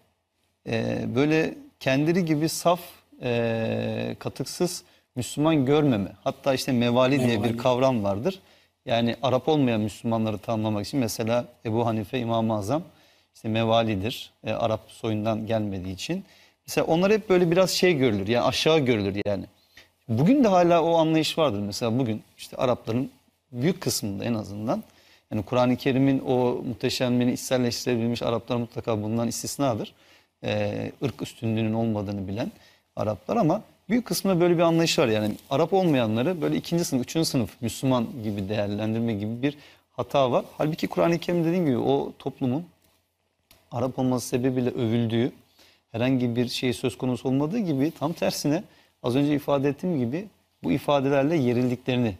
e, 0.68 1.04
böyle 1.14 1.54
kendileri 1.80 2.24
gibi 2.24 2.48
saf, 2.48 2.80
e, 3.22 4.16
katıksız 4.18 4.84
Müslüman 5.16 5.66
görmeme. 5.66 6.12
Hatta 6.24 6.54
işte 6.54 6.72
mevali 6.72 7.20
diye 7.26 7.44
bir 7.44 7.58
kavram 7.58 8.04
vardır. 8.04 8.40
Yani 8.86 9.16
Arap 9.22 9.48
olmayan 9.48 9.80
Müslümanları 9.80 10.38
tanımlamak 10.38 10.86
için 10.86 11.00
mesela 11.00 11.44
Ebu 11.64 11.86
Hanife 11.86 12.18
İmam-ı 12.18 12.54
Azam 12.54 12.82
işte 13.34 13.48
mevalidir. 13.48 14.32
e, 14.44 14.52
Arap 14.52 14.80
soyundan 14.88 15.46
gelmediği 15.46 15.94
için. 15.94 16.24
Mesela 16.66 16.86
onlar 16.86 17.12
hep 17.12 17.28
böyle 17.28 17.50
biraz 17.50 17.70
şey 17.70 17.96
görülür. 17.96 18.28
Yani 18.28 18.44
aşağı 18.44 18.78
görülür 18.78 19.22
yani. 19.26 19.44
Bugün 20.08 20.44
de 20.44 20.48
hala 20.48 20.82
o 20.82 20.94
anlayış 20.94 21.38
vardır. 21.38 21.58
Mesela 21.58 21.98
bugün 21.98 22.22
işte 22.38 22.56
Arapların 22.56 23.10
büyük 23.52 23.80
kısmında 23.80 24.24
en 24.24 24.34
azından 24.34 24.82
yani 25.32 25.42
Kur'an-ı 25.42 25.76
Kerim'in 25.76 26.22
o 26.26 26.62
muhteşemliğini 26.68 27.32
içselleştirebilmiş 27.32 28.22
Araplar 28.22 28.56
mutlaka 28.56 29.02
bundan 29.02 29.28
istisnadır. 29.28 29.94
Ee, 30.44 30.92
ırk 31.04 31.22
üstünlüğünün 31.22 31.72
olmadığını 31.72 32.28
bilen 32.28 32.52
Araplar 32.96 33.36
ama 33.36 33.62
büyük 33.88 34.06
kısmında 34.06 34.40
böyle 34.40 34.56
bir 34.56 34.62
anlayış 34.62 34.98
var. 34.98 35.08
Yani 35.08 35.36
Arap 35.50 35.72
olmayanları 35.72 36.40
böyle 36.40 36.56
ikinci 36.56 36.84
sınıf, 36.84 37.02
üçüncü 37.02 37.28
sınıf 37.28 37.50
Müslüman 37.60 38.06
gibi 38.24 38.48
değerlendirme 38.48 39.12
gibi 39.12 39.42
bir 39.42 39.56
hata 39.92 40.32
var. 40.32 40.44
Halbuki 40.58 40.86
Kur'an-ı 40.86 41.18
Kerim 41.18 41.44
dediğim 41.44 41.66
gibi 41.66 41.78
o 41.78 42.12
toplumun 42.18 42.64
Arap 43.70 43.98
olması 43.98 44.28
sebebiyle 44.28 44.70
övüldüğü 44.70 45.32
herhangi 45.92 46.36
bir 46.36 46.48
şey 46.48 46.72
söz 46.72 46.98
konusu 46.98 47.28
olmadığı 47.28 47.58
gibi 47.58 47.90
tam 47.90 48.12
tersine 48.12 48.64
az 49.02 49.16
önce 49.16 49.34
ifade 49.34 49.68
ettiğim 49.68 49.98
gibi 49.98 50.28
bu 50.62 50.72
ifadelerle 50.72 51.36
yerildiklerini 51.36 52.14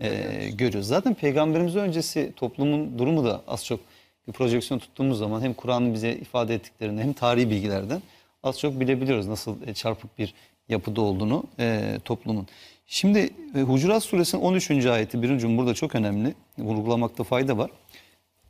e, 0.00 0.08
görüyoruz. 0.50 0.88
Zaten 0.88 1.14
peygamberimiz 1.14 1.76
öncesi 1.76 2.32
toplumun 2.36 2.98
durumu 2.98 3.24
da 3.24 3.42
az 3.46 3.64
çok 3.64 3.80
bir 4.28 4.32
projeksiyon 4.32 4.78
tuttuğumuz 4.78 5.18
zaman 5.18 5.42
hem 5.42 5.54
Kur'an'ın 5.54 5.94
bize 5.94 6.12
ifade 6.12 6.54
ettiklerini 6.54 7.02
hem 7.02 7.12
tarihi 7.12 7.50
bilgilerden 7.50 8.02
az 8.42 8.58
çok 8.58 8.80
bilebiliyoruz 8.80 9.26
nasıl 9.26 9.56
e, 9.66 9.74
çarpık 9.74 10.18
bir 10.18 10.34
yapıda 10.68 11.00
olduğunu 11.00 11.44
e, 11.58 11.98
toplumun. 12.04 12.46
Şimdi 12.86 13.30
e, 13.54 13.60
Hucurat 13.60 14.02
suresinin 14.02 14.42
13. 14.42 14.70
ayeti 14.70 15.22
birinci 15.22 15.56
burada 15.56 15.74
çok 15.74 15.94
önemli 15.94 16.34
vurgulamakta 16.58 17.24
fayda 17.24 17.58
var. 17.58 17.70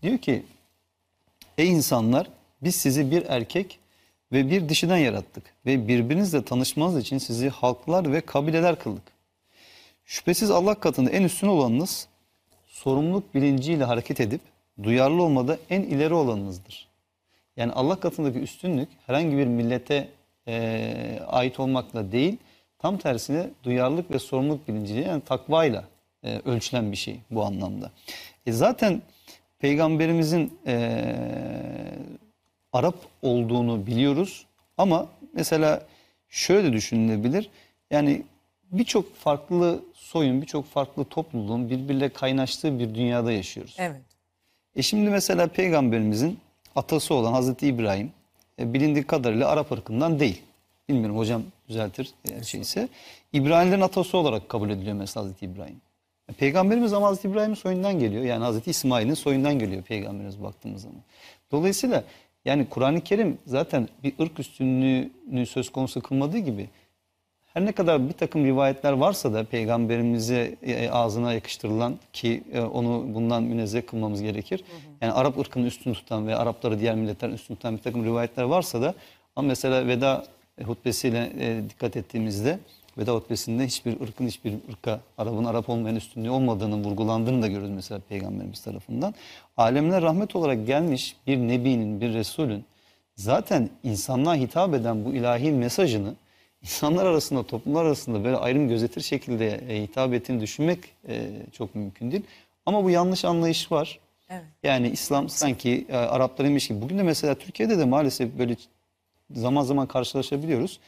Diyor 0.02 0.18
ki 0.18 0.42
Ey 1.58 1.68
insanlar 1.68 2.26
biz 2.62 2.74
sizi 2.74 3.10
bir 3.10 3.24
erkek 3.28 3.78
ve 4.32 4.50
bir 4.50 4.68
dişiden 4.68 4.96
yarattık 4.96 5.44
ve 5.66 5.88
birbirinizle 5.88 6.44
tanışmanız 6.44 6.98
için 6.98 7.18
sizi 7.18 7.48
halklar 7.48 8.12
ve 8.12 8.20
kabileler 8.20 8.78
kıldık. 8.78 9.13
Şüphesiz 10.04 10.50
Allah 10.50 10.74
katında 10.74 11.10
en 11.10 11.22
üstün 11.22 11.48
olanınız 11.48 12.08
sorumluluk 12.66 13.34
bilinciyle 13.34 13.84
hareket 13.84 14.20
edip 14.20 14.40
duyarlı 14.82 15.22
olmada 15.22 15.58
en 15.70 15.82
ileri 15.82 16.14
olanınızdır. 16.14 16.88
Yani 17.56 17.72
Allah 17.72 18.00
katındaki 18.00 18.38
üstünlük 18.38 18.88
herhangi 19.06 19.36
bir 19.36 19.46
millete 19.46 20.08
eee, 20.46 21.20
ait 21.26 21.60
olmakla 21.60 22.12
değil, 22.12 22.36
Tam 22.84 22.98
tersine 22.98 23.50
duyarlılık 23.64 24.10
ve 24.10 24.18
sorumluluk 24.18 24.68
bilinciyle 24.68 25.00
yani 25.00 25.22
takvayla 25.22 25.84
e, 26.24 26.40
ölçülen 26.44 26.92
bir 26.92 26.96
şey 26.96 27.20
bu 27.30 27.44
anlamda. 27.44 27.90
E 28.46 28.52
zaten 28.52 29.02
peygamberimizin 29.58 30.58
e, 30.66 31.04
Arap 32.72 32.94
olduğunu 33.22 33.86
biliyoruz 33.86 34.46
ama 34.78 35.06
mesela 35.32 35.82
şöyle 36.28 36.68
de 36.68 36.72
düşünülebilir. 36.72 37.50
Yani 37.90 38.22
birçok 38.78 39.14
farklı 39.14 39.82
soyun, 39.94 40.42
birçok 40.42 40.66
farklı 40.66 41.04
topluluğun 41.04 41.70
birbiriyle 41.70 42.08
kaynaştığı 42.08 42.78
bir 42.78 42.94
dünyada 42.94 43.32
yaşıyoruz. 43.32 43.76
Evet. 43.78 44.00
E 44.76 44.82
şimdi 44.82 45.10
mesela 45.10 45.46
peygamberimizin 45.46 46.38
atası 46.76 47.14
olan 47.14 47.32
Hazreti 47.32 47.66
İbrahim 47.66 48.12
e, 48.58 48.74
bilindiği 48.74 49.04
kadarıyla 49.04 49.48
Arap 49.48 49.72
ırkından 49.72 50.20
değil. 50.20 50.42
Bilmiyorum 50.88 51.18
hocam 51.18 51.42
düzeltir 51.68 52.10
eğer 52.30 52.42
şeyse. 52.42 52.88
İbrahimlerin 53.32 53.80
atası 53.80 54.18
olarak 54.18 54.48
kabul 54.48 54.70
ediliyor 54.70 54.96
mesela 54.96 55.24
Hazreti 55.24 55.44
İbrahim. 55.44 55.80
E, 56.28 56.32
Peygamberimiz 56.32 56.92
ama 56.92 57.06
Hazreti 57.06 57.28
İbrahim'in 57.28 57.54
soyundan 57.54 57.98
geliyor. 57.98 58.24
Yani 58.24 58.44
Hazreti 58.44 58.70
İsmail'in 58.70 59.14
soyundan 59.14 59.58
geliyor 59.58 59.82
peygamberimiz 59.82 60.42
baktığımız 60.42 60.82
zaman. 60.82 61.00
Dolayısıyla 61.52 62.04
yani 62.44 62.66
Kur'an-ı 62.70 63.00
Kerim 63.00 63.38
zaten 63.46 63.88
bir 64.02 64.12
ırk 64.20 64.40
üstünlüğünü 64.40 65.46
söz 65.46 65.72
konusu 65.72 66.00
kılmadığı 66.00 66.38
gibi 66.38 66.68
her 67.54 67.64
ne 67.64 67.72
kadar 67.72 68.08
bir 68.08 68.12
takım 68.12 68.44
rivayetler 68.44 68.92
varsa 68.92 69.32
da 69.32 69.44
peygamberimize 69.44 70.54
e, 70.62 70.90
ağzına 70.90 71.32
yakıştırılan 71.32 71.98
ki 72.12 72.42
e, 72.52 72.60
onu 72.60 73.14
bundan 73.14 73.42
münezzeh 73.42 73.86
kılmamız 73.86 74.22
gerekir. 74.22 74.64
Yani 75.00 75.12
Arap 75.12 75.38
ırkını 75.38 75.66
üstün 75.66 75.92
tutan 75.92 76.26
ve 76.26 76.36
Arapları 76.36 76.80
diğer 76.80 76.94
milletlerin 76.94 77.32
üstün 77.32 77.54
tutan 77.54 77.76
bir 77.76 77.82
takım 77.82 78.04
rivayetler 78.04 78.42
varsa 78.42 78.82
da 78.82 78.94
ama 79.36 79.48
mesela 79.48 79.86
veda 79.86 80.24
hutbesiyle 80.64 81.32
e, 81.38 81.70
dikkat 81.70 81.96
ettiğimizde 81.96 82.58
veda 82.98 83.12
hutbesinde 83.12 83.66
hiçbir 83.66 84.00
ırkın 84.00 84.26
hiçbir 84.26 84.54
ırka 84.70 85.00
Arap'ın 85.18 85.44
Arap 85.44 85.68
olmayan 85.68 85.96
üstünlüğü 85.96 86.30
olmadığının 86.30 86.84
vurgulandığını 86.84 87.42
da 87.42 87.48
görürüz 87.48 87.70
mesela 87.70 88.00
peygamberimiz 88.08 88.62
tarafından. 88.62 89.14
Alemler 89.56 90.02
rahmet 90.02 90.36
olarak 90.36 90.66
gelmiş 90.66 91.16
bir 91.26 91.38
nebinin, 91.38 92.00
bir 92.00 92.14
resulün 92.14 92.64
zaten 93.16 93.70
insanlığa 93.82 94.34
hitap 94.34 94.74
eden 94.74 95.04
bu 95.04 95.14
ilahi 95.14 95.52
mesajını 95.52 96.14
insanlar 96.64 97.06
arasında, 97.06 97.42
toplumlar 97.42 97.84
arasında 97.84 98.24
böyle 98.24 98.36
ayrım 98.36 98.68
gözetir 98.68 99.00
şekilde 99.00 99.60
e, 99.68 99.82
hitap 99.82 100.14
ettiğini 100.14 100.40
düşünmek 100.40 100.78
e, 101.08 101.30
çok 101.52 101.74
mümkün 101.74 102.10
değil. 102.10 102.22
Ama 102.66 102.84
bu 102.84 102.90
yanlış 102.90 103.24
anlayış 103.24 103.72
var. 103.72 103.98
Evet. 104.30 104.42
Yani 104.62 104.88
İslam 104.88 105.28
sanki 105.28 105.86
e, 105.88 105.96
Araplarıymış 105.96 106.68
gibi. 106.68 106.82
Bugün 106.82 106.98
de 106.98 107.02
mesela 107.02 107.34
Türkiye'de 107.34 107.78
de 107.78 107.84
maalesef 107.84 108.38
böyle 108.38 108.56
zaman 109.30 109.62
zaman 109.62 109.86
karşılaşabiliyoruz. 109.86 110.80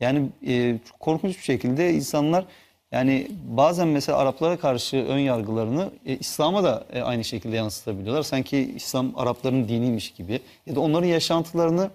Yani 0.00 0.28
e, 0.46 0.78
çok 0.88 1.00
korkunç 1.00 1.38
bir 1.38 1.42
şekilde 1.42 1.94
insanlar 1.94 2.44
yani 2.92 3.28
bazen 3.44 3.88
mesela 3.88 4.18
Araplara 4.18 4.56
karşı 4.56 4.96
ön 4.96 5.18
yargılarını 5.18 5.90
e, 6.06 6.16
İslam'a 6.16 6.64
da 6.64 6.84
e, 6.92 7.02
aynı 7.02 7.24
şekilde 7.24 7.56
yansıtabiliyorlar. 7.56 8.22
Sanki 8.22 8.72
İslam 8.76 9.12
Arapların 9.16 9.68
diniymiş 9.68 10.10
gibi 10.10 10.40
ya 10.66 10.74
da 10.74 10.80
onların 10.80 11.08
yaşantılarını 11.08 11.90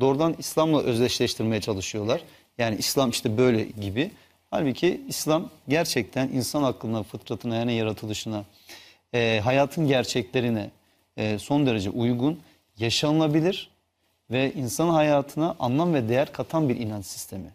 doğrudan 0.00 0.34
İslam'la 0.38 0.82
özdeşleştirmeye 0.82 1.60
çalışıyorlar. 1.60 2.20
Yani 2.58 2.76
İslam 2.76 3.10
işte 3.10 3.38
böyle 3.38 3.64
gibi. 3.64 4.10
Halbuki 4.50 5.00
İslam 5.08 5.50
gerçekten 5.68 6.28
insan 6.28 6.62
aklına, 6.62 7.02
fıtratına, 7.02 7.56
yani 7.56 7.74
yaratılışına, 7.74 8.44
e, 9.14 9.40
hayatın 9.44 9.88
gerçeklerine 9.88 10.70
e, 11.16 11.38
son 11.38 11.66
derece 11.66 11.90
uygun, 11.90 12.40
yaşanılabilir 12.78 13.70
ve 14.30 14.52
insan 14.52 14.88
hayatına 14.88 15.56
anlam 15.58 15.94
ve 15.94 16.08
değer 16.08 16.32
katan 16.32 16.68
bir 16.68 16.76
inanç 16.76 17.06
sistemi. 17.06 17.50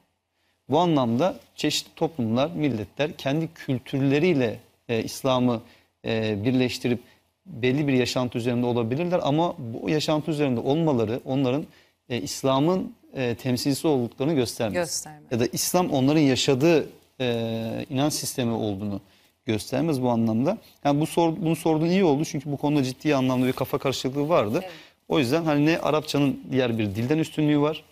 Bu 0.70 0.80
anlamda 0.80 1.40
çeşitli 1.56 1.96
toplumlar, 1.96 2.52
milletler 2.52 3.18
kendi 3.18 3.54
kültürleriyle 3.54 4.60
e, 4.90 5.04
İslam'ı 5.04 5.62
e, 6.06 6.46
birleştirip 6.46 7.00
belli 7.46 7.88
bir 7.88 7.94
yaşantı 7.94 8.38
üzerinde 8.38 8.66
olabilirler 8.66 9.20
ama 9.24 9.56
bu 9.58 9.90
yaşantı 9.90 10.32
üzerinde 10.32 10.60
olmaları 10.60 11.20
onların 11.26 11.66
e, 12.10 12.22
İslam'ın 12.22 12.94
e, 13.14 13.36
temsilcisi 13.36 13.88
olduklarını 13.88 14.34
göstermez. 14.34 14.74
Göstermez. 14.74 15.32
Ya 15.32 15.40
da 15.40 15.46
İslam 15.46 15.90
onların 15.90 16.22
yaşadığı 16.22 16.90
e, 17.22 17.86
inanç 17.90 18.14
sistemi 18.14 18.52
olduğunu 18.52 19.02
göstermez 19.46 20.02
bu 20.02 20.10
anlamda. 20.10 20.58
Yani 20.84 21.00
bu 21.00 21.06
sor, 21.06 21.38
bunu 21.38 21.56
sorduğun 21.56 21.88
iyi 21.88 22.04
oldu 22.04 22.26
çünkü 22.26 22.52
bu 22.52 22.58
konuda 22.58 22.84
ciddi 22.84 23.16
anlamda 23.16 23.48
bir 23.48 23.54
kafa 23.54 23.78
karışıklığı 23.78 24.30
vardı. 24.30 24.62
O 25.08 25.20
yüzden 25.20 25.44
hani 25.44 25.66
ne 25.66 25.78
Arapçanın 25.78 26.40
diğer 26.52 26.78
bir 26.78 26.86
dilden 26.86 27.18
üstünlüğü 27.18 27.60
var 27.60 27.84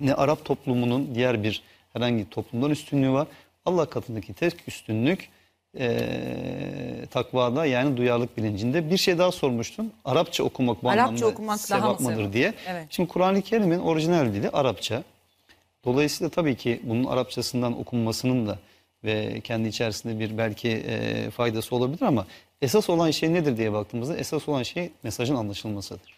ne 0.00 0.14
Arap 0.14 0.44
toplumunun 0.44 1.14
diğer 1.14 1.42
bir 1.42 1.62
herhangi 1.92 2.30
toplumdan 2.30 2.70
üstünlüğü 2.70 3.10
var. 3.10 3.26
Allah 3.66 3.86
katındaki 3.86 4.34
tek 4.34 4.68
üstünlük 4.68 5.28
e, 5.78 7.06
takvada 7.10 7.66
yani 7.66 7.96
duyarlılık 7.96 8.36
bilincinde. 8.36 8.90
Bir 8.90 8.96
şey 8.96 9.18
daha 9.18 9.32
sormuştun. 9.32 9.92
Arapça 10.04 10.44
okumak 10.44 10.82
bu 10.82 10.90
Arapça 10.90 11.08
anlamda 11.08 11.26
okumak 11.26 11.58
daha 11.58 11.58
sevap 11.58 12.00
mı 12.00 12.06
mıdır 12.06 12.20
sevap? 12.20 12.32
diye. 12.32 12.54
Evet. 12.68 12.86
Şimdi 12.90 13.08
Kur'an-ı 13.08 13.42
Kerim'in 13.42 13.78
orijinal 13.78 14.26
dili 14.26 14.50
Arapça. 14.50 15.02
Dolayısıyla 15.84 16.30
tabii 16.30 16.56
ki 16.56 16.80
bunun 16.84 17.04
Arapçasından 17.04 17.80
okunmasının 17.80 18.46
da 18.46 18.58
ve 19.04 19.40
kendi 19.40 19.68
içerisinde 19.68 20.18
bir 20.18 20.38
belki 20.38 20.68
e, 20.68 21.30
faydası 21.30 21.76
olabilir 21.76 22.02
ama 22.02 22.26
esas 22.62 22.90
olan 22.90 23.10
şey 23.10 23.34
nedir 23.34 23.56
diye 23.56 23.72
baktığımızda 23.72 24.16
esas 24.16 24.48
olan 24.48 24.62
şey 24.62 24.90
mesajın 25.02 25.34
anlaşılmasıdır. 25.34 26.14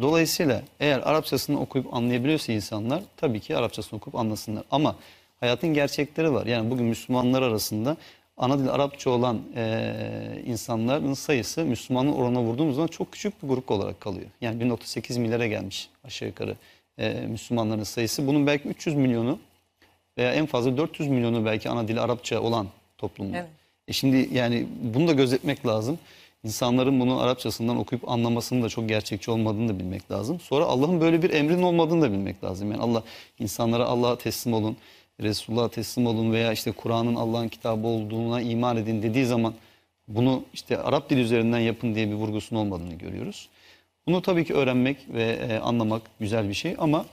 Dolayısıyla 0.00 0.62
eğer 0.80 1.00
Arapçasını 1.00 1.60
okuyup 1.60 1.94
anlayabiliyorsa 1.94 2.52
insanlar 2.52 3.02
tabii 3.16 3.40
ki 3.40 3.56
Arapçasını 3.56 3.96
okuyup 3.96 4.18
anlasınlar. 4.18 4.64
Ama 4.70 4.96
hayatın 5.40 5.74
gerçekleri 5.74 6.32
var. 6.32 6.46
Yani 6.46 6.70
bugün 6.70 6.86
Müslümanlar 6.86 7.42
arasında 7.42 7.96
ana 8.36 8.58
dil 8.58 8.68
Arapça 8.68 9.10
olan 9.10 9.40
e, 9.56 10.42
insanların 10.46 11.14
sayısı 11.14 11.64
Müslümanın 11.64 12.12
oranına 12.12 12.42
vurduğumuz 12.42 12.74
zaman 12.74 12.88
çok 12.88 13.12
küçük 13.12 13.42
bir 13.42 13.48
grup 13.48 13.70
olarak 13.70 14.00
kalıyor. 14.00 14.26
Yani 14.40 14.62
1.8 14.62 15.20
milyara 15.20 15.46
gelmiş 15.46 15.88
aşağı 16.04 16.28
yukarı 16.28 16.56
e, 16.98 17.12
Müslümanların 17.12 17.82
sayısı. 17.82 18.26
Bunun 18.26 18.46
belki 18.46 18.68
300 18.68 18.96
milyonu 18.96 19.38
veya 20.18 20.32
en 20.32 20.46
fazla 20.46 20.76
400 20.76 21.08
milyonu 21.08 21.44
belki 21.44 21.70
ana 21.70 21.88
dili 21.88 22.00
Arapça 22.00 22.40
olan 22.40 22.66
toplumlar. 22.98 23.38
Evet. 23.38 23.48
E 23.88 23.92
şimdi 23.92 24.28
yani 24.32 24.66
bunu 24.82 25.08
da 25.08 25.12
gözetmek 25.12 25.66
lazım. 25.66 25.98
İnsanların 26.44 27.00
bunu 27.00 27.20
Arapçasından 27.20 27.76
okuyup 27.76 28.08
anlamasının 28.08 28.62
da 28.62 28.68
çok 28.68 28.88
gerçekçi 28.88 29.30
olmadığını 29.30 29.68
da 29.68 29.78
bilmek 29.78 30.10
lazım. 30.10 30.40
Sonra 30.40 30.64
Allah'ın 30.64 31.00
böyle 31.00 31.22
bir 31.22 31.30
emrinin 31.30 31.62
olmadığını 31.62 32.02
da 32.02 32.12
bilmek 32.12 32.44
lazım. 32.44 32.70
Yani 32.72 32.82
Allah 32.82 33.02
insanlara 33.38 33.84
Allah'a 33.84 34.18
teslim 34.18 34.54
olun, 34.54 34.76
Resulullah'a 35.22 35.68
teslim 35.68 36.06
olun 36.06 36.32
veya 36.32 36.52
işte 36.52 36.72
Kur'an'ın 36.72 37.14
Allah'ın 37.14 37.48
kitabı 37.48 37.86
olduğuna 37.86 38.40
iman 38.40 38.76
edin 38.76 39.02
dediği 39.02 39.26
zaman 39.26 39.54
bunu 40.08 40.44
işte 40.54 40.78
Arap 40.78 41.10
dili 41.10 41.20
üzerinden 41.20 41.58
yapın 41.58 41.94
diye 41.94 42.08
bir 42.08 42.14
vurgusunun 42.14 42.60
olmadığını 42.60 42.94
görüyoruz. 42.94 43.48
Bunu 44.06 44.22
tabii 44.22 44.44
ki 44.44 44.54
öğrenmek 44.54 44.96
ve 45.08 45.24
e, 45.24 45.58
anlamak 45.58 46.02
güzel 46.20 46.48
bir 46.48 46.54
şey 46.54 46.74
ama 46.78 47.06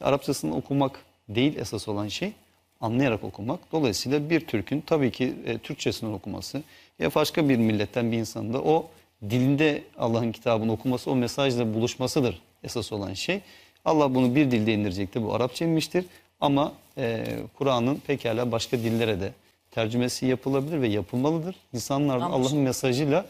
Arapçasını 0.00 0.56
okumak 0.56 1.00
değil 1.28 1.56
esas 1.56 1.88
olan 1.88 2.08
şey 2.08 2.32
anlayarak 2.80 3.24
okumak. 3.24 3.72
Dolayısıyla 3.72 4.30
bir 4.30 4.40
Türk'ün 4.40 4.80
tabii 4.80 5.10
ki 5.10 5.34
e, 5.46 5.58
Türkçesini 5.58 6.14
okuması 6.14 6.62
ya 6.98 7.14
başka 7.14 7.48
bir 7.48 7.56
milletten 7.56 8.12
bir 8.12 8.16
insanın 8.16 8.52
da 8.52 8.62
o 8.62 8.86
dilinde 9.30 9.82
Allah'ın 9.98 10.32
kitabını 10.32 10.72
okuması, 10.72 11.10
o 11.10 11.16
mesajla 11.16 11.74
buluşmasıdır 11.74 12.42
esas 12.64 12.92
olan 12.92 13.14
şey. 13.14 13.40
Allah 13.84 14.14
bunu 14.14 14.34
bir 14.34 14.50
dilde 14.50 14.74
indirecekti. 14.74 15.22
Bu 15.22 15.34
Arapça 15.34 15.64
inmiştir. 15.64 16.04
Ama 16.40 16.72
e, 16.98 17.36
Kur'an'ın 17.58 17.96
pekala 18.06 18.52
başka 18.52 18.78
dillere 18.78 19.20
de 19.20 19.32
tercümesi 19.70 20.26
yapılabilir 20.26 20.80
ve 20.80 20.88
yapılmalıdır. 20.88 21.56
İnsanlar 21.72 22.20
da 22.20 22.24
Anlaşıldı. 22.24 22.48
Allah'ın 22.48 22.58
mesajıyla 22.64 23.26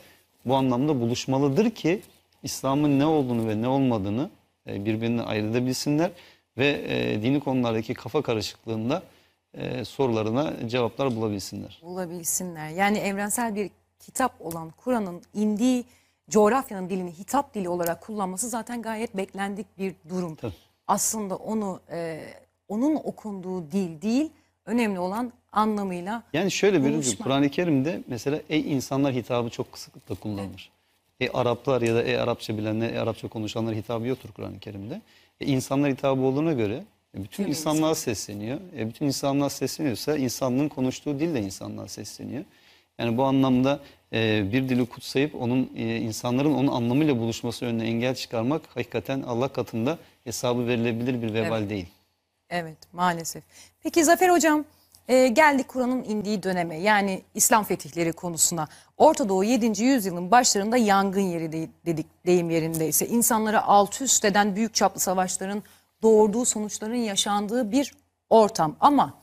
bu 0.46 0.54
anlamda 0.54 1.00
buluşmalıdır 1.00 1.70
ki 1.70 2.02
İslam'ın 2.42 2.98
ne 2.98 3.06
olduğunu 3.06 3.48
ve 3.48 3.62
ne 3.62 3.68
olmadığını 3.68 4.30
e, 4.66 4.84
birbirinden 4.84 5.24
ayırt 5.24 5.50
edebilsinler 5.50 6.10
ve 6.58 6.84
e, 6.88 7.22
dini 7.22 7.40
konulardaki 7.40 7.94
kafa 7.94 8.22
karışıklığında 8.22 9.02
e, 9.54 9.84
sorularına 9.84 10.68
cevaplar 10.68 11.16
bulabilsinler. 11.16 11.80
bulabilsinler. 11.82 12.68
Yani 12.68 12.98
evrensel 12.98 13.54
bir 13.54 13.70
kitap 14.00 14.40
olan 14.40 14.70
Kur'an'ın 14.70 15.22
indiği 15.34 15.84
coğrafyanın 16.30 16.90
dilini 16.90 17.12
hitap 17.12 17.54
dili 17.54 17.68
olarak 17.68 18.00
kullanması 18.00 18.48
zaten 18.48 18.82
gayet 18.82 19.16
beklendik 19.16 19.78
bir 19.78 19.94
durum. 20.08 20.34
Tabii. 20.34 20.52
Aslında 20.86 21.36
onu 21.36 21.80
e, 21.90 22.24
onun 22.72 22.94
okunduğu 22.94 23.72
dil 23.72 24.02
değil, 24.02 24.30
önemli 24.66 24.98
olan 24.98 25.32
anlamıyla 25.52 26.22
Yani 26.32 26.50
şöyle 26.50 26.84
bir 26.84 26.92
Buluşma. 26.92 27.24
Kur'an-ı 27.24 27.48
Kerim'de 27.48 28.00
mesela 28.08 28.40
ey 28.48 28.72
insanlar 28.72 29.14
hitabı 29.14 29.50
çok 29.50 29.78
sıklıkla 29.78 30.14
kullanılır. 30.14 30.70
Ey 31.20 31.30
Araplar 31.34 31.82
ya 31.82 31.94
da 31.94 32.02
ey 32.02 32.18
Arapça 32.18 32.58
bilenler, 32.58 32.92
ey 32.92 32.98
Arapça 32.98 33.28
konuşanlar 33.28 33.74
hitabı 33.74 34.06
yoktur 34.06 34.28
Kur'an-ı 34.36 34.58
Kerim'de. 34.58 35.00
E, 35.40 35.46
insanlar 35.46 35.90
hitabı 35.90 36.20
olduğuna 36.22 36.52
göre 36.52 36.84
e, 37.16 37.22
bütün 37.22 37.42
Tüm 37.44 37.48
insanlığa 37.48 37.94
sesleniyor. 37.94 38.58
E, 38.78 38.88
bütün 38.88 39.06
insanlığa 39.06 39.50
sesleniyorsa 39.50 40.16
insanlığın 40.16 40.68
konuştuğu 40.68 41.20
dil 41.20 41.34
de 41.34 41.40
insanlığa 41.40 41.88
sesleniyor. 41.88 42.44
Yani 42.98 43.16
bu 43.16 43.24
anlamda 43.24 43.80
e, 44.12 44.52
bir 44.52 44.68
dili 44.68 44.86
kutsayıp 44.86 45.34
onun 45.34 45.70
e, 45.76 45.96
insanların 45.96 46.54
onun 46.54 46.68
anlamıyla 46.72 47.18
buluşması 47.18 47.64
önüne 47.66 47.84
engel 47.84 48.14
çıkarmak 48.14 48.62
hakikaten 48.74 49.22
Allah 49.22 49.48
katında 49.48 49.98
hesabı 50.24 50.66
verilebilir 50.66 51.22
bir 51.22 51.34
vebal 51.34 51.58
Evet. 51.60 51.70
değil. 51.70 51.86
Evet 52.53 52.78
maalesef. 52.92 53.44
Peki 53.82 54.05
Zafer 54.05 54.30
Hocam 54.30 54.64
e, 55.09 55.28
geldik 55.28 55.68
Kur'an'ın 55.68 56.05
indiği 56.05 56.42
döneme 56.42 56.78
yani 56.78 57.22
İslam 57.34 57.64
fetihleri 57.64 58.12
konusuna. 58.12 58.68
Orta 58.96 59.28
Doğu 59.28 59.44
7. 59.44 59.82
yüzyılın 59.84 60.30
başlarında 60.30 60.76
yangın 60.76 61.20
yeri 61.20 61.53
de- 61.53 61.68
dedik 61.86 62.26
deyim 62.26 62.50
yerindeyse 62.50 63.07
insanları 63.07 63.62
alt 63.62 64.00
üst 64.03 64.24
eden 64.24 64.57
büyük 64.57 64.74
çaplı 64.74 65.00
savaşların 65.00 65.62
doğurduğu 66.03 66.44
sonuçların 66.44 66.94
yaşandığı 66.94 67.72
bir 67.72 67.94
ortam. 68.30 68.76
Ama 68.80 69.14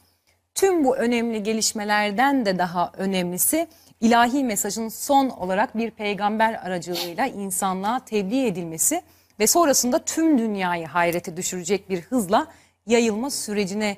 tüm 0.56 0.86
bu 0.86 0.98
önemli 0.98 1.44
gelişmelerden 1.44 2.46
de 2.46 2.58
daha 2.58 2.92
önemlisi 2.98 3.68
ilahi 4.02 4.44
mesajın 4.44 4.90
son 4.90 5.30
olarak 5.30 5.78
bir 5.78 5.92
peygamber 5.92 6.54
aracılığıyla 6.54 7.26
insanlığa 7.26 8.00
tebliğ 8.00 8.46
edilmesi 8.46 9.02
ve 9.40 9.48
sonrasında 9.48 10.00
tüm 10.00 10.38
dünyayı 10.38 10.88
hayrete 10.88 11.38
düşürecek 11.38 11.90
bir 11.90 12.02
hızla 12.02 12.48
yayılma 12.90 13.30
sürecine 13.30 13.98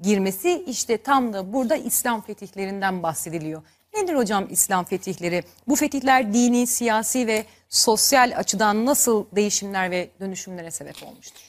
girmesi 0.00 0.64
işte 0.66 0.96
tam 0.96 1.32
da 1.32 1.52
burada 1.52 1.76
İslam 1.76 2.20
fetihlerinden 2.20 3.02
bahsediliyor. 3.02 3.62
Nedir 3.96 4.14
hocam 4.14 4.46
İslam 4.50 4.84
fetihleri? 4.84 5.42
Bu 5.68 5.76
fetihler 5.76 6.34
dini, 6.34 6.66
siyasi 6.66 7.26
ve 7.26 7.44
sosyal 7.68 8.32
açıdan 8.36 8.86
nasıl 8.86 9.24
değişimler 9.36 9.90
ve 9.90 10.08
dönüşümlere 10.20 10.70
sebep 10.70 10.96
olmuştur? 11.02 11.40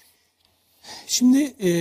Şimdi 1.07 1.53
e, 1.63 1.71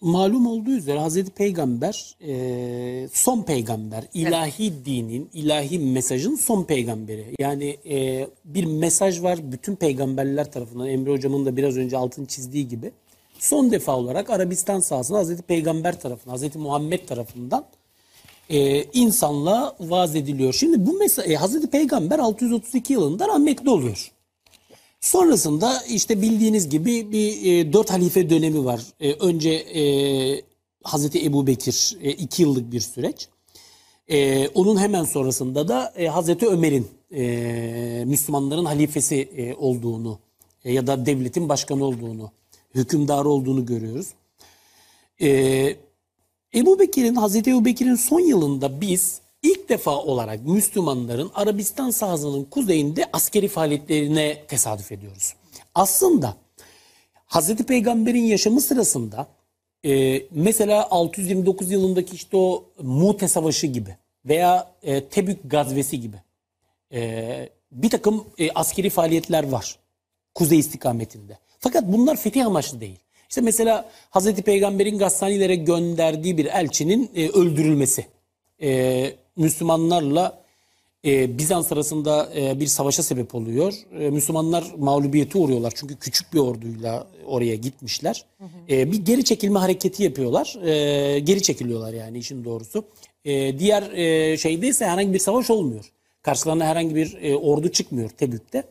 malum 0.00 0.46
olduğu 0.46 0.70
üzere 0.70 0.98
Hazreti 0.98 1.30
Peygamber 1.30 2.16
e, 2.26 3.08
son 3.12 3.42
peygamber, 3.42 4.04
ilahi 4.14 4.84
dinin, 4.84 5.30
ilahi 5.32 5.78
mesajın 5.78 6.36
son 6.36 6.64
peygamberi. 6.64 7.34
Yani 7.38 7.76
e, 7.90 8.26
bir 8.44 8.64
mesaj 8.64 9.22
var 9.22 9.52
bütün 9.52 9.76
peygamberler 9.76 10.52
tarafından 10.52 10.88
Emre 10.88 11.10
Hocam'ın 11.10 11.46
da 11.46 11.56
biraz 11.56 11.76
önce 11.76 11.96
altını 11.96 12.26
çizdiği 12.26 12.68
gibi. 12.68 12.92
Son 13.44 13.70
defa 13.70 13.96
olarak 13.96 14.30
Arabistan 14.30 14.80
sahasında 14.80 15.18
Hazreti 15.18 15.42
Peygamber 15.42 16.00
tarafından, 16.00 16.32
Hazreti 16.32 16.58
Muhammed 16.58 17.06
tarafından 17.06 17.64
e, 18.50 18.84
insanlığa 18.84 19.76
vaaz 19.80 20.16
ediliyor. 20.16 20.52
Şimdi 20.52 20.86
bu 20.86 20.92
mesaj, 20.92 21.30
e, 21.30 21.34
Hazreti 21.34 21.70
Peygamber 21.70 22.18
632 22.18 22.92
yılında 22.92 23.28
rahmetli 23.28 23.70
oluyor. 23.70 24.12
Sonrasında 25.00 25.82
işte 25.88 26.22
bildiğiniz 26.22 26.68
gibi 26.68 27.12
bir 27.12 27.52
e, 27.52 27.72
dört 27.72 27.90
halife 27.90 28.30
dönemi 28.30 28.64
var. 28.64 28.80
E, 29.00 29.12
önce 29.12 29.50
e, 29.50 29.82
Hazreti 30.82 31.24
Ebu 31.24 31.46
Bekir 31.46 31.96
e, 32.02 32.10
iki 32.10 32.42
yıllık 32.42 32.72
bir 32.72 32.80
süreç. 32.80 33.28
E, 34.08 34.48
onun 34.48 34.76
hemen 34.76 35.04
sonrasında 35.04 35.68
da 35.68 35.92
e, 35.96 36.06
Hazreti 36.06 36.46
Ömer'in 36.46 36.88
e, 37.14 38.04
Müslümanların 38.06 38.64
halifesi 38.64 39.16
e, 39.36 39.54
olduğunu 39.54 40.18
e, 40.64 40.72
ya 40.72 40.86
da 40.86 41.06
devletin 41.06 41.48
başkanı 41.48 41.84
olduğunu, 41.84 42.30
hükümdarı 42.74 43.28
olduğunu 43.28 43.66
görüyoruz. 43.66 44.06
E, 45.20 45.28
Ebu 46.54 46.78
Bekir'in, 46.78 47.14
Hazreti 47.14 47.50
Ebu 47.50 47.64
Bekir'in 47.64 47.94
son 47.94 48.20
yılında 48.20 48.80
biz 48.80 49.20
ilk 49.42 49.68
defa 49.68 49.96
olarak 49.96 50.46
Müslümanların 50.46 51.30
Arabistan 51.34 51.90
sahasının 51.90 52.44
kuzeyinde 52.44 53.08
askeri 53.12 53.48
faaliyetlerine 53.48 54.44
tesadüf 54.48 54.92
ediyoruz. 54.92 55.34
Aslında 55.74 56.36
Hazreti 57.26 57.64
Peygamber'in 57.64 58.24
yaşamı 58.24 58.60
sırasında 58.60 59.26
e, 59.84 60.22
mesela 60.30 60.90
629 60.90 61.70
yılındaki 61.70 62.14
işte 62.14 62.36
o 62.36 62.64
Mute 62.82 63.28
Savaşı 63.28 63.66
gibi 63.66 63.96
veya 64.24 64.70
e, 64.82 65.04
Tebük 65.04 65.50
Gazvesi 65.50 66.00
gibi 66.00 66.16
e, 66.92 67.48
bir 67.72 67.90
takım 67.90 68.24
e, 68.38 68.50
askeri 68.50 68.90
faaliyetler 68.90 69.48
var 69.48 69.78
kuzey 70.34 70.58
istikametinde. 70.58 71.38
Fakat 71.64 71.84
bunlar 71.86 72.16
fetih 72.16 72.46
amaçlı 72.46 72.80
değil. 72.80 72.98
İşte 73.28 73.40
mesela 73.40 73.90
Hazreti 74.10 74.42
Peygamber'in 74.42 74.98
Gassanilere 74.98 75.54
gönderdiği 75.54 76.38
bir 76.38 76.44
elçinin 76.46 77.10
e, 77.16 77.28
öldürülmesi. 77.28 78.06
E, 78.62 79.12
Müslümanlarla 79.36 80.42
e, 81.04 81.38
Bizans 81.38 81.72
arasında 81.72 82.28
e, 82.36 82.60
bir 82.60 82.66
savaşa 82.66 83.02
sebep 83.02 83.34
oluyor. 83.34 83.74
E, 83.98 84.10
Müslümanlar 84.10 84.64
mağlubiyete 84.78 85.38
uğruyorlar. 85.38 85.72
Çünkü 85.76 85.96
küçük 85.96 86.34
bir 86.34 86.38
orduyla 86.38 87.06
oraya 87.26 87.54
gitmişler. 87.54 88.24
E, 88.70 88.92
bir 88.92 89.04
geri 89.04 89.24
çekilme 89.24 89.58
hareketi 89.58 90.02
yapıyorlar. 90.02 90.56
E, 90.64 91.18
geri 91.18 91.42
çekiliyorlar 91.42 91.92
yani 91.92 92.18
işin 92.18 92.44
doğrusu. 92.44 92.84
E, 93.24 93.58
diğer 93.58 93.82
e, 93.82 94.36
şeyde 94.36 94.66
ise 94.66 94.86
herhangi 94.86 95.12
bir 95.12 95.18
savaş 95.18 95.50
olmuyor. 95.50 95.84
Karşılarına 96.22 96.66
herhangi 96.66 96.94
bir 96.94 97.18
e, 97.22 97.36
ordu 97.36 97.68
çıkmıyor 97.68 98.10
Tebük'te. 98.10 98.64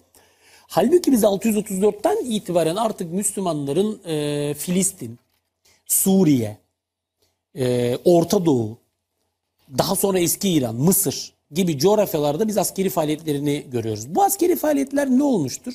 Halbuki 0.74 1.12
biz 1.12 1.24
634'ten 1.24 2.26
itibaren 2.26 2.76
artık 2.76 3.14
Müslümanların 3.14 4.02
e, 4.06 4.54
Filistin, 4.54 5.20
Suriye, 5.86 6.58
e, 7.56 7.98
Orta 8.06 8.46
Doğu, 8.46 8.78
daha 9.78 9.96
sonra 9.96 10.20
eski 10.20 10.50
İran, 10.50 10.76
Mısır 10.76 11.34
gibi 11.52 11.78
coğrafyalarda 11.78 12.48
biz 12.48 12.58
askeri 12.58 12.90
faaliyetlerini 12.90 13.66
görüyoruz. 13.72 14.16
Bu 14.16 14.24
askeri 14.24 14.56
faaliyetler 14.56 15.10
ne 15.10 15.24
olmuştur? 15.24 15.74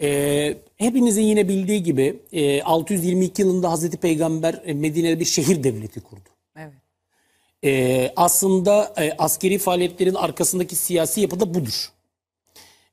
E, 0.00 0.56
hepinizin 0.76 1.22
yine 1.22 1.48
bildiği 1.48 1.82
gibi 1.82 2.20
e, 2.32 2.62
622 2.62 3.42
yılında 3.42 3.70
Hazreti 3.70 3.96
Peygamber 3.96 4.62
e, 4.64 4.74
Medine'de 4.74 5.20
bir 5.20 5.24
şehir 5.24 5.64
devleti 5.64 6.00
kurdu. 6.00 6.28
Evet. 6.56 6.72
E, 7.64 8.12
aslında 8.16 8.94
e, 8.98 9.12
askeri 9.12 9.58
faaliyetlerin 9.58 10.14
arkasındaki 10.14 10.76
siyasi 10.76 11.20
yapı 11.20 11.40
da 11.40 11.54
budur. 11.54 11.91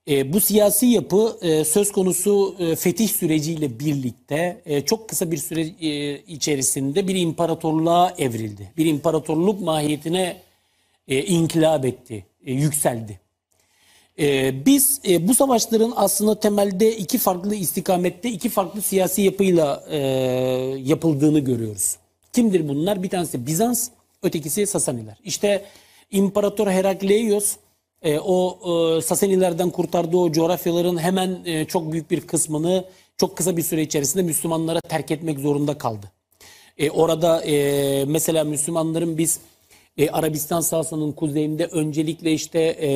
E, 0.10 0.34
bu 0.34 0.42
siyasi 0.42 0.86
yapı 0.86 1.38
e, 1.42 1.64
söz 1.64 1.92
konusu 1.92 2.56
e, 2.60 2.76
fetih 2.76 3.10
süreciyle 3.10 3.80
birlikte 3.80 4.62
e, 4.66 4.82
çok 4.82 5.10
kısa 5.10 5.32
bir 5.32 5.38
süre 5.38 5.62
e, 5.62 6.20
içerisinde 6.20 7.08
bir 7.08 7.16
imparatorluğa 7.16 8.14
evrildi. 8.18 8.72
Bir 8.78 8.86
imparatorluk 8.86 9.62
mahiyetine 9.62 10.38
e, 11.08 11.24
inkılap 11.24 11.86
etti, 11.86 12.26
e, 12.46 12.54
yükseldi. 12.54 13.20
E, 14.20 14.54
biz 14.66 15.02
e, 15.08 15.28
bu 15.28 15.36
savaşların 15.36 15.94
aslında 15.96 16.40
temelde 16.40 16.98
iki 16.98 17.18
farklı 17.18 17.56
istikamette, 17.56 18.30
iki 18.30 18.50
farklı 18.50 18.82
siyasi 18.82 19.22
yapıyla 19.22 19.84
e, 19.90 19.98
yapıldığını 20.84 21.40
görüyoruz. 21.40 21.96
Kimdir 22.34 22.68
bunlar? 22.68 23.04
Bir 23.04 23.10
tanesi 23.10 23.48
Bizans, 23.48 23.90
ötekisi 24.24 24.68
Sasaniler. 24.68 25.18
İşte 25.24 25.66
İmparator 26.12 26.68
Herakleios 26.68 27.56
e, 28.02 28.20
o 28.20 28.60
e, 28.98 29.02
Sasanilerden 29.02 29.70
kurtardığı 29.70 30.18
o 30.18 30.32
coğrafyaların 30.32 30.98
hemen 30.98 31.40
e, 31.46 31.66
çok 31.66 31.92
büyük 31.92 32.12
bir 32.12 32.22
kısmını 32.22 32.86
çok 33.18 33.38
kısa 33.38 33.58
bir 33.58 33.62
süre 33.62 33.82
içerisinde 33.82 34.24
Müslümanlara 34.24 34.82
terk 34.82 35.12
etmek 35.12 35.40
zorunda 35.40 35.78
kaldı. 35.78 36.12
E, 36.78 36.90
orada 36.90 37.44
e, 37.46 38.06
mesela 38.06 38.44
Müslümanların 38.44 39.18
biz 39.18 39.40
e, 39.98 40.10
Arabistan 40.10 40.62
sahasının 40.62 41.12
kuzeyinde 41.12 41.66
öncelikle 41.66 42.34
işte 42.34 42.60
e, 42.82 42.90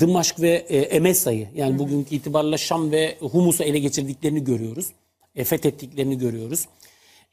Dımaşk 0.00 0.40
ve 0.40 0.50
e, 0.68 0.78
Emesa'yı 0.78 1.48
yani 1.56 1.78
bugünkü 1.78 2.14
itibarla 2.14 2.58
Şam 2.58 2.90
ve 2.90 3.16
Humus'u 3.20 3.62
ele 3.62 3.78
geçirdiklerini 3.78 4.44
görüyoruz. 4.44 4.86
E, 5.36 5.44
fethettiklerini 5.44 6.18
görüyoruz. 6.18 6.66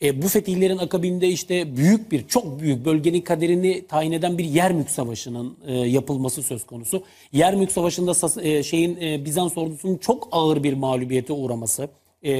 E, 0.01 0.21
bu 0.21 0.27
fetihlerin 0.27 0.77
akabinde 0.77 1.27
işte 1.27 1.77
büyük 1.77 2.11
bir, 2.11 2.27
çok 2.27 2.59
büyük 2.59 2.85
bölgenin 2.85 3.21
kaderini 3.21 3.87
tayin 3.87 4.11
eden 4.11 4.37
bir 4.37 4.45
Yermük 4.45 4.89
Savaşı'nın 4.89 5.57
e, 5.67 5.73
yapılması 5.73 6.43
söz 6.43 6.65
konusu. 6.65 7.03
Yermük 7.31 7.71
Savaşı'nda 7.71 8.41
e, 8.41 8.63
şeyin 8.63 8.97
e, 9.01 9.25
Bizans 9.25 9.57
ordusunun 9.57 9.97
çok 9.97 10.27
ağır 10.31 10.63
bir 10.63 10.73
mağlubiyete 10.73 11.33
uğraması 11.33 11.89
e, 12.23 12.33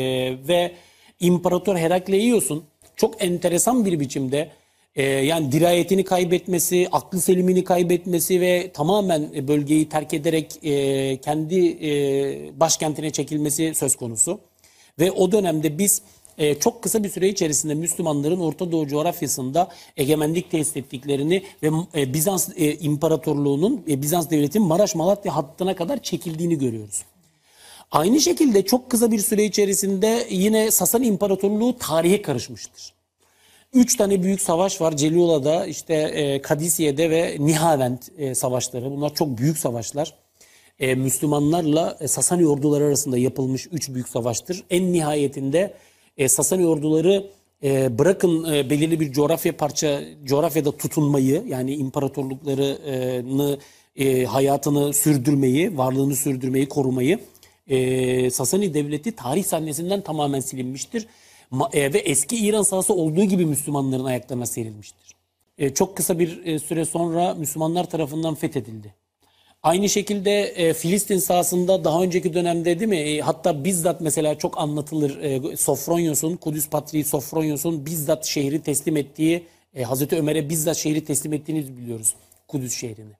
ve 0.47 0.71
İmparator 1.19 1.77
Herakleios'un 1.77 2.63
çok 2.95 3.23
enteresan 3.23 3.85
bir 3.85 3.99
biçimde 3.99 4.49
e, 4.95 5.03
yani 5.03 5.51
dirayetini 5.51 6.03
kaybetmesi, 6.03 6.87
aklı 6.91 7.21
selimini 7.21 7.63
kaybetmesi 7.63 8.41
ve 8.41 8.71
tamamen 8.73 9.47
bölgeyi 9.47 9.89
terk 9.89 10.13
ederek 10.13 10.59
e, 10.63 11.17
kendi 11.17 11.77
e, 11.87 12.59
başkentine 12.59 13.09
çekilmesi 13.09 13.73
söz 13.75 13.95
konusu. 13.95 14.39
Ve 14.99 15.11
o 15.11 15.31
dönemde 15.31 15.77
biz 15.77 16.01
e, 16.37 16.55
çok 16.55 16.83
kısa 16.83 17.03
bir 17.03 17.09
süre 17.09 17.27
içerisinde 17.27 17.73
Müslümanların 17.73 18.39
Orta 18.39 18.71
Doğu 18.71 18.87
coğrafyasında 18.87 19.67
egemenlik 19.97 20.51
tesis 20.51 20.77
ettiklerini 20.77 21.43
ve 21.63 21.69
e, 21.95 22.13
Bizans 22.13 22.49
e, 22.55 22.75
İmparatorluğu'nun, 22.75 23.83
e, 23.89 24.01
Bizans 24.01 24.29
Devleti'nin 24.29 24.65
Maraş-Malatya 24.65 25.35
hattına 25.35 25.75
kadar 25.75 26.03
çekildiğini 26.03 26.57
görüyoruz. 26.57 27.03
Aynı 27.91 28.19
şekilde 28.21 28.65
çok 28.65 28.89
kısa 28.89 29.11
bir 29.11 29.19
süre 29.19 29.43
içerisinde 29.43 30.27
yine 30.29 30.71
Sasani 30.71 31.05
İmparatorluğu 31.07 31.77
tarihe 31.77 32.21
karışmıştır. 32.21 32.93
Üç 33.73 33.95
tane 33.95 34.23
büyük 34.23 34.41
savaş 34.41 34.81
var. 34.81 34.97
Celula'da, 34.97 35.65
işte 35.65 35.93
e, 35.93 36.41
Kadisiye'de 36.41 37.09
ve 37.09 37.35
Nihavend 37.39 37.97
e, 38.17 38.35
savaşları. 38.35 38.91
Bunlar 38.91 39.15
çok 39.15 39.37
büyük 39.37 39.57
savaşlar. 39.57 40.13
E, 40.79 40.95
Müslümanlarla 40.95 41.97
e, 41.99 42.07
Sasani 42.07 42.47
orduları 42.47 42.83
arasında 42.83 43.17
yapılmış 43.17 43.67
üç 43.71 43.89
büyük 43.89 44.09
savaştır. 44.09 44.63
En 44.69 44.93
nihayetinde 44.93 45.73
e, 46.17 46.27
Sasani 46.27 46.67
orduları 46.67 47.29
e, 47.63 47.97
bırakın 47.97 48.53
e, 48.53 48.69
belirli 48.69 48.99
bir 48.99 49.11
coğrafya 49.11 49.57
parça, 49.57 50.01
coğrafyada 50.23 50.77
tutunmayı 50.77 51.43
yani 51.47 51.75
imparatorluklarını 51.75 53.57
e, 53.95 54.25
hayatını 54.25 54.93
sürdürmeyi, 54.93 55.77
varlığını 55.77 56.15
sürdürmeyi, 56.15 56.69
korumayı 56.69 57.19
e, 57.67 58.29
Sasani 58.29 58.73
devleti 58.73 59.11
tarih 59.11 59.43
sahnesinden 59.43 60.01
tamamen 60.01 60.39
silinmiştir. 60.39 61.07
Ma- 61.51 61.77
e, 61.77 61.93
ve 61.93 61.97
eski 61.97 62.37
İran 62.37 62.63
sahası 62.63 62.93
olduğu 62.93 63.23
gibi 63.23 63.45
Müslümanların 63.45 64.05
ayaklarına 64.05 64.45
serilmiştir. 64.45 65.15
E, 65.57 65.73
çok 65.73 65.97
kısa 65.97 66.19
bir 66.19 66.45
e, 66.45 66.59
süre 66.59 66.85
sonra 66.85 67.33
Müslümanlar 67.33 67.89
tarafından 67.89 68.35
fethedildi. 68.35 68.93
Aynı 69.63 69.89
şekilde 69.89 70.41
e, 70.41 70.73
Filistin 70.73 71.17
sahasında 71.17 71.83
daha 71.83 72.03
önceki 72.03 72.33
dönemde 72.33 72.79
değil 72.79 72.89
mi? 72.89 72.97
E, 72.97 73.19
hatta 73.21 73.63
bizzat 73.63 74.01
mesela 74.01 74.37
çok 74.37 74.57
anlatılır. 74.57 75.21
E, 75.21 75.57
Sofronyos'un, 75.57 76.35
Kudüs 76.35 76.69
Patriği 76.69 77.03
Sofronyos'un 77.03 77.85
bizzat 77.85 78.25
şehri 78.25 78.61
teslim 78.61 78.97
ettiği, 78.97 79.43
e, 79.75 79.83
Hazreti 79.83 80.15
Ömer'e 80.15 80.49
bizzat 80.49 80.77
şehri 80.77 81.05
teslim 81.05 81.33
ettiğini 81.33 81.77
biliyoruz. 81.77 82.15
Kudüs 82.47 82.75
şehrini. 82.75 83.13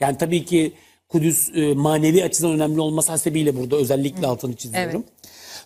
Yani 0.00 0.18
tabii 0.18 0.44
ki 0.44 0.72
Kudüs 1.08 1.48
e, 1.54 1.74
manevi 1.74 2.24
açıdan 2.24 2.50
önemli 2.50 2.80
olması 2.80 3.12
hasebiyle 3.12 3.56
burada 3.56 3.76
özellikle 3.76 4.26
altını 4.26 4.56
çiziyorum. 4.56 5.04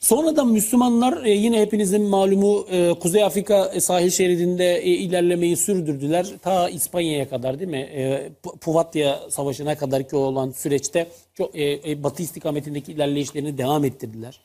Sonradan 0.04 0.48
Müslümanlar 0.48 1.24
e, 1.24 1.30
yine 1.30 1.60
hepinizin 1.60 2.02
malumu 2.02 2.66
e, 2.70 2.94
Kuzey 3.00 3.24
Afrika 3.24 3.70
e, 3.74 3.80
sahil 3.80 4.10
şeridinde 4.10 4.76
e, 4.78 4.90
ilerlemeyi 4.90 5.56
sürdürdüler. 5.56 6.26
Ta 6.42 6.68
İspanya'ya 6.68 7.28
kadar 7.28 7.58
değil 7.58 7.70
mi? 7.70 7.76
E, 7.94 8.30
Pu- 8.44 8.58
Puvatya 8.58 9.20
Savaşı'na 9.30 9.74
kadar 9.74 10.08
ki 10.08 10.16
olan 10.16 10.50
süreçte 10.50 11.06
çok, 11.34 11.56
e, 11.56 11.90
e, 11.90 12.02
batı 12.02 12.22
istikametindeki 12.22 12.92
ilerleyişlerini 12.92 13.58
devam 13.58 13.84
ettirdiler. 13.84 14.40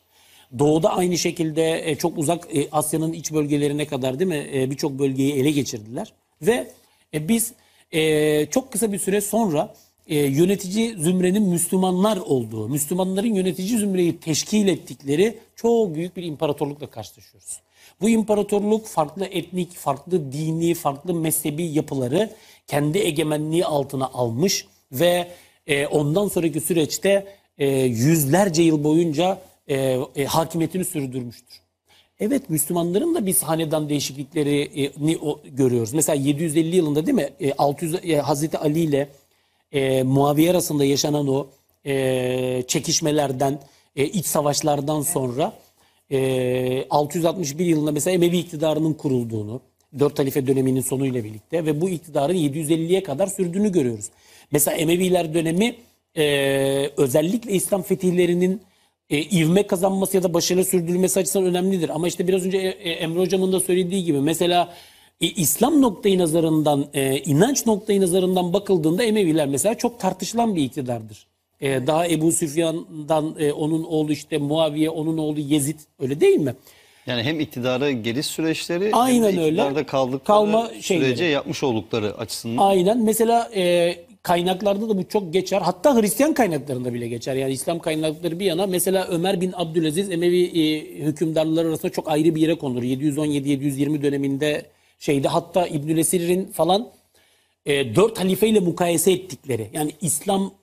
Doğuda 0.60 0.98
aynı 0.98 1.18
şekilde 1.18 1.90
e, 1.90 1.96
çok 1.96 2.18
uzak 2.18 2.56
e, 2.56 2.68
Asya'nın 2.72 3.14
iç 3.14 3.34
bölgelerine 3.34 3.86
kadar 3.86 4.20
değil 4.20 4.30
mi? 4.30 4.50
E, 4.54 4.72
Birçok 4.72 4.92
bölgeyi 5.00 5.34
ele 5.34 5.52
geçirdiler. 5.52 6.14
Ve 6.42 6.68
e, 7.14 7.28
biz 7.28 7.54
e, 7.92 8.46
çok 8.46 8.72
kısa 8.72 8.92
bir 8.92 9.00
süre 9.00 9.22
sonra 9.22 9.74
e, 10.10 10.16
yönetici 10.18 10.96
zümrenin 10.98 11.44
Müslümanlar 11.44 12.18
olduğu, 12.18 12.70
Müslümanların 12.70 13.34
yönetici 13.34 13.78
zümreyi 13.78 14.18
teşkil 14.20 14.68
ettikleri 14.68 15.38
çok 15.56 15.96
büyük 15.96 16.18
bir 16.18 16.24
imparatorlukla 16.24 16.88
karşılaşıyoruz. 16.88 17.60
Bu 18.02 18.10
imparatorluk 18.10 18.86
farklı 18.88 19.26
etnik, 19.26 19.74
farklı 19.76 20.32
dini, 20.32 20.74
farklı 20.74 21.14
mezhebi 21.14 21.64
yapıları 21.66 22.30
kendi 22.68 22.98
egemenliği 22.98 23.66
altına 23.66 24.06
almış 24.08 24.66
ve 24.92 25.28
e, 25.68 25.88
ondan 25.88 26.28
sonraki 26.28 26.62
süreçte 26.62 27.28
e, 27.58 27.68
yüzlerce 27.82 28.62
yıl 28.62 28.84
boyunca 28.84 29.42
e, 29.68 29.98
e, 30.16 30.26
hakimiyetini 30.26 30.86
sürdürmüştür. 30.86 31.60
Evet 32.20 32.50
Müslümanların 32.50 33.16
da 33.16 33.26
biz 33.26 33.44
hanedan 33.44 33.90
değişikliklerini 33.90 35.18
o- 35.18 35.40
görüyoruz. 35.52 35.94
Mesela 35.94 36.16
750 36.16 36.76
yılında 36.76 37.06
değil 37.06 37.16
mi? 37.16 37.30
E, 37.40 37.54
600 37.54 37.96
e, 38.04 38.16
Hazreti 38.18 38.58
Ali 38.58 38.80
ile 38.80 39.10
e, 39.72 40.04
Muaviye 40.04 40.52
arasında 40.52 40.86
yaşanan 40.86 41.28
o 41.28 41.48
e, 41.86 42.64
çekişmelerden, 42.68 43.60
e, 43.96 44.06
iç 44.06 44.26
savaşlardan 44.26 45.02
sonra 45.02 45.54
e, 46.12 46.86
661 46.90 47.66
yılında 47.66 47.92
mesela 47.92 48.16
Emevi 48.16 48.38
iktidarının 48.38 48.94
kurulduğunu, 48.94 49.62
dört 50.00 50.20
halife 50.20 50.48
döneminin 50.48 50.82
sonuyla 50.82 51.24
birlikte 51.24 51.66
ve 51.66 51.82
bu 51.82 51.90
iktidarın 51.90 52.36
750'ye 52.36 53.04
kadar 53.04 53.28
sürdüğünü 53.28 53.72
görüyoruz. 53.72 54.06
Mesela 54.52 54.78
Emeviler 54.78 55.34
dönemi 55.34 55.76
e, 56.18 56.26
özellikle 56.98 57.52
İslam 57.52 57.82
fetihlerinin 57.82 58.62
e, 59.10 59.22
ivme 59.22 59.68
kazanması 59.68 60.18
ya 60.18 60.24
da 60.24 60.34
başarılı 60.34 60.66
sürdürülmesi 60.66 61.20
açısından 61.20 61.48
önemlidir. 61.48 61.90
Ama 61.90 62.08
işte 62.08 62.28
biraz 62.28 62.46
önce 62.46 62.58
e, 62.58 62.68
e, 62.68 62.92
Emre 62.92 63.20
Hocam'ın 63.20 63.54
da 63.54 63.60
söylediği 63.60 64.04
gibi 64.04 64.22
mesela 64.22 64.74
e, 65.22 65.28
İslam 65.28 65.82
noktayı 65.82 66.20
nazarından, 66.20 66.86
e, 66.94 67.18
inanç 67.18 67.66
noktayı 67.66 68.02
nazarından 68.02 68.54
bakıldığında 68.54 69.04
Emeviler 69.04 69.48
mesela 69.48 69.76
çok 69.76 70.00
tartışılan 70.00 70.56
bir 70.56 70.64
iktidardır. 70.64 71.28
E, 71.62 71.88
daha 71.88 72.08
Ebu 72.08 72.32
Süfyan'dan 72.32 73.36
e, 73.40 73.52
onun 73.54 73.84
oğlu 73.84 74.12
işte 74.12 74.38
Muaviye, 74.38 74.90
onun 74.90 75.18
oğlu 75.18 75.40
Yezid 75.40 75.80
öyle 76.00 76.22
değil 76.22 76.38
mi? 76.40 76.56
Yani 77.08 77.24
hem 77.24 77.40
iktidara 77.40 77.92
geliş 77.92 78.26
süreçleri 78.26 78.90
Aynen 78.94 79.28
hem 79.28 79.38
de 79.38 79.42
öyle. 79.42 79.48
iktidarda 79.50 79.86
kaldıkları 79.86 80.24
Kalma 80.24 80.72
şeyleri. 80.82 81.06
sürece 81.06 81.26
yapmış 81.26 81.64
oldukları 81.64 82.18
açısından. 82.18 82.64
Aynen. 82.64 83.04
Mesela 83.04 83.50
e, 83.56 83.96
kaynaklarda 84.24 84.90
da 84.90 84.98
bu 84.98 85.08
çok 85.08 85.34
geçer. 85.34 85.62
Hatta 85.62 86.02
Hristiyan 86.02 86.34
kaynaklarında 86.34 86.94
bile 86.94 87.08
geçer. 87.08 87.36
Yani 87.36 87.54
İslam 87.54 87.80
kaynakları 87.80 88.40
bir 88.40 88.46
yana. 88.46 88.68
Mesela 88.68 89.08
Ömer 89.08 89.42
bin 89.42 89.52
Abdülaziz 89.56 90.12
Emevi 90.12 90.44
e, 90.44 90.80
hükümdarları 91.06 91.68
arasında 91.68 91.92
çok 91.92 92.10
ayrı 92.12 92.36
bir 92.36 92.42
yere 92.42 92.56
konulur. 92.56 92.84
717-720 92.84 94.02
döneminde 94.02 94.66
şeyde 95.00 95.28
hatta 95.28 95.68
İbnül 95.68 95.98
Esir'in 95.98 96.46
falan 96.46 96.90
e, 97.66 97.96
dört 97.96 98.20
halifeyle 98.20 98.60
mukayese 98.60 99.12
ettikleri. 99.12 99.70
Yani 99.74 99.92
İslam 100.02 100.54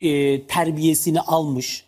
e, 0.00 0.42
terbiyesini 0.42 1.20
almış. 1.20 1.84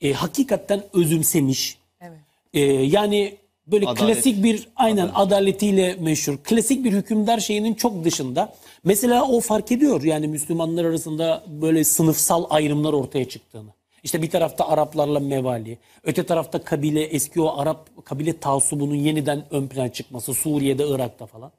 e, 0.00 0.12
hakikaten 0.12 0.82
özümsemiş. 0.92 1.78
Evet. 2.00 2.18
Ee, 2.54 2.60
yani 2.62 3.36
böyle 3.66 3.86
Adalet. 3.86 4.14
klasik 4.14 4.44
bir 4.44 4.68
aynen 4.76 5.10
adaletiyle 5.14 5.96
meşhur. 6.00 6.36
Klasik 6.44 6.84
bir 6.84 6.92
hükümdar 6.92 7.38
şeyinin 7.38 7.74
çok 7.74 8.04
dışında. 8.04 8.54
Mesela 8.84 9.28
o 9.28 9.40
fark 9.40 9.72
ediyor 9.72 10.02
yani 10.02 10.28
Müslümanlar 10.28 10.84
arasında 10.84 11.44
böyle 11.48 11.84
sınıfsal 11.84 12.46
ayrımlar 12.50 12.92
ortaya 12.92 13.28
çıktığını. 13.28 13.75
İşte 14.06 14.22
bir 14.22 14.30
tarafta 14.30 14.68
Araplarla 14.68 15.20
mevali, 15.20 15.78
öte 16.04 16.26
tarafta 16.26 16.64
kabile 16.64 17.02
eski 17.02 17.40
o 17.40 17.58
Arap 17.58 18.04
kabile 18.04 18.38
taassubunun 18.38 18.94
yeniden 18.94 19.44
ön 19.50 19.66
plana 19.68 19.92
çıkması 19.92 20.34
Suriye'de, 20.34 20.88
Irak'ta 20.88 21.26
falan. 21.26 21.52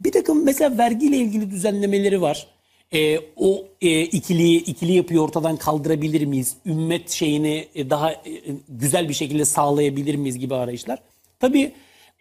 Bir 0.00 0.12
takım 0.12 0.44
mesela 0.44 0.78
vergiyle 0.78 1.16
ilgili 1.16 1.50
düzenlemeleri 1.50 2.20
var. 2.20 2.46
Ee, 2.94 3.20
o 3.36 3.64
e, 3.80 4.02
ikiliyi 4.02 4.64
ikili 4.64 4.92
yapıyı 4.92 5.20
ortadan 5.20 5.56
kaldırabilir 5.56 6.26
miyiz? 6.26 6.56
Ümmet 6.66 7.10
şeyini 7.10 7.68
e, 7.74 7.90
daha 7.90 8.12
e, 8.12 8.20
güzel 8.68 9.08
bir 9.08 9.14
şekilde 9.14 9.44
sağlayabilir 9.44 10.14
miyiz 10.14 10.38
gibi 10.38 10.54
arayışlar. 10.54 10.98
Tabii 11.40 11.72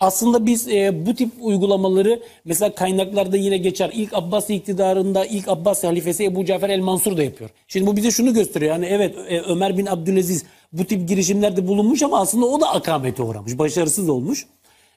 aslında 0.01 0.45
biz 0.45 0.67
e, 0.67 1.05
bu 1.05 1.15
tip 1.15 1.31
uygulamaları 1.41 2.19
mesela 2.45 2.75
kaynaklarda 2.75 3.37
yine 3.37 3.57
geçer. 3.57 3.91
İlk 3.93 4.13
Abbas 4.13 4.49
iktidarında 4.49 5.25
ilk 5.25 5.47
Abbas 5.47 5.83
halifesi 5.83 6.23
Ebu 6.23 6.45
Cafer 6.45 6.69
el 6.69 6.79
Mansur 6.79 7.17
da 7.17 7.23
yapıyor. 7.23 7.49
Şimdi 7.67 7.87
bu 7.87 7.95
bize 7.95 8.11
şunu 8.11 8.33
gösteriyor. 8.33 8.71
Yani 8.71 8.85
evet 8.85 9.15
e, 9.29 9.39
Ömer 9.41 9.77
bin 9.77 9.85
Abdülaziz 9.85 10.43
bu 10.73 10.85
tip 10.85 11.09
girişimlerde 11.09 11.67
bulunmuş 11.67 12.03
ama 12.03 12.19
aslında 12.19 12.45
o 12.45 12.61
da 12.61 12.69
akamete 12.73 13.23
uğramış. 13.23 13.57
Başarısız 13.57 14.09
olmuş. 14.09 14.45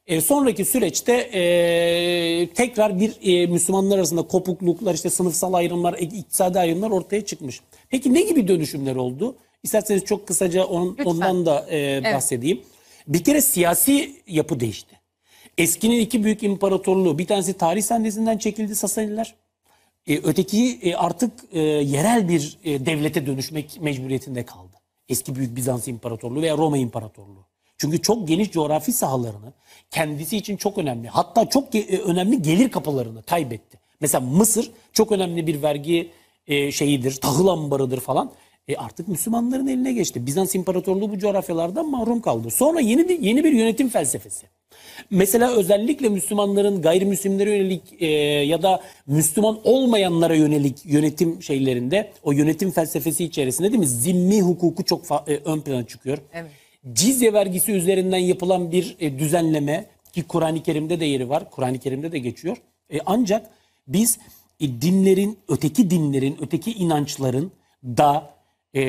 E, 0.06 0.20
sonraki 0.20 0.64
süreçte 0.64 1.12
e, 1.12 2.48
tekrar 2.54 3.00
bir 3.00 3.12
e, 3.22 3.46
Müslümanlar 3.46 3.98
arasında 3.98 4.22
kopukluklar, 4.22 4.94
işte 4.94 5.10
sınıfsal 5.10 5.52
ayrımlar, 5.52 5.94
e, 5.94 5.98
iktisadi 6.02 6.58
ayrımlar 6.58 6.90
ortaya 6.90 7.24
çıkmış. 7.24 7.60
Peki 7.90 8.14
ne 8.14 8.22
gibi 8.22 8.48
dönüşümler 8.48 8.96
oldu? 8.96 9.36
İsterseniz 9.62 10.04
çok 10.04 10.26
kısaca 10.26 10.64
on- 10.64 10.96
ondan 11.04 11.46
da 11.46 11.66
e, 11.70 12.02
bahsedeyim. 12.14 12.60
Bir 13.08 13.24
kere 13.24 13.40
siyasi 13.40 14.12
yapı 14.26 14.60
değişti. 14.60 14.93
Eskinin 15.58 16.00
iki 16.00 16.24
büyük 16.24 16.42
imparatorluğu, 16.42 17.18
bir 17.18 17.26
tanesi 17.26 17.52
tarih 17.52 17.82
sahnesinden 17.82 18.38
çekildi 18.38 18.74
Sasaniler. 18.74 19.34
E, 20.06 20.18
öteki 20.18 20.78
e, 20.82 20.94
artık 20.94 21.32
e, 21.52 21.60
yerel 21.60 22.28
bir 22.28 22.58
e, 22.64 22.86
devlete 22.86 23.26
dönüşmek 23.26 23.80
mecburiyetinde 23.80 24.44
kaldı. 24.44 24.76
Eski 25.08 25.34
Büyük 25.34 25.56
Bizans 25.56 25.88
İmparatorluğu 25.88 26.42
veya 26.42 26.56
Roma 26.56 26.78
İmparatorluğu. 26.78 27.44
Çünkü 27.78 28.02
çok 28.02 28.28
geniş 28.28 28.50
coğrafi 28.50 28.92
sahalarını 28.92 29.52
kendisi 29.90 30.36
için 30.36 30.56
çok 30.56 30.78
önemli 30.78 31.08
hatta 31.08 31.48
çok 31.48 31.74
e, 31.74 31.98
önemli 31.98 32.42
gelir 32.42 32.70
kapılarını 32.70 33.22
kaybetti. 33.22 33.78
Mesela 34.00 34.20
Mısır 34.20 34.70
çok 34.92 35.12
önemli 35.12 35.46
bir 35.46 35.62
vergi 35.62 36.10
e, 36.46 36.72
şeyidir, 36.72 37.14
tahıl 37.14 37.46
ambarıdır 37.46 38.00
falan. 38.00 38.32
E 38.68 38.76
artık 38.76 39.08
Müslümanların 39.08 39.66
eline 39.66 39.92
geçti. 39.92 40.26
Bizans 40.26 40.54
İmparatorluğu 40.54 41.10
bu 41.10 41.18
coğrafyalardan 41.18 41.90
mahrum 41.90 42.20
kaldı. 42.20 42.50
Sonra 42.50 42.80
yeni 42.80 43.08
bir, 43.08 43.18
yeni 43.18 43.44
bir 43.44 43.52
yönetim 43.52 43.88
felsefesi. 43.88 44.46
Mesela 45.10 45.52
özellikle 45.52 46.08
Müslümanların 46.08 46.82
gayrimüslimlere 46.82 47.56
yönelik 47.56 48.02
e, 48.02 48.06
ya 48.46 48.62
da 48.62 48.80
Müslüman 49.06 49.60
olmayanlara 49.64 50.34
yönelik 50.34 50.86
yönetim 50.86 51.42
şeylerinde 51.42 52.10
o 52.22 52.32
yönetim 52.32 52.70
felsefesi 52.70 53.24
içerisinde 53.24 53.68
değil 53.68 53.80
mi? 53.80 53.86
Zimmi 53.86 54.42
hukuku 54.42 54.84
çok 54.84 55.04
e, 55.26 55.36
ön 55.36 55.60
plana 55.60 55.86
çıkıyor. 55.86 56.18
Evet. 56.32 56.50
Cizye 56.92 57.32
vergisi 57.32 57.72
üzerinden 57.72 58.18
yapılan 58.18 58.72
bir 58.72 58.96
e, 59.00 59.18
düzenleme 59.18 59.86
ki 60.12 60.22
Kur'an-ı 60.22 60.62
Kerim'de 60.62 61.00
de 61.00 61.04
yeri 61.04 61.28
var. 61.28 61.50
Kur'an-ı 61.50 61.78
Kerim'de 61.78 62.12
de 62.12 62.18
geçiyor. 62.18 62.56
E, 62.90 62.98
ancak 63.06 63.50
biz 63.88 64.18
e, 64.60 64.80
dinlerin, 64.80 65.38
öteki 65.48 65.90
dinlerin, 65.90 66.36
öteki 66.40 66.72
inançların 66.72 67.52
da 67.84 68.33
e, 68.74 68.82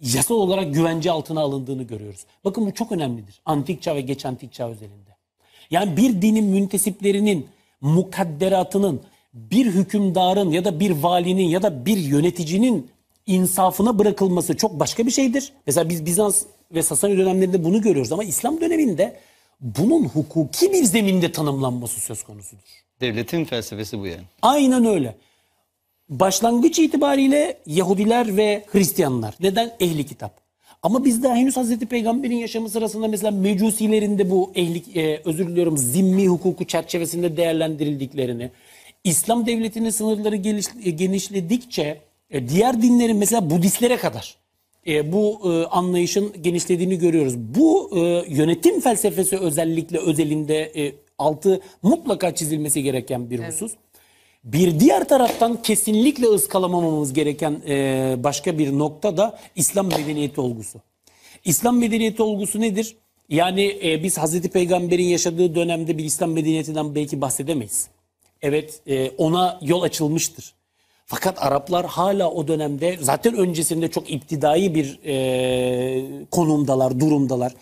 yasal 0.00 0.34
olarak 0.34 0.74
güvence 0.74 1.10
altına 1.10 1.40
alındığını 1.40 1.82
görüyoruz. 1.82 2.20
Bakın 2.44 2.66
bu 2.66 2.74
çok 2.74 2.92
önemlidir. 2.92 3.40
Antik 3.46 3.82
çağ 3.82 3.94
ve 3.94 4.00
geç 4.00 4.26
antik 4.26 4.52
çağ 4.52 4.68
özelinde. 4.68 5.10
Yani 5.70 5.96
bir 5.96 6.22
dinin 6.22 6.44
müntesiplerinin 6.44 7.46
mukadderatının 7.80 9.00
bir 9.34 9.66
hükümdarın 9.66 10.50
ya 10.50 10.64
da 10.64 10.80
bir 10.80 10.90
valinin 10.90 11.48
ya 11.48 11.62
da 11.62 11.86
bir 11.86 11.96
yöneticinin 11.96 12.90
insafına 13.26 13.98
bırakılması 13.98 14.56
çok 14.56 14.80
başka 14.80 15.06
bir 15.06 15.10
şeydir. 15.10 15.52
Mesela 15.66 15.88
biz 15.88 16.06
Bizans 16.06 16.44
ve 16.74 16.82
Sasani 16.82 17.18
dönemlerinde 17.18 17.64
bunu 17.64 17.82
görüyoruz 17.82 18.12
ama 18.12 18.24
İslam 18.24 18.60
döneminde 18.60 19.16
bunun 19.60 20.04
hukuki 20.04 20.72
bir 20.72 20.84
zeminde 20.84 21.32
tanımlanması 21.32 22.00
söz 22.00 22.22
konusudur. 22.22 22.84
Devletin 23.00 23.44
felsefesi 23.44 23.98
bu 23.98 24.06
yani. 24.06 24.22
Aynen 24.42 24.84
öyle. 24.84 25.16
Başlangıç 26.08 26.78
itibariyle 26.78 27.58
Yahudiler 27.66 28.36
ve 28.36 28.64
Hristiyanlar. 28.72 29.34
Neden? 29.40 29.72
Ehli 29.80 30.06
kitap. 30.06 30.40
Ama 30.82 31.04
biz 31.04 31.22
daha 31.22 31.34
henüz 31.34 31.56
Hazreti 31.56 31.86
Peygamber'in 31.86 32.36
yaşamı 32.36 32.68
sırasında 32.68 33.08
mesela 33.08 33.30
mecusilerin 33.30 34.18
de 34.18 34.30
bu 34.30 34.52
ehlik, 34.54 34.96
e, 34.96 35.22
özür 35.24 35.48
diliyorum 35.48 35.78
zimmi 35.78 36.28
hukuku 36.28 36.64
çerçevesinde 36.64 37.36
değerlendirildiklerini, 37.36 38.50
İslam 39.04 39.46
devletinin 39.46 39.90
sınırları 39.90 40.36
geliş, 40.36 40.66
e, 40.84 40.90
genişledikçe 40.90 42.00
e, 42.30 42.48
diğer 42.48 42.82
dinlerin 42.82 43.16
mesela 43.16 43.50
Budistlere 43.50 43.96
kadar 43.96 44.36
e, 44.86 45.12
bu 45.12 45.40
e, 45.44 45.66
anlayışın 45.66 46.32
genişlediğini 46.42 46.98
görüyoruz. 46.98 47.38
Bu 47.38 47.90
e, 47.96 48.00
yönetim 48.34 48.80
felsefesi 48.80 49.38
özellikle 49.38 49.98
özelinde 49.98 50.86
e, 50.86 50.92
altı 51.18 51.60
mutlaka 51.82 52.34
çizilmesi 52.34 52.82
gereken 52.82 53.30
bir 53.30 53.38
husus. 53.38 53.72
Bir 54.44 54.80
diğer 54.80 55.08
taraftan 55.08 55.62
kesinlikle 55.62 56.26
ıskalamamamız 56.26 57.12
gereken 57.12 57.62
e, 57.68 58.16
başka 58.18 58.58
bir 58.58 58.78
nokta 58.78 59.16
da 59.16 59.38
İslam 59.56 59.86
medeniyeti 59.86 60.40
olgusu. 60.40 60.80
İslam 61.44 61.78
medeniyeti 61.78 62.22
olgusu 62.22 62.60
nedir? 62.60 62.96
Yani 63.28 63.78
e, 63.84 64.02
biz 64.02 64.18
Hazreti 64.18 64.48
Peygamber'in 64.48 65.04
yaşadığı 65.04 65.54
dönemde 65.54 65.98
bir 65.98 66.04
İslam 66.04 66.32
medeniyetinden 66.32 66.94
belki 66.94 67.20
bahsedemeyiz. 67.20 67.88
Evet 68.42 68.80
e, 68.86 69.10
ona 69.10 69.58
yol 69.62 69.82
açılmıştır. 69.82 70.54
Fakat 71.06 71.42
Araplar 71.42 71.86
hala 71.86 72.30
o 72.30 72.48
dönemde 72.48 72.96
zaten 73.00 73.34
öncesinde 73.34 73.90
çok 73.90 74.10
iptidai 74.10 74.74
bir 74.74 75.00
e, 75.04 76.26
konumdalar, 76.30 77.00
durumdalar. 77.00 77.52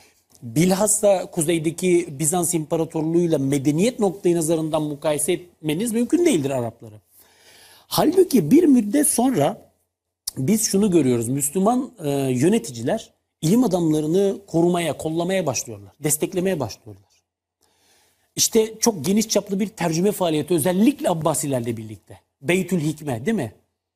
Bilhassa 0.43 1.31
kuzeydeki 1.31 2.09
Bizans 2.19 2.55
İmparatorluğu'yla 2.55 3.39
medeniyet 3.39 3.99
noktayı 3.99 4.37
nazarından 4.37 4.83
mukayese 4.83 5.33
etmeniz 5.33 5.93
mümkün 5.93 6.27
değildir 6.27 6.51
Arapları. 6.51 6.95
Halbuki 7.87 8.51
bir 8.51 8.65
müddet 8.65 9.09
sonra 9.09 9.73
biz 10.37 10.63
şunu 10.65 10.91
görüyoruz. 10.91 11.29
Müslüman 11.29 11.93
e, 12.05 12.11
yöneticiler 12.11 13.13
ilim 13.41 13.65
adamlarını 13.65 14.39
korumaya, 14.47 14.97
kollamaya 14.97 15.47
başlıyorlar. 15.47 15.93
Desteklemeye 16.01 16.61
başlıyorlar. 16.61 17.13
İşte 18.37 18.79
çok 18.79 19.05
geniş 19.05 19.29
çaplı 19.29 19.61
bir 19.61 19.69
tercüme 19.69 20.13
faaliyeti 20.13 20.55
özellikle 20.55 21.11
Abbasilerle 21.11 21.77
birlikte. 21.77 22.21
Beytül 22.43 22.81
Hikme 22.81 23.27
değil 23.27 23.37
mi? 23.37 23.53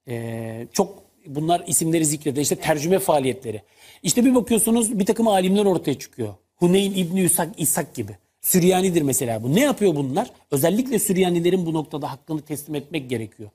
Ee, 0.08 0.68
çok 0.72 1.05
bunlar 1.26 1.64
isimleri 1.66 2.04
zikreder. 2.04 2.42
İşte 2.42 2.56
tercüme 2.56 2.98
faaliyetleri. 2.98 3.62
İşte 4.02 4.24
bir 4.24 4.34
bakıyorsunuz 4.34 4.98
bir 4.98 5.06
takım 5.06 5.28
alimler 5.28 5.64
ortaya 5.64 5.98
çıkıyor. 5.98 6.34
Huneyn 6.56 6.92
İbni 6.92 7.24
İshak, 7.24 7.60
İshak 7.60 7.94
gibi. 7.94 8.12
Süryanidir 8.40 9.02
mesela 9.02 9.42
bu. 9.42 9.54
Ne 9.54 9.60
yapıyor 9.60 9.96
bunlar? 9.96 10.30
Özellikle 10.50 10.98
Süryanilerin 10.98 11.66
bu 11.66 11.72
noktada 11.74 12.10
hakkını 12.10 12.42
teslim 12.42 12.74
etmek 12.74 13.10
gerekiyor. 13.10 13.50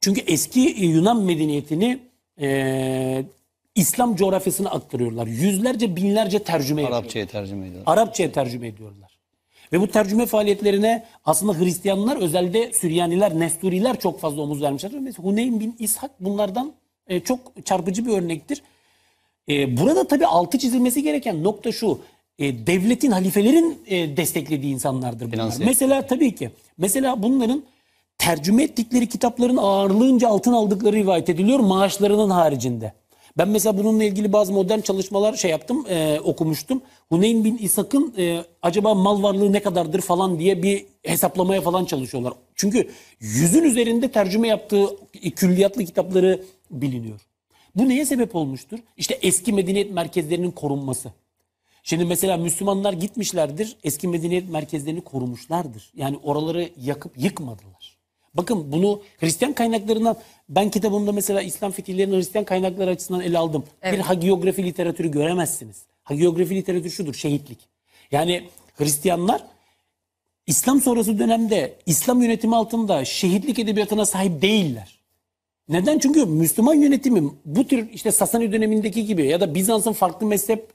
Çünkü 0.00 0.20
eski 0.20 0.60
Yunan 0.60 1.22
medeniyetini 1.22 1.98
e, 2.40 3.24
İslam 3.74 4.16
coğrafyasına 4.16 4.70
aktarıyorlar. 4.70 5.26
Yüzlerce 5.26 5.96
binlerce 5.96 6.38
tercüme 6.38 6.82
yapıyorlar. 6.82 7.02
Arapçaya 7.02 7.26
tercüme 7.26 7.66
ediyorlar. 7.66 7.92
Arapçaya 7.92 8.32
tercüme 8.32 8.66
ediyorlar. 8.68 9.16
Ve 9.72 9.80
bu 9.80 9.88
tercüme 9.88 10.26
faaliyetlerine 10.26 11.04
aslında 11.24 11.58
Hristiyanlar 11.58 12.16
özellikle 12.16 12.72
Süryaniler, 12.72 13.38
Nesturiler 13.38 14.00
çok 14.00 14.20
fazla 14.20 14.42
omuz 14.42 14.62
vermişler. 14.62 14.92
Mesela 15.00 15.28
Huneyn 15.28 15.60
bin 15.60 15.76
İshak 15.78 16.10
bunlardan 16.20 16.72
e, 17.08 17.20
çok 17.20 17.38
çarpıcı 17.64 18.06
bir 18.06 18.12
örnektir. 18.12 18.62
E, 19.48 19.76
burada 19.76 20.08
tabii 20.08 20.26
altı 20.26 20.58
çizilmesi 20.58 21.02
gereken 21.02 21.44
nokta 21.44 21.72
şu. 21.72 22.00
E, 22.38 22.66
devletin, 22.66 23.10
halifelerin 23.10 23.78
e, 23.86 24.16
desteklediği 24.16 24.74
insanlardır 24.74 25.20
bunlar. 25.20 25.30
Finanse. 25.32 25.64
Mesela 25.64 26.06
tabii 26.06 26.34
ki. 26.34 26.50
Mesela 26.78 27.22
bunların 27.22 27.62
tercüme 28.18 28.62
ettikleri 28.62 29.08
kitapların 29.08 29.56
ağırlığınca 29.56 30.28
altın 30.28 30.52
aldıkları 30.52 30.96
rivayet 30.96 31.28
ediliyor 31.28 31.58
maaşlarının 31.58 32.30
haricinde. 32.30 32.92
Ben 33.38 33.48
mesela 33.48 33.78
bununla 33.78 34.04
ilgili 34.04 34.32
bazı 34.32 34.52
modern 34.52 34.80
çalışmalar 34.80 35.34
şey 35.34 35.50
yaptım, 35.50 35.86
e, 35.88 36.20
okumuştum. 36.20 36.82
Huneyn 37.08 37.44
bin 37.44 37.58
İshak'ın 37.58 38.14
e, 38.18 38.44
acaba 38.62 38.94
mal 38.94 39.22
varlığı 39.22 39.52
ne 39.52 39.62
kadardır 39.62 40.00
falan 40.00 40.38
diye 40.38 40.62
bir 40.62 40.86
hesaplamaya 41.02 41.60
falan 41.60 41.84
çalışıyorlar. 41.84 42.32
Çünkü 42.54 42.90
yüzün 43.20 43.62
üzerinde 43.62 44.10
tercüme 44.10 44.48
yaptığı 44.48 44.86
külliyatlı 45.36 45.84
kitapları 45.84 46.42
biliniyor. 46.70 47.20
Bu 47.74 47.88
neye 47.88 48.06
sebep 48.06 48.34
olmuştur? 48.36 48.78
İşte 48.96 49.18
eski 49.22 49.52
medeniyet 49.52 49.90
merkezlerinin 49.90 50.50
korunması. 50.50 51.12
Şimdi 51.82 52.04
mesela 52.04 52.36
Müslümanlar 52.36 52.92
gitmişlerdir, 52.92 53.76
eski 53.84 54.08
medeniyet 54.08 54.50
merkezlerini 54.50 55.00
korumuşlardır. 55.00 55.92
Yani 55.96 56.16
oraları 56.22 56.70
yakıp 56.82 57.18
yıkmadılar. 57.18 57.75
Bakın 58.36 58.72
bunu 58.72 59.02
Hristiyan 59.20 59.52
kaynaklarından, 59.52 60.16
ben 60.48 60.70
kitabımda 60.70 61.12
mesela 61.12 61.42
İslam 61.42 61.72
fetihlerini 61.72 62.16
Hristiyan 62.16 62.44
kaynakları 62.44 62.90
açısından 62.90 63.20
ele 63.20 63.38
aldım. 63.38 63.64
Bir 63.92 63.98
hagiyografi 63.98 64.64
literatürü 64.64 65.10
göremezsiniz. 65.10 65.82
Hagiyografi 66.04 66.54
literatürü 66.54 66.90
şudur, 66.90 67.14
şehitlik. 67.14 67.58
Yani 68.12 68.48
Hristiyanlar 68.74 69.42
İslam 70.46 70.80
sonrası 70.80 71.18
dönemde 71.18 71.74
İslam 71.86 72.22
yönetimi 72.22 72.56
altında 72.56 73.04
şehitlik 73.04 73.58
edebiyatına 73.58 74.06
sahip 74.06 74.42
değiller. 74.42 74.98
Neden? 75.68 75.98
Çünkü 75.98 76.26
Müslüman 76.26 76.74
yönetimi 76.74 77.30
bu 77.44 77.66
tür 77.66 77.90
işte 77.92 78.12
Sasani 78.12 78.52
dönemindeki 78.52 79.06
gibi 79.06 79.26
ya 79.26 79.40
da 79.40 79.54
Bizans'ın 79.54 79.92
farklı 79.92 80.26
mezhep 80.26 80.68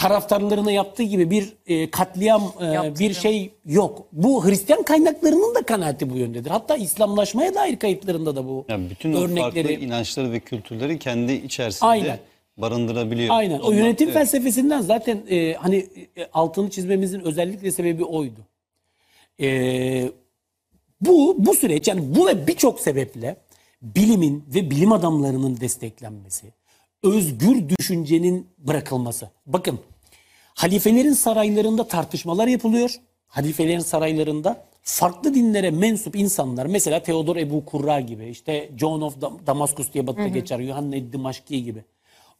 taraftarlarına 0.00 0.72
yaptığı 0.72 1.02
gibi 1.02 1.30
bir 1.30 1.52
e, 1.66 1.90
katliam 1.90 2.42
e, 2.62 2.98
bir 2.98 3.14
şey 3.14 3.50
yok. 3.66 4.06
Bu 4.12 4.46
Hristiyan 4.46 4.82
kaynaklarının 4.82 5.54
da 5.54 5.62
kanaati 5.62 6.10
bu 6.10 6.16
yöndedir. 6.16 6.50
Hatta 6.50 6.76
İslamlaşmaya 6.76 7.54
dair 7.54 7.78
kayıtlarında 7.78 8.36
da 8.36 8.48
bu 8.48 8.64
Yani 8.68 8.90
bütün 8.90 9.12
o 9.12 9.18
farklı 9.20 9.32
örnekleri. 9.32 9.84
inançları 9.84 10.32
ve 10.32 10.40
kültürleri 10.40 10.98
kendi 10.98 11.32
içerisinde 11.32 11.88
Aynen. 11.90 12.18
barındırabiliyor. 12.56 13.34
Aynen. 13.34 13.58
O 13.58 13.62
Ondan- 13.62 13.76
yönetim 13.76 14.08
evet. 14.08 14.18
felsefesinden 14.18 14.80
zaten 14.80 15.22
e, 15.30 15.54
hani 15.54 15.76
e, 16.16 16.26
altını 16.32 16.70
çizmemizin 16.70 17.20
özellikle 17.20 17.70
sebebi 17.70 18.04
oydu. 18.04 18.40
E, 19.40 20.10
bu 21.00 21.36
bu 21.38 21.54
süreç 21.54 21.88
yani 21.88 22.14
bu 22.14 22.26
ve 22.26 22.46
birçok 22.46 22.80
sebeple 22.80 23.36
bilimin 23.82 24.44
ve 24.54 24.70
bilim 24.70 24.92
adamlarının 24.92 25.60
desteklenmesi, 25.60 26.46
özgür 27.02 27.68
düşüncenin 27.68 28.46
bırakılması. 28.58 29.30
Bakın 29.46 29.80
halifelerin 30.60 31.12
saraylarında 31.12 31.88
tartışmalar 31.88 32.46
yapılıyor. 32.46 32.94
Halifelerin 33.26 33.80
saraylarında 33.80 34.64
farklı 34.82 35.34
dinlere 35.34 35.70
mensup 35.70 36.16
insanlar 36.16 36.66
mesela 36.66 37.02
Theodor 37.02 37.36
Ebu 37.36 37.64
Kurra 37.64 38.00
gibi 38.00 38.28
işte 38.28 38.70
John 38.76 39.00
of 39.00 39.16
Dam- 39.16 39.46
Damascus 39.46 39.92
diye 39.92 40.06
batıda 40.06 40.28
geçer, 40.28 40.58
Yuhanna 40.58 41.12
Dimaşki 41.12 41.64
gibi. 41.64 41.84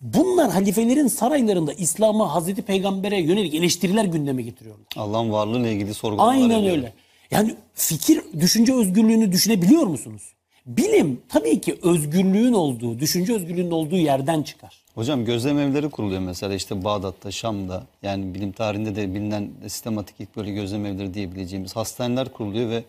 Bunlar 0.00 0.50
halifelerin 0.50 1.06
saraylarında 1.06 1.72
İslam'a, 1.72 2.34
Hazreti 2.34 2.62
Peygamber'e 2.62 3.20
yönelik 3.20 3.54
eleştiriler 3.54 4.04
gündeme 4.04 4.42
getiriyorlar. 4.42 4.86
Allah'ın 4.96 5.32
varlığıyla 5.32 5.68
ilgili 5.68 5.94
sorgulamalar 5.94 6.32
Aynen 6.34 6.48
yapıyor. 6.56 6.76
öyle. 6.76 6.92
Yani 7.30 7.54
fikir, 7.74 8.20
düşünce 8.40 8.74
özgürlüğünü 8.74 9.32
düşünebiliyor 9.32 9.82
musunuz? 9.86 10.22
Bilim 10.66 11.20
tabii 11.28 11.60
ki 11.60 11.78
özgürlüğün 11.82 12.52
olduğu, 12.52 12.98
düşünce 12.98 13.34
özgürlüğünün 13.34 13.70
olduğu 13.70 13.96
yerden 13.96 14.42
çıkar. 14.42 14.79
Hocam 14.94 15.24
gözlem 15.24 15.58
evleri 15.58 15.90
kuruluyor 15.90 16.20
mesela 16.20 16.54
işte 16.54 16.84
Bağdat'ta, 16.84 17.30
Şam'da. 17.30 17.86
Yani 18.02 18.34
bilim 18.34 18.52
tarihinde 18.52 18.96
de 18.96 19.14
bilinen 19.14 19.50
sistematik 19.62 20.20
ilk 20.20 20.36
böyle 20.36 20.50
gözlem 20.50 20.86
evleri 20.86 21.14
diyebileceğimiz 21.14 21.76
hastaneler 21.76 22.28
kuruluyor 22.28 22.70
ve 22.70 22.84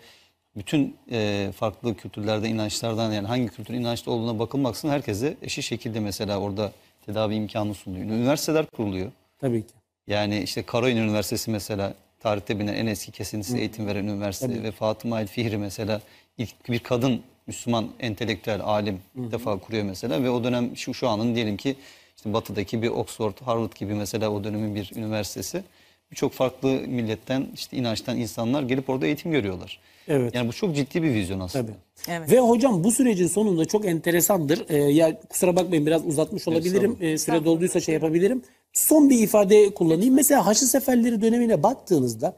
bütün 0.55 0.95
e, 1.11 1.51
farklı 1.55 1.95
kültürlerde, 1.95 2.49
inançlardan 2.49 3.11
yani 3.11 3.27
hangi 3.27 3.47
kültür 3.47 3.73
inançlı 3.73 4.11
olduğuna 4.11 4.39
bakılmaksızın 4.39 4.89
herkese 4.89 5.37
eşit 5.41 5.63
şekilde 5.63 5.99
mesela 5.99 6.39
orada 6.39 6.71
tedavi 7.05 7.35
imkanı 7.35 7.73
sunuluyor. 7.73 8.05
Üniversiteler 8.05 8.65
kuruluyor. 8.65 9.11
Tabii 9.39 9.61
ki. 9.61 9.73
Yani 10.07 10.41
işte 10.41 10.63
Karaoğlan 10.63 10.97
Üniversitesi 10.97 11.51
mesela 11.51 11.93
tarihte 12.19 12.59
bilinen 12.59 12.73
en 12.73 12.85
eski 12.85 13.11
kesintisiz 13.11 13.55
eğitim 13.55 13.87
veren 13.87 14.05
üniversite 14.05 14.63
ve 14.63 14.71
Fatıma 14.71 15.21
El 15.21 15.27
Fihri 15.27 15.57
mesela 15.57 16.01
ilk 16.37 16.69
bir 16.69 16.79
kadın 16.79 17.21
Müslüman 17.51 17.87
entelektüel 17.99 18.61
alim 18.61 18.99
ilk 19.15 19.31
defa 19.31 19.59
kuruyor 19.59 19.83
mesela 19.83 20.23
ve 20.23 20.29
o 20.29 20.43
dönem 20.43 20.77
şu 20.77 20.93
şu 20.93 21.07
anın 21.07 21.35
diyelim 21.35 21.57
ki 21.57 21.75
işte 22.17 22.33
batıdaki 22.33 22.81
bir 22.81 22.87
Oxford, 22.87 23.33
Harvard 23.45 23.73
gibi 23.79 23.93
mesela 23.93 24.29
o 24.29 24.43
dönemin 24.43 24.75
bir 24.75 24.91
üniversitesi. 24.95 25.63
Birçok 26.11 26.33
farklı 26.33 26.69
milletten 26.69 27.47
işte 27.53 27.77
inançtan 27.77 28.17
insanlar 28.17 28.63
gelip 28.63 28.89
orada 28.89 29.05
eğitim 29.05 29.31
görüyorlar. 29.31 29.79
Evet. 30.07 30.35
Yani 30.35 30.47
bu 30.47 30.53
çok 30.53 30.75
ciddi 30.75 31.03
bir 31.03 31.13
vizyon 31.13 31.39
aslında. 31.39 31.65
Tabii. 31.65 31.75
Evet. 32.07 32.31
Ve 32.31 32.39
hocam 32.39 32.83
bu 32.83 32.91
sürecin 32.91 33.27
sonunda 33.27 33.65
çok 33.65 33.85
enteresandır. 33.85 34.65
Ee, 34.69 34.77
ya 34.77 35.19
kusura 35.29 35.55
bakmayın 35.55 35.85
biraz 35.85 36.05
uzatmış 36.05 36.47
olabilirim. 36.47 36.97
Ee, 37.01 37.17
süre 37.17 37.45
dolduysa 37.45 37.79
şey 37.79 37.93
yapabilirim. 37.93 38.43
Son 38.73 39.09
bir 39.09 39.19
ifade 39.19 39.73
kullanayım. 39.73 40.15
Mesela 40.15 40.45
Haçlı 40.45 40.67
Seferleri 40.67 41.21
dönemine 41.21 41.63
baktığınızda 41.63 42.37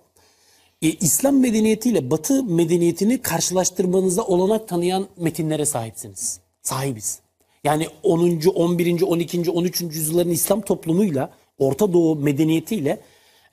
e, 0.83 0.87
İslam 0.87 1.39
medeniyetiyle 1.39 2.11
Batı 2.11 2.43
medeniyetini 2.43 3.21
karşılaştırmanıza 3.21 4.23
olanak 4.23 4.67
tanıyan 4.67 5.07
metinlere 5.17 5.65
sahipsiniz. 5.65 6.39
Sahibiz. 6.61 7.19
Yani 7.63 7.87
10. 8.03 8.41
11. 8.55 9.01
12. 9.01 9.51
13. 9.51 9.81
yüzyılların 9.81 10.31
İslam 10.31 10.61
toplumuyla 10.61 11.29
Orta 11.59 11.93
Doğu 11.93 12.15
medeniyetiyle 12.15 12.99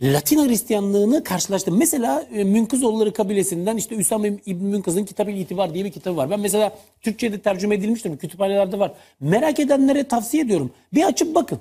Latin 0.03 0.49
Hristiyanlığını 0.49 1.25
karşılaştım. 1.25 1.79
Mesela 1.79 2.27
e, 2.35 2.45
Münkizoğulları 2.45 3.13
kabilesinden 3.13 3.77
işte 3.77 3.95
Üsam 3.95 4.25
İbn 4.25 4.65
Münkız'ın 4.65 5.05
Kitab-ı 5.05 5.31
İtibar 5.31 5.75
diye 5.75 5.85
bir 5.85 5.93
kitabı 5.93 6.17
var. 6.17 6.31
Ben 6.31 6.41
mesela 6.41 6.79
Türkçe'de 7.03 7.41
tercüme 7.41 7.75
edilmiştir. 7.75 8.19
Kütüphanelerde 8.19 8.79
var. 8.79 8.93
Merak 9.21 9.61
edenlere 9.61 10.05
tavsiye 10.05 10.43
ediyorum. 10.43 10.71
Bir 10.95 11.05
açıp 11.05 11.35
bakın. 11.35 11.59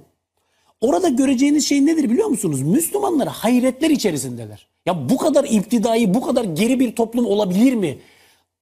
Orada 0.81 1.09
göreceğiniz 1.09 1.67
şey 1.67 1.85
nedir 1.85 2.09
biliyor 2.09 2.27
musunuz? 2.27 2.61
Müslümanlar 2.61 3.27
hayretler 3.27 3.89
içerisindeler. 3.89 4.67
Ya 4.85 5.09
bu 5.09 5.17
kadar 5.17 5.43
iptidai, 5.43 6.13
bu 6.13 6.21
kadar 6.21 6.43
geri 6.43 6.79
bir 6.79 6.95
toplum 6.95 7.25
olabilir 7.25 7.73
mi? 7.73 7.97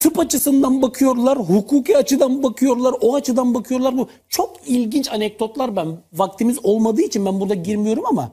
Tıp 0.00 0.18
açısından 0.18 0.82
bakıyorlar, 0.82 1.38
hukuki 1.38 1.96
açıdan 1.96 2.42
bakıyorlar, 2.42 2.94
o 3.00 3.14
açıdan 3.14 3.54
bakıyorlar. 3.54 3.98
Bu 3.98 4.08
çok 4.28 4.56
ilginç 4.66 5.12
anekdotlar 5.12 5.76
ben 5.76 5.98
vaktimiz 6.12 6.64
olmadığı 6.64 7.02
için 7.02 7.26
ben 7.26 7.40
burada 7.40 7.54
girmiyorum 7.54 8.06
ama 8.06 8.32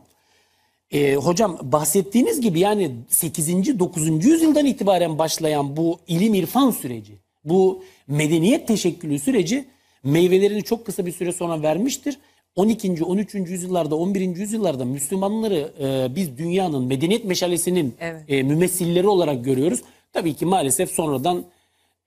e, 0.91 1.15
hocam 1.15 1.59
bahsettiğiniz 1.61 2.41
gibi 2.41 2.59
yani 2.59 2.91
8. 3.09 3.79
9. 3.79 4.25
yüzyıldan 4.25 4.65
itibaren 4.65 5.19
başlayan 5.19 5.77
bu 5.77 5.99
ilim 6.07 6.33
irfan 6.33 6.71
süreci, 6.71 7.13
bu 7.43 7.83
medeniyet 8.07 8.67
teşekkülü 8.67 9.19
süreci 9.19 9.65
meyvelerini 10.03 10.63
çok 10.63 10.86
kısa 10.86 11.05
bir 11.05 11.11
süre 11.11 11.31
sonra 11.31 11.61
vermiştir. 11.61 12.17
12. 12.55 13.03
13. 13.03 13.33
yüzyıllarda 13.35 13.95
11. 13.95 14.21
yüzyıllarda 14.35 14.85
Müslümanları 14.85 15.71
e, 15.79 16.15
biz 16.15 16.37
dünyanın 16.37 16.85
medeniyet 16.85 17.25
meşalesinin 17.25 17.95
Evet. 17.99 18.23
e, 18.27 18.43
mümessilleri 18.43 19.07
olarak 19.07 19.45
görüyoruz. 19.45 19.81
Tabii 20.13 20.33
ki 20.33 20.45
maalesef 20.45 20.91
sonradan 20.91 21.45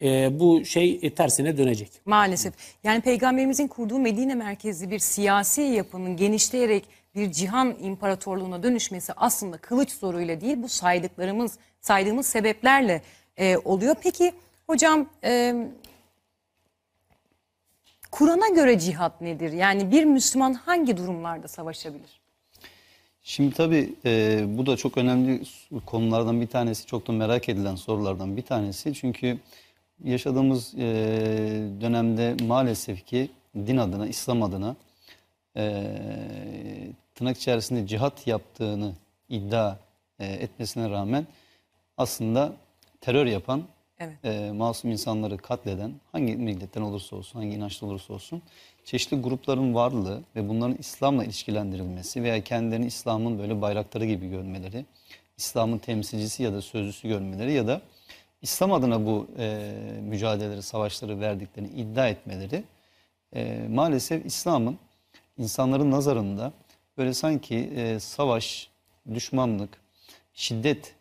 e, 0.03 0.41
bu 0.41 0.65
şey 0.65 0.99
e, 1.03 1.15
tersine 1.15 1.59
dönecek. 1.59 1.91
Maalesef. 2.05 2.55
Yani 2.85 3.01
peygamberimizin 3.01 3.69
kurduğu 3.69 3.99
Medine 3.99 4.35
merkezli 4.35 4.91
bir 4.91 4.99
siyasi 4.99 5.63
yapının 5.63 6.17
genişleyerek 6.17 6.85
bir 7.15 7.33
cihan 7.33 7.77
imparatorluğuna 7.83 8.63
dönüşmesi 8.63 9.13
aslında 9.17 9.57
kılıç 9.57 9.91
zoruyla 9.93 10.41
değil 10.41 10.57
bu 10.63 10.69
saydıklarımız 10.69 11.59
saydığımız 11.81 12.27
sebeplerle 12.27 13.03
e, 13.37 13.57
oluyor. 13.57 13.97
Peki 14.03 14.33
hocam 14.67 15.07
e, 15.25 15.55
Kur'an'a 18.11 18.49
göre 18.49 18.79
cihat 18.79 19.21
nedir? 19.21 19.53
Yani 19.53 19.91
bir 19.91 20.05
Müslüman 20.05 20.55
hangi 20.55 20.97
durumlarda 20.97 21.49
savaşabilir? 21.49 22.21
Şimdi 23.23 23.55
tabii 23.55 23.95
e, 24.05 24.45
bu 24.49 24.67
da 24.67 24.77
çok 24.77 24.99
önemli 24.99 25.43
konulardan 25.87 26.41
bir 26.41 26.47
tanesi, 26.47 26.87
çok 26.87 27.09
da 27.09 27.13
merak 27.13 27.49
edilen 27.49 27.75
sorulardan 27.75 28.37
bir 28.37 28.43
tanesi. 28.43 28.95
Çünkü 28.95 29.39
yaşadığımız 30.05 30.75
e, 30.75 30.81
dönemde 31.81 32.37
maalesef 32.45 33.07
ki 33.07 33.31
din 33.57 33.77
adına, 33.77 34.07
İslam 34.07 34.43
adına 34.43 34.77
e, 35.57 35.85
tırnak 37.15 37.37
içerisinde 37.37 37.87
cihat 37.87 38.27
yaptığını 38.27 38.93
iddia 39.29 39.77
e, 40.19 40.27
etmesine 40.27 40.91
rağmen 40.91 41.27
aslında 41.97 42.53
terör 43.01 43.27
yapan, 43.27 43.63
Evet. 44.01 44.25
e, 44.25 44.53
masum 44.53 44.91
insanları 44.91 45.39
katleden, 45.39 45.93
hangi 46.13 46.37
milletten 46.37 46.81
olursa 46.81 47.17
olsun, 47.17 47.39
hangi 47.39 47.57
inançta 47.57 47.87
olursa 47.87 48.15
olsun, 48.15 48.43
çeşitli 48.85 49.21
grupların 49.21 49.75
varlığı 49.75 50.23
ve 50.37 50.49
bunların 50.49 50.77
İslam'la 50.77 51.25
ilişkilendirilmesi 51.25 52.23
veya 52.23 52.45
kendilerini 52.45 52.87
İslam'ın 52.87 53.39
böyle 53.39 53.61
bayrakları 53.63 54.05
gibi 54.07 54.29
görmeleri, 54.31 54.85
İslam'ın 55.37 55.79
temsilcisi 55.79 56.43
ya 56.43 56.53
da 56.53 56.63
sözcüsü 56.63 57.09
görmeleri 57.09 57.53
ya 57.53 57.67
da 57.67 57.81
İslam 58.43 58.73
adına 58.73 59.07
bu 59.07 59.29
e, 59.39 59.73
mücadeleleri, 60.03 60.63
savaşları 60.63 61.21
verdiklerini 61.21 61.71
iddia 61.71 62.09
etmeleri 62.09 62.65
e, 63.35 63.69
maalesef 63.71 64.27
İslam'ın 64.27 64.79
insanların 65.39 65.91
nazarında 65.91 66.53
böyle 66.99 67.15
sanki 67.15 67.57
e, 67.57 68.01
savaş, 68.01 68.71
düşmanlık, 69.15 69.81
şiddet 70.35 70.95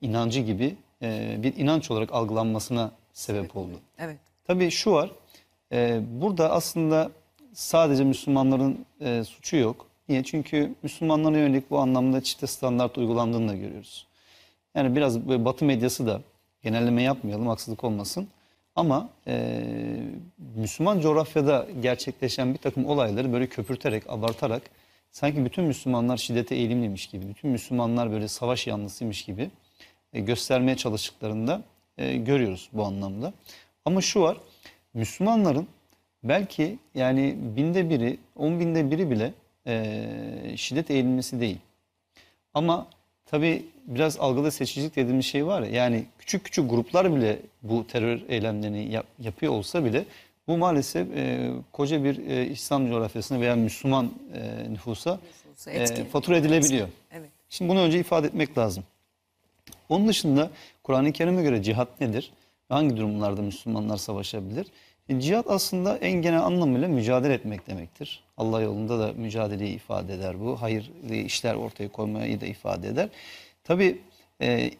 inancı 0.00 0.40
gibi 0.40 0.76
e, 1.04 1.36
bir 1.42 1.56
inanç 1.56 1.90
olarak 1.90 2.12
algılanmasına 2.12 2.92
sebep 3.12 3.56
oldu. 3.56 3.80
Evet. 3.98 4.18
Tabii 4.46 4.70
şu 4.70 4.92
var, 4.92 5.10
e, 5.72 6.00
burada 6.20 6.50
aslında 6.52 7.10
sadece 7.52 8.04
Müslümanların 8.04 8.86
e, 9.00 9.24
suçu 9.24 9.56
yok. 9.56 9.86
Niye? 10.08 10.24
Çünkü 10.24 10.74
Müslümanlara 10.82 11.38
yönelik 11.38 11.70
bu 11.70 11.78
anlamda 11.78 12.20
çifte 12.20 12.46
standart 12.46 12.98
uygulandığını 12.98 13.48
da 13.48 13.54
görüyoruz. 13.54 14.06
Yani 14.74 14.96
biraz 14.96 15.28
Batı 15.28 15.64
medyası 15.64 16.06
da 16.06 16.20
genelleme 16.62 17.02
yapmayalım, 17.02 17.46
haksızlık 17.46 17.84
olmasın. 17.84 18.28
Ama 18.76 19.08
e, 19.26 19.62
Müslüman 20.56 21.00
coğrafyada 21.00 21.66
gerçekleşen 21.82 22.54
bir 22.54 22.58
takım 22.58 22.86
olayları 22.86 23.32
böyle 23.32 23.46
köpürterek, 23.46 24.10
abartarak 24.10 24.62
sanki 25.10 25.44
bütün 25.44 25.64
Müslümanlar 25.64 26.16
şiddete 26.16 26.54
eğilimliymiş 26.54 27.06
gibi, 27.06 27.28
bütün 27.28 27.50
Müslümanlar 27.50 28.10
böyle 28.10 28.28
savaş 28.28 28.66
yanlısıymış 28.66 29.24
gibi 29.24 29.50
göstermeye 30.20 30.76
çalıştıklarında 30.76 31.62
e, 31.98 32.16
görüyoruz 32.16 32.68
bu 32.72 32.84
anlamda. 32.84 33.32
Ama 33.84 34.00
şu 34.00 34.20
var, 34.20 34.36
Müslümanların 34.94 35.66
belki 36.24 36.78
yani 36.94 37.34
binde 37.56 37.90
biri, 37.90 38.18
on 38.36 38.60
binde 38.60 38.90
biri 38.90 39.10
bile 39.10 39.32
e, 39.66 40.56
şiddet 40.56 40.90
eğilimlisi 40.90 41.40
değil. 41.40 41.58
Ama 42.54 42.86
tabii 43.26 43.64
biraz 43.86 44.18
algıda 44.18 44.50
seçicilik 44.50 44.96
dediğimiz 44.96 45.26
şey 45.26 45.46
var 45.46 45.62
ya 45.62 45.68
yani 45.68 46.04
küçük 46.18 46.44
küçük 46.44 46.70
gruplar 46.70 47.16
bile 47.16 47.38
bu 47.62 47.86
terör 47.86 48.20
eylemlerini 48.28 48.92
yap- 48.92 49.06
yapıyor 49.18 49.52
olsa 49.52 49.84
bile 49.84 50.04
bu 50.48 50.56
maalesef 50.56 51.08
e, 51.16 51.50
koca 51.72 52.04
bir 52.04 52.28
e, 52.28 52.46
İslam 52.46 52.88
coğrafyasına 52.88 53.40
veya 53.40 53.56
Müslüman 53.56 54.10
e, 54.34 54.72
nüfusa 54.72 55.18
e, 55.66 56.04
fatura 56.04 56.36
edilebiliyor. 56.36 56.88
Evet. 57.12 57.30
Şimdi 57.48 57.70
bunu 57.70 57.80
önce 57.80 57.98
ifade 57.98 58.26
etmek 58.26 58.58
lazım. 58.58 58.84
Onun 59.88 60.08
dışında 60.08 60.50
Kur'an-ı 60.82 61.12
Kerim'e 61.12 61.42
göre 61.42 61.62
cihat 61.62 62.00
nedir? 62.00 62.32
Hangi 62.68 62.96
durumlarda 62.96 63.42
Müslümanlar 63.42 63.96
savaşabilir? 63.96 64.66
E, 65.08 65.20
cihat 65.20 65.50
aslında 65.50 65.96
en 65.96 66.22
genel 66.22 66.42
anlamıyla 66.42 66.88
mücadele 66.88 67.34
etmek 67.34 67.66
demektir. 67.66 68.24
Allah 68.36 68.60
yolunda 68.60 68.98
da 68.98 69.12
mücadeleyi 69.12 69.74
ifade 69.74 70.14
eder 70.14 70.40
bu. 70.40 70.62
Hayırlı 70.62 71.14
işler 71.14 71.54
ortaya 71.54 71.88
koymayı 71.88 72.40
da 72.40 72.46
ifade 72.46 72.88
eder. 72.88 73.08
Tabi 73.64 74.00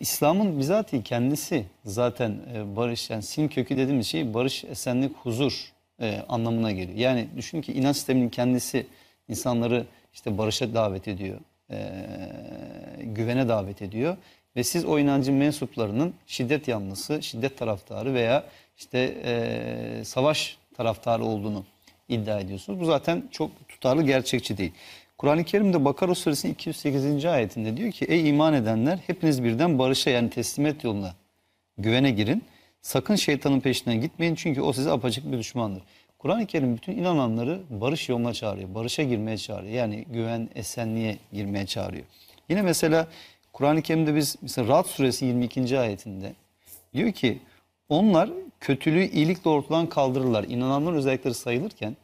İslam'ın 0.01 0.59
bizatihi 0.59 1.03
kendisi 1.03 1.65
zaten 1.85 2.41
e, 2.55 2.77
barış, 2.77 3.11
yani 3.11 3.23
sin 3.23 3.49
kökü 3.49 3.77
dediğimiz 3.77 4.07
şey 4.07 4.35
barış, 4.35 4.65
esenlik, 4.65 5.17
huzur 5.17 5.73
e, 6.01 6.23
anlamına 6.29 6.73
geliyor. 6.73 6.99
Yani 6.99 7.29
düşün 7.37 7.61
ki 7.63 7.73
inanç 7.73 7.97
sisteminin 7.97 8.29
kendisi 8.29 8.87
insanları 9.29 9.87
işte 10.13 10.39
barışa 10.39 10.75
davet 10.75 11.09
ediyor 11.09 11.39
e, 11.71 11.79
güvene 13.03 13.49
davet 13.49 13.83
ediyor 13.83 14.17
ve 14.57 14.65
siz 14.65 14.85
o 14.85 14.99
inancın 14.99 15.35
mensuplarının 15.35 16.15
şiddet 16.27 16.69
yanlısı, 16.69 17.23
şiddet 17.23 17.59
taraftarı 17.59 18.15
veya 18.15 18.45
işte 18.77 18.99
e, 19.25 20.05
savaş 20.05 20.57
taraftarı 20.77 21.25
olduğunu 21.25 21.65
iddia 22.09 22.41
ediyorsunuz. 22.41 22.81
Bu 22.81 22.85
zaten 22.85 23.29
çok 23.31 23.69
tutarlı, 23.69 24.03
gerçekçi 24.03 24.59
değil. 24.59 24.73
Kur'an-ı 25.19 25.45
Kerim'de 25.45 25.85
Bakara 25.85 26.15
suresinin 26.15 26.53
208. 26.53 27.25
ayetinde 27.25 27.77
diyor 27.77 27.93
ki 27.93 28.05
ey 28.05 28.29
iman 28.29 28.55
edenler 28.55 28.99
hepiniz 29.07 29.45
birden 29.45 29.79
barışa 29.79 30.11
yani 30.11 30.31
teslimiyet 30.31 30.85
yoluna 30.85 31.15
güvene 31.79 32.11
girin. 32.11 32.45
Sakın 32.81 33.15
şeytanın 33.15 33.61
peşinden 33.61 34.01
gitmeyin 34.01 34.35
çünkü 34.35 34.61
o 34.61 34.73
size 34.73 34.91
apaçık 34.91 35.33
bir 35.33 35.39
düşmandır. 35.39 35.83
Kur'an-ı 36.19 36.47
Kerim 36.47 36.77
bütün 36.77 36.93
inananları 36.93 37.61
barış 37.71 38.09
yoluna 38.09 38.33
çağırıyor. 38.33 38.75
Barışa 38.75 39.03
girmeye 39.03 39.39
çağırıyor. 39.39 39.73
Yani 39.73 40.05
güven, 40.13 40.49
esenliğe 40.55 41.19
girmeye 41.33 41.67
çağırıyor. 41.67 42.05
Yine 42.49 42.63
mesela 42.63 43.09
Kur'an-ı 43.55 43.83
Kerim'de 43.83 44.15
biz 44.15 44.37
mesela 44.43 44.69
Ra'd 44.69 44.87
suresi 44.87 45.25
22. 45.25 45.79
ayetinde 45.79 46.33
diyor 46.95 47.13
ki 47.13 47.39
onlar 47.89 48.31
kötülüğü 48.61 49.05
iyilikle 49.05 49.51
ortadan 49.51 49.87
kaldırırlar. 49.87 50.45
İnananların 50.45 50.97
özellikleri 50.97 51.35
sayılırken 51.35 51.97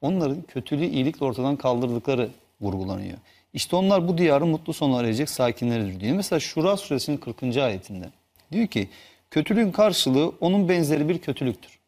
onların 0.00 0.42
kötülüğü 0.42 0.84
iyilikle 0.84 1.26
ortadan 1.26 1.56
kaldırdıkları 1.56 2.30
vurgulanıyor. 2.60 3.18
İşte 3.52 3.76
onlar 3.76 4.08
bu 4.08 4.18
diyarın 4.18 4.48
mutlu 4.48 4.72
sonu 4.72 4.96
arayacak 4.96 5.30
sakinleridir 5.30 6.00
diyor. 6.00 6.16
Mesela 6.16 6.40
Şura 6.40 6.76
suresinin 6.76 7.16
40. 7.16 7.56
ayetinde 7.56 8.08
diyor 8.52 8.66
ki 8.66 8.88
kötülüğün 9.30 9.72
karşılığı 9.72 10.32
onun 10.40 10.68
benzeri 10.68 11.08
bir 11.08 11.18
kötülüktür. 11.18 11.78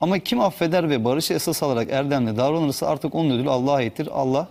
Ama 0.00 0.18
kim 0.18 0.40
affeder 0.40 0.90
ve 0.90 1.04
barışı 1.04 1.34
esas 1.34 1.62
alarak 1.62 1.90
erdemle 1.90 2.36
davranırsa 2.36 2.86
artık 2.86 3.14
onun 3.14 3.30
ödülü 3.30 3.50
Allah'a 3.50 3.74
aittir. 3.74 4.08
Allah 4.12 4.48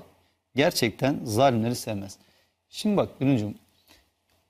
gerçekten 0.55 1.19
zalimleri 1.23 1.75
sevmez. 1.75 2.17
Şimdi 2.69 2.97
bak 2.97 3.19
Gülüncüm 3.19 3.55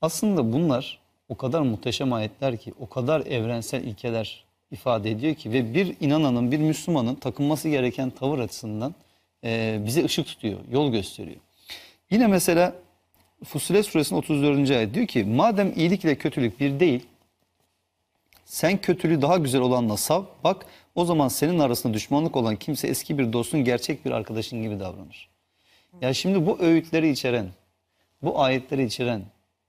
aslında 0.02 0.54
bunlar 0.54 1.00
o 1.30 1.38
kadar 1.38 1.62
muhteşem 1.62 2.14
ayetler 2.14 2.58
ki, 2.58 2.74
o 2.80 2.90
kadar 2.90 3.22
evrensel 3.22 3.84
ilkeler 3.84 4.44
ifade 4.72 5.12
ediyor 5.12 5.36
ki 5.36 5.52
ve 5.52 5.74
bir 5.74 5.96
inananın, 6.00 6.52
bir 6.52 6.60
Müslümanın 6.60 7.16
takınması 7.16 7.70
gereken 7.70 8.10
tavır 8.10 8.40
açısından 8.40 8.96
e, 9.44 9.82
bize 9.86 10.06
ışık 10.06 10.26
tutuyor, 10.26 10.60
yol 10.72 10.92
gösteriyor. 10.92 11.40
Yine 12.12 12.28
mesela 12.28 12.76
Fussilet 13.44 13.86
suresinin 13.86 14.20
34. 14.20 14.70
ayet 14.72 14.94
diyor 14.94 15.08
ki 15.08 15.24
madem 15.24 15.74
iyilik 15.76 16.06
ile 16.06 16.16
kötülük 16.16 16.60
bir 16.60 16.80
değil, 16.80 17.06
sen 18.46 18.78
kötülüğü 18.78 19.22
daha 19.22 19.38
güzel 19.38 19.62
olanla 19.62 19.98
sav, 19.98 20.24
bak 20.44 20.66
o 20.96 21.06
zaman 21.06 21.28
senin 21.28 21.60
arasında 21.60 21.94
düşmanlık 21.94 22.36
olan 22.36 22.56
kimse 22.56 22.88
eski 22.88 23.18
bir 23.18 23.34
dostun, 23.34 23.64
gerçek 23.64 24.06
bir 24.06 24.12
arkadaşın 24.12 24.62
gibi 24.62 24.80
davranır. 24.80 25.30
Ya 26.02 26.14
şimdi 26.14 26.46
bu 26.46 26.60
öğütleri 26.60 27.10
içeren, 27.10 27.48
bu 28.22 28.42
ayetleri 28.42 28.84
içeren 28.84 29.22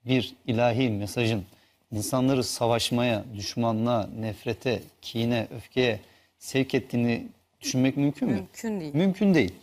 bir 0.07 0.35
ilahi 0.47 0.91
mesajın 0.91 1.45
insanları 1.93 2.45
savaşmaya, 2.45 3.25
düşmanlığa, 3.37 4.09
nefrete, 4.21 4.83
kine, 5.03 5.49
öfkeye 5.57 6.01
sevk 6.39 6.75
ettiğini 6.75 7.27
düşünmek 7.61 7.97
mümkün 7.97 8.29
mü? 8.29 8.35
Mümkün 8.35 8.81
değil. 8.81 8.95
Mümkün 8.95 9.35
değil. 9.35 9.55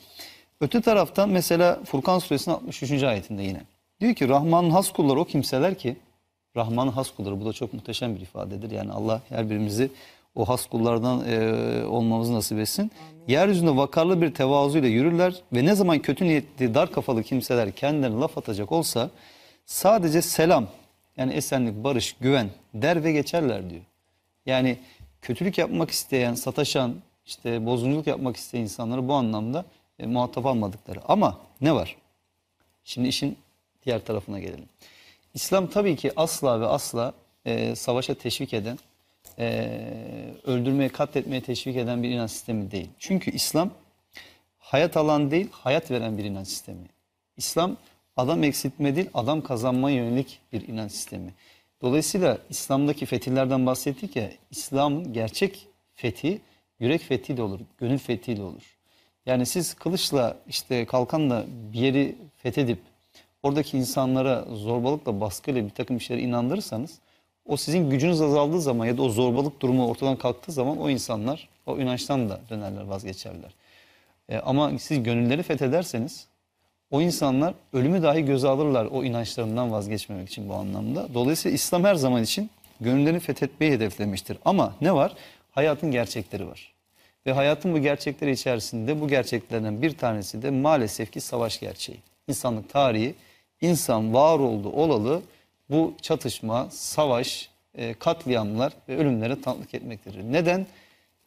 Öte 0.62 0.82
taraftan 0.82 1.30
mesela 1.30 1.84
Furkan 1.84 2.20
suresinin 2.20 2.56
63. 2.56 3.04
ayetinde 3.04 3.44
yine. 3.44 3.62
Diyor 4.02 4.16
ki 4.16 4.30
Rahman'ın 4.30 4.70
has 4.70 4.92
kulları 4.92 5.20
o 5.20 5.26
kimseler 5.26 5.78
ki 5.78 5.96
Rahman'ın 6.56 6.92
has 6.92 7.12
kulları 7.12 7.42
bu 7.42 7.46
da 7.46 7.54
çok 7.54 7.74
muhteşem 7.74 8.16
bir 8.16 8.22
ifadedir. 8.22 8.72
Yani 8.72 8.92
Allah 8.92 9.22
her 9.30 9.50
birimizi 9.50 9.90
o 10.36 10.46
has 10.46 10.66
kullardan 10.66 11.26
e, 11.28 11.86
olmamızı 11.86 12.34
nasip 12.34 12.60
etsin. 12.60 12.92
Yeryüzünde 13.28 13.76
vakarlı 13.76 14.22
bir 14.22 14.34
tevazuyla 14.34 14.90
yürürler 14.90 15.42
ve 15.54 15.66
ne 15.66 15.76
zaman 15.76 16.00
kötü 16.00 16.26
niyetli 16.26 16.74
dar 16.74 16.92
kafalı 16.92 17.24
kimseler 17.24 17.72
kendilerine 17.72 18.20
laf 18.20 18.38
atacak 18.38 18.72
olsa 18.72 19.10
sadece 19.66 20.22
selam 20.22 20.68
yani 21.18 21.34
esenlik, 21.34 21.84
barış, 21.84 22.14
güven 22.14 22.50
der 22.74 23.04
ve 23.04 23.12
geçerler 23.12 23.70
diyor. 23.70 23.82
Yani 24.46 24.78
kötülük 25.22 25.58
yapmak 25.58 25.92
isteyen, 25.92 26.34
sataşan, 26.34 26.96
işte 27.26 27.66
bozgunculuk 27.66 28.08
yapmak 28.08 28.38
isteyen 28.38 28.64
insanları 28.64 29.08
bu 29.08 29.14
anlamda 29.14 29.66
e, 30.00 30.06
muhatap 30.06 30.46
almadıkları. 30.46 31.00
Ama 31.08 31.40
ne 31.62 31.76
var? 31.76 31.96
Şimdi 32.84 33.08
işin 33.08 33.38
diğer 33.86 34.06
tarafına 34.06 34.40
gelelim. 34.40 34.70
İslam 35.34 35.68
tabii 35.68 35.96
ki 35.96 36.12
asla 36.16 36.62
ve 36.62 36.68
asla 36.68 37.14
e, 37.46 37.76
savaşa 37.76 38.14
teşvik 38.14 38.54
eden, 38.54 38.80
e, 39.40 39.80
öldürmeye, 40.44 40.90
katletmeye 40.90 41.42
teşvik 41.42 41.78
eden 41.78 42.04
bir 42.04 42.10
inanç 42.10 42.32
sistemi 42.32 42.72
değil. 42.72 42.90
Çünkü 43.00 43.32
İslam 43.32 43.70
hayat 44.58 44.98
alan 44.98 45.32
değil, 45.32 45.48
hayat 45.52 45.92
veren 45.92 46.18
bir 46.18 46.24
inanç 46.24 46.48
sistemi. 46.48 46.88
İslam 47.38 47.78
adam 48.18 48.44
eksiltme 48.44 48.96
değil, 48.96 49.10
adam 49.14 49.42
kazanmaya 49.42 49.96
yönelik 49.96 50.40
bir 50.54 50.68
inanç 50.68 50.92
sistemi. 50.92 51.34
Dolayısıyla 51.82 52.38
İslam'daki 52.50 53.06
fetihlerden 53.06 53.66
bahsettik 53.66 54.16
ya, 54.16 54.32
İslam 54.52 55.14
gerçek 55.14 55.68
fethi, 55.94 56.42
yürek 56.80 57.02
fethiyle 57.02 57.42
olur, 57.42 57.60
gönül 57.78 57.98
fethiyle 57.98 58.42
olur. 58.42 58.78
Yani 59.26 59.46
siz 59.46 59.74
kılıçla 59.74 60.38
işte 60.48 60.86
kalkanla 60.86 61.46
bir 61.74 61.80
yeri 61.80 62.16
fethedip 62.38 62.80
oradaki 63.44 63.78
insanlara 63.78 64.46
zorbalıkla 64.52 65.22
baskıyla 65.22 65.66
bir 65.66 65.70
takım 65.70 65.98
işlere 65.98 66.22
inandırırsanız 66.22 67.00
o 67.46 67.58
sizin 67.58 67.90
gücünüz 67.90 68.22
azaldığı 68.22 68.62
zaman 68.62 68.86
ya 68.86 68.98
da 68.98 69.02
o 69.02 69.10
zorbalık 69.10 69.62
durumu 69.62 69.90
ortadan 69.90 70.16
kalktığı 70.16 70.52
zaman 70.52 70.78
o 70.78 70.90
insanlar 70.90 71.50
o 71.66 71.80
inançtan 71.80 72.30
da 72.30 72.40
dönerler 72.50 72.82
vazgeçerler. 72.82 73.52
E, 74.30 74.38
ama 74.38 74.80
siz 74.80 75.04
gönülleri 75.04 75.44
fethederseniz 75.44 76.28
o 76.92 77.02
insanlar 77.02 77.54
ölümü 77.74 78.04
dahi 78.04 78.26
göze 78.26 78.48
alırlar 78.48 78.86
o 78.86 79.04
inançlarından 79.04 79.72
vazgeçmemek 79.72 80.30
için 80.30 80.50
bu 80.50 80.54
anlamda. 80.54 81.08
Dolayısıyla 81.14 81.56
İslam 81.56 81.84
her 81.84 81.96
zaman 81.96 82.24
için 82.24 82.50
gönüllerini 82.82 83.20
fethetmeyi 83.20 83.72
hedeflemiştir. 83.72 84.38
Ama 84.46 84.76
ne 84.82 84.96
var? 84.96 85.14
Hayatın 85.52 85.92
gerçekleri 85.92 86.48
var. 86.48 86.74
Ve 87.26 87.34
hayatın 87.34 87.74
bu 87.74 87.80
gerçekleri 87.80 88.32
içerisinde 88.32 89.02
bu 89.02 89.08
gerçeklerden 89.08 89.82
bir 89.82 89.98
tanesi 89.98 90.42
de 90.42 90.50
maalesef 90.50 91.12
ki 91.12 91.22
savaş 91.22 91.60
gerçeği. 91.60 92.00
İnsanlık 92.28 92.70
tarihi, 92.70 93.16
insan 93.62 94.14
var 94.14 94.40
oldu 94.40 94.70
olalı 94.70 95.22
bu 95.70 95.94
çatışma, 96.02 96.68
savaş, 96.72 97.50
e, 97.76 97.94
katliamlar 97.94 98.74
ve 98.90 98.98
ölümlere 98.98 99.42
tanıklık 99.42 99.74
etmektedir. 99.74 100.24
Neden? 100.24 100.66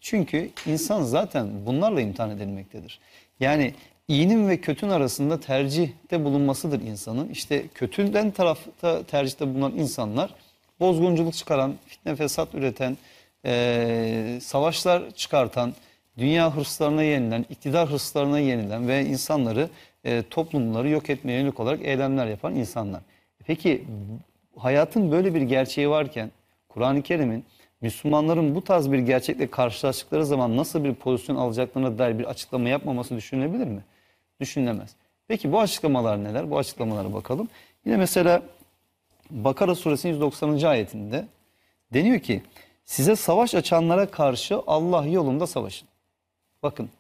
Çünkü 0.01 0.51
insan 0.67 1.03
zaten 1.03 1.67
bunlarla 1.67 2.01
imtihan 2.01 2.31
edilmektedir. 2.31 3.01
Yani 3.41 3.75
iyinin 4.09 4.49
ve 4.49 4.61
kötünün 4.61 4.91
arasında 4.91 5.41
tercihte 5.41 6.25
bulunmasıdır 6.25 6.81
insanın. 6.81 7.29
İşte 7.29 7.65
kötüden 7.75 8.31
tarafta 8.31 9.03
tercihte 9.03 9.47
bulunan 9.55 9.73
insanlar 9.73 10.35
bozgunculuk 10.81 11.35
çıkaran, 11.35 11.75
fitne 11.87 12.17
fesat 12.17 12.55
üreten, 12.55 12.97
e, 13.45 14.39
savaşlar 14.43 15.11
çıkartan, 15.11 15.75
dünya 16.19 16.57
hırslarına 16.57 17.03
yenilen, 17.03 17.45
iktidar 17.51 17.91
hırslarına 17.91 18.39
yenilen 18.39 18.89
ve 18.89 19.05
insanları, 19.05 19.69
e, 20.05 20.23
toplumları 20.31 20.89
yok 20.89 21.11
etmeye 21.11 21.39
yönelik 21.39 21.61
olarak 21.61 21.83
eylemler 21.83 22.27
yapan 22.27 22.55
insanlar. 22.55 23.01
Peki 23.47 23.85
hayatın 24.59 25.13
böyle 25.13 25.35
bir 25.35 25.43
gerçeği 25.43 25.91
varken 25.91 26.31
Kur'an-ı 26.69 27.03
Kerim'in 27.03 27.45
Müslümanların 27.81 28.55
bu 28.55 28.65
tarz 28.65 28.93
bir 28.93 28.99
gerçekle 28.99 29.51
karşılaştıkları 29.51 30.27
zaman 30.27 30.57
nasıl 30.57 30.85
bir 30.85 30.95
pozisyon 30.95 31.37
alacaklarına 31.37 31.99
dair 31.99 32.19
bir 32.19 32.25
açıklama 32.25 32.69
yapmaması 32.69 33.17
düşünülebilir 33.17 33.67
mi? 33.67 33.85
Düşünülemez. 34.41 34.95
Peki 35.29 35.53
bu 35.53 35.61
açıklamalar 35.61 36.25
neler? 36.25 36.51
Bu 36.51 36.59
açıklamalara 36.59 37.15
bakalım. 37.15 37.49
Yine 37.85 37.97
mesela 37.97 38.43
Bakara 39.31 39.75
suresinin 39.75 40.13
190. 40.13 40.63
ayetinde 40.63 41.27
deniyor 41.93 42.21
ki 42.21 42.43
size 42.85 43.17
savaş 43.17 43.55
açanlara 43.55 44.11
karşı 44.11 44.63
Allah 44.67 45.07
yolunda 45.07 45.47
savaşın. 45.47 45.89
Bakın 46.63 46.91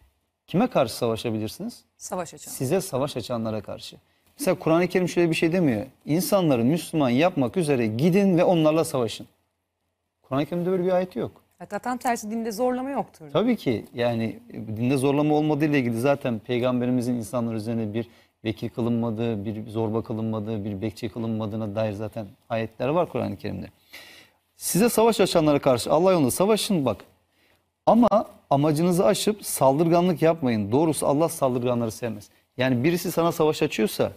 kime 0.47 0.67
karşı 0.67 0.95
savaşabilirsiniz? 0.95 1.85
Savaş 1.97 2.35
açan. 2.35 2.53
Size 2.53 2.81
savaş 2.81 3.17
açanlara 3.17 3.61
karşı. 3.61 3.97
Mesela 4.39 4.59
Kur'an-ı 4.59 4.89
Kerim 4.89 5.09
şöyle 5.09 5.31
bir 5.31 5.35
şey 5.35 5.53
demiyor. 5.53 5.87
İnsanları 6.05 6.65
Müslüman 6.65 7.11
yapmak 7.11 7.57
üzere 7.57 7.87
gidin 7.87 8.39
ve 8.39 8.45
onlarla 8.45 8.85
savaşın. 8.85 9.27
Kur'an-ı 10.23 10.47
Kerim'de 10.47 10.71
böyle 10.71 10.85
bir 10.85 10.93
ayet 10.93 11.17
yok. 11.17 11.31
Hatta 11.59 11.79
tam 11.79 11.99
tersi 11.99 12.31
dinde 12.31 12.53
zorlama 12.53 12.91
yoktur. 12.91 13.27
Tabii 13.33 13.57
ki 13.57 13.85
yani 13.95 14.39
e, 14.53 14.55
dinde 14.55 14.97
zorlama 14.97 15.35
olmadığı 15.35 15.65
ile 15.65 15.79
ilgili 15.79 16.01
zaten 16.01 16.39
peygamberimizin 16.39 17.15
insanlar 17.15 17.55
üzerine 17.55 17.95
bir 17.95 18.09
vekil 18.45 18.69
kılınmadığı, 18.69 19.45
bir 19.45 19.71
zorba 19.71 20.03
kılınmadığı, 20.03 20.65
bir 20.65 20.83
bekçi 20.83 21.09
kılınmadığına 21.09 21.75
dair 21.75 21.93
zaten 21.93 22.27
ayetler 22.49 22.89
var 22.89 23.09
Kur'an-ı 23.09 23.37
Kerim'de. 23.37 23.67
Size 24.57 24.89
savaş 24.89 25.21
açanlara 25.21 25.59
karşı 25.59 25.93
Allah 25.93 26.13
yolunda 26.13 26.31
savaşın 26.31 26.85
bak. 26.85 27.05
Ama 27.87 28.09
amacınızı 28.51 29.07
aşıp 29.07 29.45
saldırganlık 29.45 30.23
yapmayın. 30.23 30.73
Doğrusu 30.73 31.07
Allah 31.07 31.29
saldırganları 31.29 31.91
sevmez. 31.91 32.29
Yani 32.57 32.85
birisi 32.85 33.13
sana 33.13 33.33
savaş 33.33 33.63
açıyorsa 33.63 34.13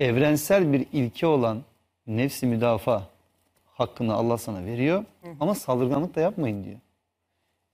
evrensel 0.00 0.72
bir 0.72 0.86
ilke 0.92 1.26
olan 1.26 1.62
nefsi 2.06 2.46
müdafaa 2.46 3.02
hakkını 3.64 4.14
Allah 4.14 4.38
sana 4.38 4.64
veriyor. 4.64 5.04
Ama 5.40 5.54
saldırganlık 5.54 6.14
da 6.14 6.20
yapmayın 6.20 6.64
diyor. 6.64 6.76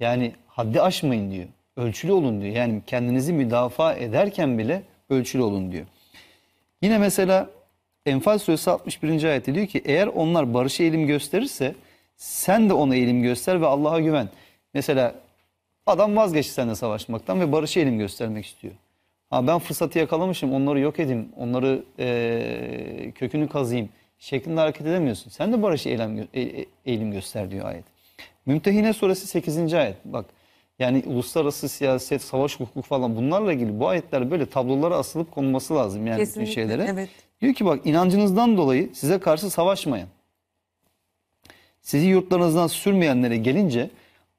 Yani 0.01 0.33
haddi 0.47 0.83
aşmayın 0.83 1.31
diyor. 1.31 1.47
Ölçülü 1.77 2.13
olun 2.13 2.41
diyor. 2.41 2.55
Yani 2.55 2.83
kendinizi 2.87 3.33
müdafaa 3.33 3.95
ederken 3.95 4.59
bile 4.59 4.83
ölçülü 5.11 5.43
olun 5.43 5.73
diyor. 5.73 5.87
Yine 6.83 6.99
mesela 6.99 7.51
Enfal 8.07 8.39
suresi 8.39 8.71
61. 8.71 9.25
ayette 9.25 9.55
diyor 9.55 9.67
ki 9.67 9.83
eğer 9.85 10.07
onlar 10.07 10.55
barışa 10.55 10.83
eğilim 10.83 11.07
gösterirse 11.07 11.75
sen 12.17 12.69
de 12.69 12.73
ona 12.73 12.97
eğilim 12.97 13.23
göster 13.23 13.61
ve 13.61 13.67
Allah'a 13.67 14.01
güven. 14.01 14.29
Mesela 14.75 15.15
adam 15.87 16.17
vazgeçti 16.17 16.53
seninle 16.53 16.75
savaşmaktan 16.75 17.41
ve 17.41 17.53
barışa 17.53 17.81
eğilim 17.81 17.99
göstermek 17.99 18.47
istiyor. 18.47 18.75
Ha 19.31 19.47
ben 19.47 19.59
fırsatı 19.59 19.99
yakalamışım 19.99 20.53
onları 20.53 20.81
yok 20.81 21.01
edeyim, 21.01 21.29
onları 21.37 21.83
eee, 21.99 23.11
kökünü 23.15 23.49
kazıyım 23.49 23.89
şeklinde 24.19 24.61
hareket 24.61 24.87
edemiyorsun. 24.87 25.31
Sen 25.31 25.53
de 25.53 25.63
barışa 25.63 25.91
eğilim, 25.91 26.19
gö- 26.19 26.27
e- 26.35 26.61
e- 26.61 26.67
eğilim 26.87 27.13
göster 27.13 27.51
diyor 27.51 27.67
ayet. 27.67 27.85
Mümtehine 28.47 28.93
suresi 28.93 29.27
8. 29.27 29.75
ayet. 29.75 29.97
Bak 30.05 30.25
yani 30.79 31.03
uluslararası 31.07 31.69
siyaset, 31.69 32.23
savaş 32.23 32.61
hukuku 32.61 32.83
falan 32.83 33.17
bunlarla 33.17 33.53
ilgili 33.53 33.81
bu 33.81 33.89
ayetler 33.89 34.31
böyle 34.31 34.47
tablolara 34.47 34.97
asılıp 34.97 35.31
konulması 35.31 35.75
lazım 35.75 36.07
yani 36.07 36.15
bütün 36.15 36.25
Kesinlikle, 36.25 36.53
şeylere. 36.53 36.87
evet. 36.91 37.09
Diyor 37.41 37.55
ki 37.55 37.65
bak 37.67 37.87
inancınızdan 37.87 38.57
dolayı 38.57 38.91
size 38.95 39.19
karşı 39.19 39.51
savaşmayan, 39.51 40.09
sizi 41.81 42.07
yurtlarınızdan 42.07 42.67
sürmeyenlere 42.67 43.37
gelince 43.37 43.91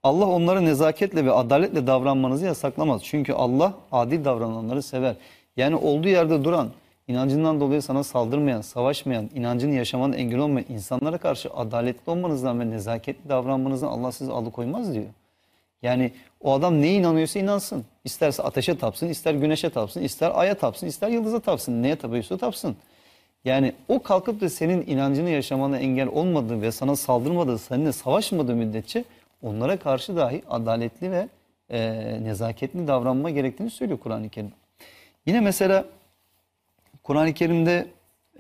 Allah 0.08 0.26
onlara 0.26 0.62
nezaketle 0.62 1.26
ve 1.26 1.32
adaletle 1.32 1.88
davranmanızı 1.88 2.46
yasaklamaz. 2.46 3.02
Çünkü 3.04 3.34
Allah 3.34 3.74
adil 3.92 4.26
davrananları 4.26 4.84
sever. 4.84 5.16
Yani 5.58 5.76
olduğu 5.76 6.08
yerde 6.08 6.44
duran, 6.44 6.70
inancından 7.08 7.60
dolayı 7.60 7.82
sana 7.82 8.04
saldırmayan, 8.04 8.62
savaşmayan, 8.62 9.30
inancını 9.36 9.76
yaşamanın 9.76 10.14
engel 10.14 10.40
olmayan 10.40 10.66
insanlara 10.70 11.18
karşı 11.18 11.50
adaletli 11.54 12.12
olmanızdan 12.12 12.60
ve 12.60 12.70
nezaketli 12.70 13.30
davranmanızdan 13.30 13.88
Allah 13.88 14.12
sizi 14.12 14.32
alıkoymaz 14.32 14.94
diyor. 14.94 15.06
Yani 15.82 16.12
o 16.42 16.54
adam 16.54 16.82
neye 16.82 16.94
inanıyorsa 16.94 17.40
inansın. 17.40 17.86
İsterse 18.06 18.44
ateşe 18.44 18.78
tapsın, 18.78 19.08
ister 19.08 19.34
güneşe 19.34 19.70
tapsın, 19.70 20.02
ister 20.02 20.32
aya 20.36 20.56
tapsın, 20.58 20.88
ister 20.88 21.10
yıldıza 21.10 21.40
tapsın. 21.40 21.84
Neye 21.84 21.96
tapıyorsa 21.96 22.38
tapsın. 22.38 22.76
Yani 23.46 23.74
o 23.88 24.04
kalkıp 24.04 24.42
da 24.42 24.50
senin 24.50 24.88
inancını 24.88 25.30
yaşamana 25.30 25.78
engel 25.80 26.08
olmadığı 26.08 26.62
ve 26.62 26.72
sana 26.72 26.96
saldırmadığı, 26.96 27.58
seninle 27.58 27.92
savaşmadığı 27.92 28.56
müddetçe 28.56 29.04
onlara 29.42 29.80
karşı 29.80 30.16
dahi 30.16 30.44
adaletli 30.50 31.12
ve 31.12 31.28
e, 31.70 31.80
nezaketli 32.24 32.88
davranma 32.88 33.30
gerektiğini 33.30 33.70
söylüyor 33.70 34.00
Kur'an-ı 34.00 34.30
Kerim. 34.30 34.52
Yine 35.26 35.42
mesela 35.42 35.86
Kur'an-ı 37.04 37.34
Kerim'de 37.34 37.88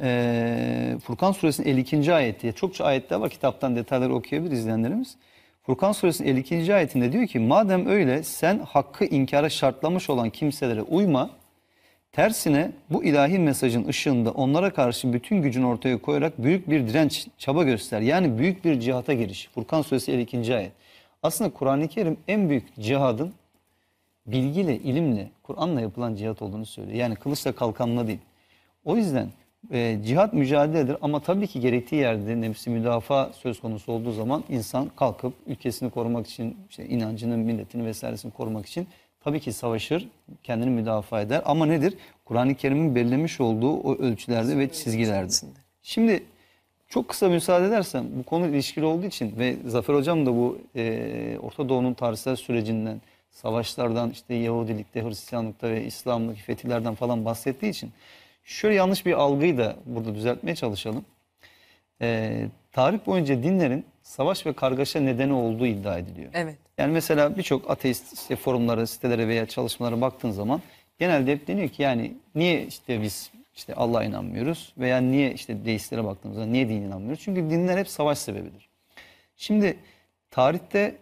e, 0.01 0.97
Furkan 1.03 1.31
suresinin 1.31 1.67
52. 1.67 2.13
ayeti, 2.13 2.53
çokça 2.53 2.85
ayetler 2.85 3.17
var 3.17 3.29
kitaptan 3.29 3.75
detayları 3.75 4.13
okuyabilir 4.13 4.51
izleyenlerimiz. 4.51 5.15
Furkan 5.63 5.91
suresinin 5.91 6.29
52. 6.29 6.75
ayetinde 6.75 7.11
diyor 7.11 7.27
ki 7.27 7.39
madem 7.39 7.87
öyle 7.87 8.23
sen 8.23 8.59
hakkı 8.59 9.05
inkara 9.05 9.49
şartlamış 9.49 10.09
olan 10.09 10.29
kimselere 10.29 10.81
uyma. 10.81 11.29
Tersine 12.11 12.71
bu 12.89 13.03
ilahi 13.03 13.39
mesajın 13.39 13.87
ışığında 13.87 14.31
onlara 14.31 14.73
karşı 14.73 15.13
bütün 15.13 15.41
gücünü 15.41 15.65
ortaya 15.65 15.97
koyarak 15.97 16.43
büyük 16.43 16.69
bir 16.69 16.87
direnç, 16.87 17.27
çaba 17.37 17.63
göster. 17.63 18.01
Yani 18.01 18.37
büyük 18.37 18.65
bir 18.65 18.79
cihata 18.79 19.13
giriş. 19.13 19.49
Furkan 19.55 19.81
suresi 19.81 20.11
52. 20.11 20.55
ayet. 20.55 20.71
Aslında 21.27 21.49
Kur'an-ı 21.49 21.87
Kerim 21.87 22.17
en 22.27 22.49
büyük 22.49 22.75
cihadın 22.79 23.33
bilgiyle, 24.27 24.75
ilimle, 24.75 25.29
Kur'an'la 25.43 25.81
yapılan 25.81 26.15
cihat 26.15 26.41
olduğunu 26.41 26.65
söylüyor. 26.65 26.97
Yani 26.97 27.15
kılıçla 27.15 27.51
kalkanla 27.51 28.07
değil. 28.07 28.19
O 28.85 28.97
yüzden 28.97 29.29
e, 29.71 29.99
cihat 30.05 30.33
mücadeledir 30.33 30.97
ama 31.01 31.19
tabii 31.19 31.47
ki 31.47 31.59
gerektiği 31.59 31.95
yerde 31.95 32.41
nefsi 32.41 32.69
müdafaa 32.69 33.33
söz 33.33 33.59
konusu 33.61 33.91
olduğu 33.91 34.11
zaman 34.11 34.43
insan 34.49 34.91
kalkıp 34.95 35.33
ülkesini 35.47 35.89
korumak 35.89 36.27
için, 36.27 36.57
işte 36.69 36.85
inancını, 36.85 37.37
milletini 37.37 37.85
vesairesini 37.85 38.31
korumak 38.31 38.65
için 38.65 38.87
tabii 39.19 39.39
ki 39.39 39.53
savaşır, 39.53 40.07
kendini 40.43 40.69
müdafaa 40.69 41.21
eder. 41.21 41.41
Ama 41.45 41.65
nedir? 41.65 41.93
Kur'an-ı 42.25 42.55
Kerim'in 42.55 42.95
belirlemiş 42.95 43.41
olduğu 43.41 43.73
o 43.73 43.95
ölçülerde 43.95 44.57
ve 44.57 44.71
çizgilerde. 44.71 45.33
Şimdi 45.81 46.23
çok 46.89 47.09
kısa 47.09 47.29
müsaade 47.29 47.67
edersen 47.67 48.05
bu 48.19 48.23
konu 48.23 48.47
ilişkili 48.47 48.85
olduğu 48.85 49.05
için 49.05 49.33
ve 49.37 49.55
Zafer 49.65 49.93
Hocam 49.93 50.25
da 50.25 50.33
bu 50.33 50.57
e, 50.75 51.37
Orta 51.41 51.69
Doğu'nun 51.69 51.93
tarihsel 51.93 52.35
sürecinden, 52.35 53.01
savaşlardan, 53.31 54.09
işte 54.09 54.33
Yahudilikte, 54.33 55.03
Hristiyanlıkta 55.03 55.69
ve 55.69 55.85
İslam'daki 55.85 56.41
fetihlerden 56.41 56.95
falan 56.95 57.25
bahsettiği 57.25 57.71
için 57.71 57.91
şöyle 58.43 58.75
yanlış 58.75 59.05
bir 59.05 59.13
algıyı 59.13 59.57
da 59.57 59.75
burada 59.85 60.15
düzeltmeye 60.15 60.55
çalışalım. 60.55 61.05
E, 62.01 62.45
tarih 62.71 62.99
boyunca 63.05 63.43
dinlerin 63.43 63.85
savaş 64.03 64.45
ve 64.45 64.53
kargaşa 64.53 64.99
nedeni 64.99 65.33
olduğu 65.33 65.65
iddia 65.65 65.97
ediliyor. 65.97 66.31
Evet. 66.33 66.55
Yani 66.77 66.93
mesela 66.93 67.37
birçok 67.37 67.69
ateist 67.69 68.13
işte 68.13 68.35
forumlara, 68.35 68.87
sitelere 68.87 69.27
veya 69.27 69.45
çalışmalara 69.45 70.01
baktığın 70.01 70.31
zaman 70.31 70.61
genelde 70.99 71.31
hep 71.31 71.47
deniyor 71.47 71.69
ki 71.69 71.81
yani 71.81 72.13
niye 72.35 72.65
işte 72.65 73.01
biz 73.01 73.31
işte 73.57 73.73
Allah'a 73.73 74.03
inanmıyoruz 74.03 74.73
veya 74.77 74.97
niye 74.97 75.33
işte 75.33 75.65
deistlere 75.65 76.03
baktığımızda 76.03 76.45
niye 76.45 76.69
din 76.69 76.81
inanmıyoruz? 76.81 77.23
Çünkü 77.23 77.41
dinler 77.41 77.77
hep 77.77 77.87
savaş 77.87 78.17
sebebidir. 78.17 78.69
Şimdi 79.37 79.77
tarihte 80.31 80.95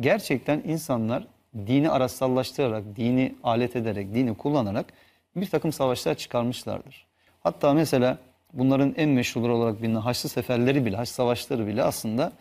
gerçekten 0.00 0.62
insanlar 0.66 1.26
dini 1.54 1.90
araçsallaştırarak, 1.90 2.84
dini 2.96 3.34
alet 3.42 3.76
ederek, 3.76 4.14
dini 4.14 4.34
kullanarak 4.34 4.86
bir 5.36 5.46
takım 5.46 5.72
savaşlar 5.72 6.14
çıkarmışlardır. 6.14 7.06
Hatta 7.40 7.74
mesela 7.74 8.18
bunların 8.52 8.94
en 8.96 9.08
meşhurları 9.08 9.54
olarak 9.54 9.82
bilinen 9.82 10.00
Haçlı 10.00 10.28
seferleri 10.28 10.86
bile, 10.86 10.96
Haç 10.96 11.08
savaşları 11.08 11.66
bile 11.66 11.82
aslında 11.82 12.32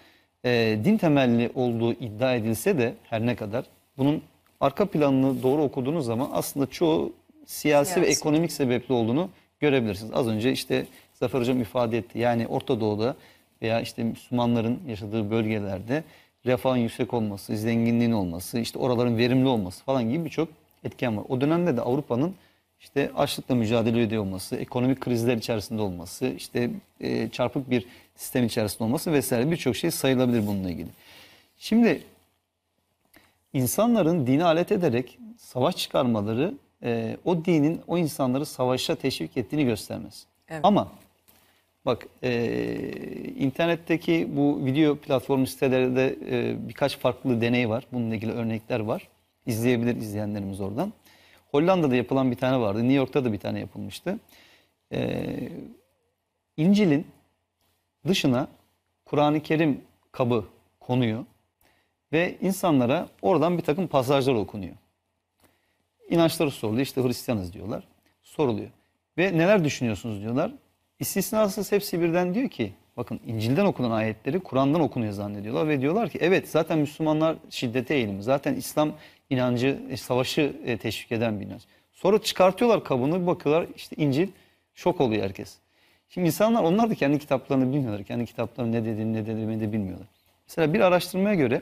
e, 0.46 0.80
din 0.84 0.98
temelli 0.98 1.52
olduğu 1.56 1.94
iddia 1.94 2.36
edilse 2.36 2.78
de 2.78 2.94
her 3.04 3.26
ne 3.26 3.36
kadar 3.36 3.66
bunun 3.98 4.22
arka 4.60 4.86
planını 4.86 5.44
doğru 5.44 5.64
okuduğunuz 5.64 6.06
zaman 6.06 6.30
aslında 6.34 6.66
çoğu 6.66 7.14
siyasi, 7.46 8.02
ve 8.02 8.06
Siyasi. 8.06 8.20
ekonomik 8.20 8.52
sebepli 8.52 8.94
olduğunu 8.94 9.30
görebilirsiniz. 9.62 10.14
Az 10.14 10.28
önce 10.28 10.52
işte 10.52 10.86
Zafer 11.14 11.40
Hocam 11.40 11.62
ifade 11.62 11.98
etti. 11.98 12.20
Yani 12.20 12.48
Orta 12.48 12.80
Doğu'da 12.80 13.16
veya 13.62 13.82
işte 13.82 14.04
Müslümanların 14.04 14.80
yaşadığı 14.88 15.32
bölgelerde 15.32 16.04
refahın 16.46 16.78
yüksek 16.78 17.14
olması, 17.14 17.58
zenginliğin 17.58 18.12
olması, 18.12 18.60
işte 18.60 18.80
oraların 18.80 19.18
verimli 19.18 19.48
olması 19.48 19.84
falan 19.84 20.10
gibi 20.10 20.26
birçok 20.26 20.50
etken 20.84 21.18
var. 21.18 21.26
O 21.30 21.42
dönemde 21.42 21.78
de 21.78 21.82
Avrupa'nın 21.82 22.36
işte 22.80 23.12
açlıkla 23.16 23.56
mücadele 23.56 24.04
ediyor 24.04 24.24
olması, 24.24 24.56
ekonomik 24.56 25.02
krizler 25.02 25.38
içerisinde 25.38 25.82
olması, 25.82 26.28
işte 26.28 26.70
e, 27.00 27.30
çarpık 27.30 27.70
bir 27.70 27.86
sistem 28.16 28.46
içerisinde 28.46 28.84
olması 28.84 29.14
vesaire 29.14 29.52
birçok 29.52 29.76
şey 29.76 29.92
sayılabilir 29.92 30.48
bununla 30.48 30.70
ilgili. 30.70 30.90
Şimdi 31.58 32.04
insanların 33.54 34.28
dini 34.28 34.44
alet 34.44 34.72
ederek 34.72 35.18
savaş 35.38 35.78
çıkarmaları 35.78 36.54
e, 36.84 37.18
o 37.26 37.46
dinin 37.46 37.82
o 37.88 37.98
insanları 37.98 38.46
savaşa 38.46 38.96
teşvik 38.96 39.38
ettiğini 39.38 39.66
göstermez. 39.66 40.26
Evet. 40.50 40.60
Ama 40.64 40.92
bak 41.86 42.08
e, 42.24 42.32
internetteki 43.38 44.28
bu 44.36 44.66
video 44.66 44.96
platform 44.96 45.46
sitelerinde 45.46 46.16
e, 46.30 46.68
birkaç 46.70 46.98
farklı 46.98 47.42
deney 47.42 47.70
var. 47.70 47.88
Bununla 47.92 48.16
ilgili 48.16 48.32
örnekler 48.32 48.80
var. 48.80 49.08
İzleyebilir 49.46 49.96
izleyenlerimiz 49.96 50.62
oradan. 50.62 50.94
Hollanda'da 51.52 51.96
yapılan 51.96 52.32
bir 52.32 52.36
tane 52.36 52.60
vardı. 52.60 52.80
New 52.80 52.94
York'ta 52.94 53.26
da 53.26 53.34
bir 53.34 53.40
tane 53.40 53.60
yapılmıştı. 53.60 54.20
E, 54.92 55.28
İncil'in 56.58 57.08
dışına 58.08 58.48
Kur'an-ı 59.06 59.40
Kerim 59.40 59.82
kabı 60.12 60.46
konuyor 60.80 61.26
ve 62.12 62.38
insanlara 62.42 63.08
oradan 63.22 63.58
bir 63.58 63.64
takım 63.64 63.88
pasajlar 63.88 64.34
okunuyor. 64.34 64.76
İnançları 66.12 66.52
soruluyor. 66.52 66.84
İşte 66.84 67.04
Hristiyanız 67.04 67.54
diyorlar. 67.54 67.84
Soruluyor. 68.24 68.70
Ve 69.18 69.38
neler 69.38 69.64
düşünüyorsunuz 69.64 70.22
diyorlar. 70.22 70.52
İstisnasız 71.00 71.72
hepsi 71.72 72.02
birden 72.02 72.34
diyor 72.34 72.50
ki 72.50 72.74
bakın 72.98 73.20
İncil'den 73.28 73.66
okunan 73.66 73.92
ayetleri 73.92 74.40
Kur'an'dan 74.40 74.82
okunuyor 74.82 75.14
zannediyorlar 75.14 75.68
ve 75.68 75.82
diyorlar 75.82 76.10
ki 76.10 76.18
evet 76.22 76.50
zaten 76.50 76.80
Müslümanlar 76.80 77.36
şiddete 77.50 77.96
eğilim. 77.96 78.22
Zaten 78.22 78.56
İslam 78.56 78.92
inancı 79.30 79.80
e, 79.90 79.98
savaşı 79.98 80.56
e, 80.66 80.78
teşvik 80.78 81.12
eden 81.12 81.40
bir 81.40 81.46
inanç. 81.46 81.62
Sonra 81.92 82.22
çıkartıyorlar 82.22 82.84
kabını 82.84 83.28
bakıyorlar 83.28 83.68
işte 83.76 83.96
İncil 83.96 84.28
şok 84.74 85.02
oluyor 85.02 85.24
herkes. 85.24 85.58
Şimdi 86.10 86.28
insanlar 86.28 86.64
onlar 86.64 86.90
da 86.90 86.96
kendi 86.96 87.20
kitaplarını 87.20 87.74
bilmiyorlar. 87.74 88.04
Kendi 88.04 88.26
kitaplarının 88.26 88.74
ne 88.74 88.86
dediğini 88.86 89.14
ne 89.14 89.26
dediğini 89.26 89.60
de 89.60 89.74
bilmiyorlar. 89.74 90.08
Mesela 90.48 90.74
bir 90.74 90.80
araştırmaya 90.80 91.36
göre 91.36 91.62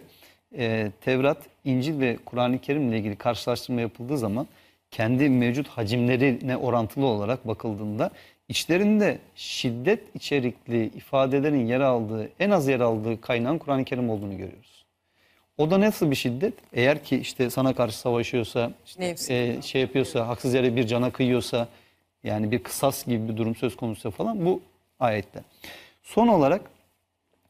e, 0.57 0.91
Tevrat, 1.01 1.37
İncil 1.65 1.99
ve 1.99 2.17
Kur'an-ı 2.25 2.59
Kerim 2.59 2.89
ile 2.89 2.97
ilgili 2.97 3.15
karşılaştırma 3.15 3.81
yapıldığı 3.81 4.17
zaman 4.17 4.47
kendi 4.91 5.29
mevcut 5.29 5.67
hacimlerine 5.67 6.57
orantılı 6.57 7.05
olarak 7.05 7.47
bakıldığında 7.47 8.11
içlerinde 8.49 9.19
şiddet 9.35 10.15
içerikli 10.15 10.85
ifadelerin 10.85 11.67
yer 11.67 11.79
aldığı, 11.79 12.29
en 12.39 12.49
az 12.49 12.67
yer 12.67 12.79
aldığı 12.79 13.21
kaynağın 13.21 13.57
Kur'an-ı 13.57 13.85
Kerim 13.85 14.09
olduğunu 14.09 14.37
görüyoruz. 14.37 14.85
O 15.57 15.71
da 15.71 15.79
nasıl 15.79 16.11
bir 16.11 16.15
şiddet? 16.15 16.53
Eğer 16.73 17.03
ki 17.03 17.17
işte 17.17 17.49
sana 17.49 17.73
karşı 17.75 17.97
savaşıyorsa, 17.97 18.71
işte, 18.85 19.15
e, 19.29 19.61
şey 19.61 19.81
yapıyorsa, 19.81 20.27
haksız 20.27 20.53
yere 20.53 20.75
bir 20.75 20.87
cana 20.87 21.11
kıyıyorsa, 21.11 21.67
yani 22.23 22.51
bir 22.51 22.63
kısas 22.63 23.05
gibi 23.05 23.29
bir 23.29 23.37
durum 23.37 23.55
söz 23.55 23.75
konusu 23.75 24.11
falan 24.11 24.45
bu 24.45 24.61
ayette. 24.99 25.43
Son 26.03 26.27
olarak 26.27 26.61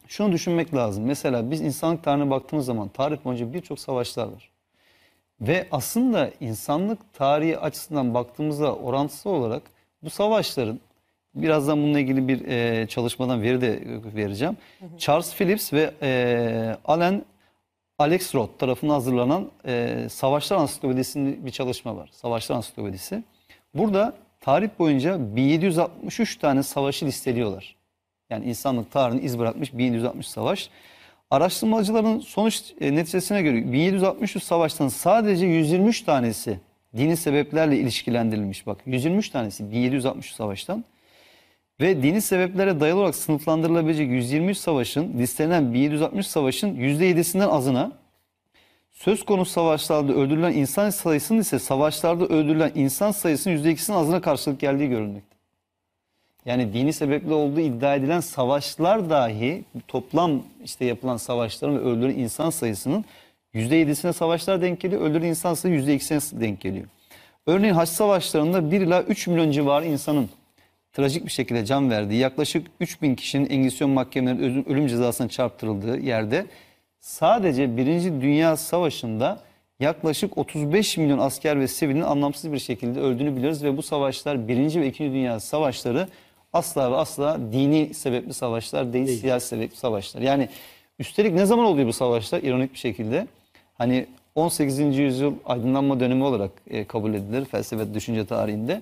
şunu 0.10 0.32
düşünmek 0.32 0.74
lazım. 0.74 1.06
Mesela 1.06 1.52
biz 1.52 1.62
insanlık 1.62 2.04
tarihine 2.04 2.30
baktığımız 2.30 2.66
zaman 2.66 2.88
tarih 2.88 3.18
boyunca 3.26 3.54
birçok 3.54 3.80
savaşlar 3.80 4.28
var. 4.28 4.50
Ve 5.42 5.68
aslında 5.72 6.32
insanlık 6.40 7.14
tarihi 7.14 7.58
açısından 7.58 8.14
baktığımızda 8.14 8.76
orantısı 8.76 9.30
olarak 9.30 9.62
bu 10.04 10.10
savaşların 10.10 10.80
birazdan 11.36 11.78
bununla 11.78 12.00
ilgili 12.00 12.28
bir 12.28 12.48
e, 12.48 12.88
çalışmadan 12.88 13.42
veri 13.42 13.62
de 13.62 13.82
vereceğim. 14.16 14.58
Charles 14.98 15.36
Phillips 15.36 15.74
ve 15.74 15.92
e, 16.02 16.78
Alan 16.86 17.26
Alexrod 17.98 18.50
tarafından 18.60 18.94
hazırlanan 18.94 19.52
e, 19.66 20.08
Savaşlar 20.10 20.58
Ansiklopedisi'nin 20.58 21.46
bir 21.46 21.52
çalışma 21.52 21.96
var. 21.96 22.10
Savaşlar 22.12 22.56
Ansiklopedisi. 22.56 23.24
Burada 23.74 24.14
tarih 24.40 24.70
boyunca 24.80 25.36
1763 25.36 26.38
tane 26.38 26.64
savaşı 26.64 27.06
listeliyorlar. 27.06 27.79
Yani 28.30 28.46
insanlık 28.46 28.92
tarihini 28.92 29.22
iz 29.22 29.40
bırakmış 29.40 29.74
1760 29.74 30.28
savaş. 30.28 30.70
Araştırmacıların 31.32 32.20
sonuç 32.20 32.62
e, 32.82 32.96
neticesine 32.96 33.42
göre 33.42 33.74
1763 33.74 34.44
savaştan 34.44 34.88
sadece 34.88 35.46
123 35.46 36.02
tanesi 36.02 36.60
dini 36.98 37.18
sebeplerle 37.18 37.78
ilişkilendirilmiş. 37.78 38.68
Bak 38.68 38.78
123 38.86 39.30
tanesi 39.30 39.72
1763 39.72 40.32
savaştan 40.32 40.84
ve 41.82 42.04
dini 42.04 42.22
sebeplere 42.22 42.80
dayalı 42.80 43.00
olarak 43.00 43.16
sınıflandırılabilecek 43.16 44.10
123 44.10 44.58
savaşın 44.58 45.18
listelenen 45.18 45.74
1760 45.74 46.28
savaşın 46.28 46.76
%7'sinden 46.76 47.50
azına 47.50 47.92
söz 48.92 49.26
konusu 49.26 49.52
savaşlarda 49.52 50.14
öldürülen 50.14 50.54
insan 50.54 50.90
sayısının 50.90 51.40
ise 51.40 51.60
savaşlarda 51.60 52.26
öldürülen 52.26 52.72
insan 52.76 53.12
sayısının 53.12 53.58
%2'sinin 53.58 53.98
azına 53.98 54.22
karşılık 54.22 54.60
geldiği 54.60 54.90
görülmekte. 54.90 55.29
Yani 56.46 56.74
dini 56.74 56.94
sebeple 56.94 57.34
olduğu 57.34 57.60
iddia 57.60 57.96
edilen 57.96 58.20
savaşlar 58.20 59.10
dahi 59.10 59.64
toplam 59.88 60.44
işte 60.64 60.86
yapılan 60.86 61.18
savaşların 61.18 61.78
ve 61.78 61.82
öldürülen 61.82 62.20
insan 62.20 62.50
sayısının 62.50 63.06
%7'sine 63.54 64.14
savaşlar 64.14 64.62
denk 64.62 64.80
geliyor. 64.82 65.02
Öldürülen 65.02 65.28
insan 65.28 65.54
sayısı 65.54 65.92
%2'sine 65.92 66.42
denk 66.42 66.62
geliyor. 66.62 66.86
Örneğin 67.48 67.74
Haç 67.74 67.90
Savaşları'nda 67.90 68.72
1 68.72 68.82
ila 68.82 69.04
3 69.04 69.28
milyon 69.28 69.52
civarı 69.52 69.86
insanın 69.86 70.30
trajik 70.94 71.26
bir 71.26 71.32
şekilde 71.32 71.66
can 71.66 71.90
verdiği, 71.90 72.20
yaklaşık 72.20 72.68
3000 72.80 73.16
kişinin 73.16 73.50
Engizisyon 73.50 73.90
mahkemelerinin 73.90 74.70
ölüm 74.70 74.88
cezasına 74.88 75.30
çarptırıldığı 75.30 76.00
yerde 76.00 76.46
sadece 77.00 77.78
1. 77.78 77.86
Dünya 78.22 78.58
Savaşı'nda 78.58 79.40
yaklaşık 79.80 80.38
35 80.38 80.98
milyon 80.98 81.20
asker 81.20 81.60
ve 81.60 81.68
sivilin 81.68 82.02
anlamsız 82.02 82.52
bir 82.52 82.60
şekilde 82.60 83.00
öldüğünü 83.00 83.36
biliyoruz 83.36 83.64
ve 83.64 83.78
bu 83.78 83.82
savaşlar 83.82 84.48
1. 84.48 84.82
ve 84.82 84.88
2. 84.88 85.04
Dünya 85.04 85.40
Savaşları 85.40 86.08
asla 86.54 86.92
ve 86.92 86.96
asla 86.96 87.40
dini 87.52 87.94
sebepli 87.94 88.34
savaşlar 88.34 88.94
değil, 88.94 89.20
siyasi 89.20 89.48
sebepli 89.48 89.76
savaşlar. 89.76 90.22
Yani 90.22 90.50
üstelik 91.00 91.34
ne 91.34 91.46
zaman 91.46 91.66
oluyor 91.66 91.88
bu 91.88 91.94
savaşlar? 91.94 92.44
İronik 92.44 92.74
bir 92.74 92.78
şekilde. 92.78 93.28
Hani 93.78 94.08
18. 94.36 94.98
yüzyıl 94.98 95.34
aydınlanma 95.46 96.00
dönemi 96.00 96.24
olarak 96.24 96.52
e, 96.70 96.86
kabul 96.86 97.14
edilir 97.14 97.46
felsefe 97.46 97.90
ve 97.90 97.94
düşünce 97.94 98.26
tarihinde. 98.26 98.82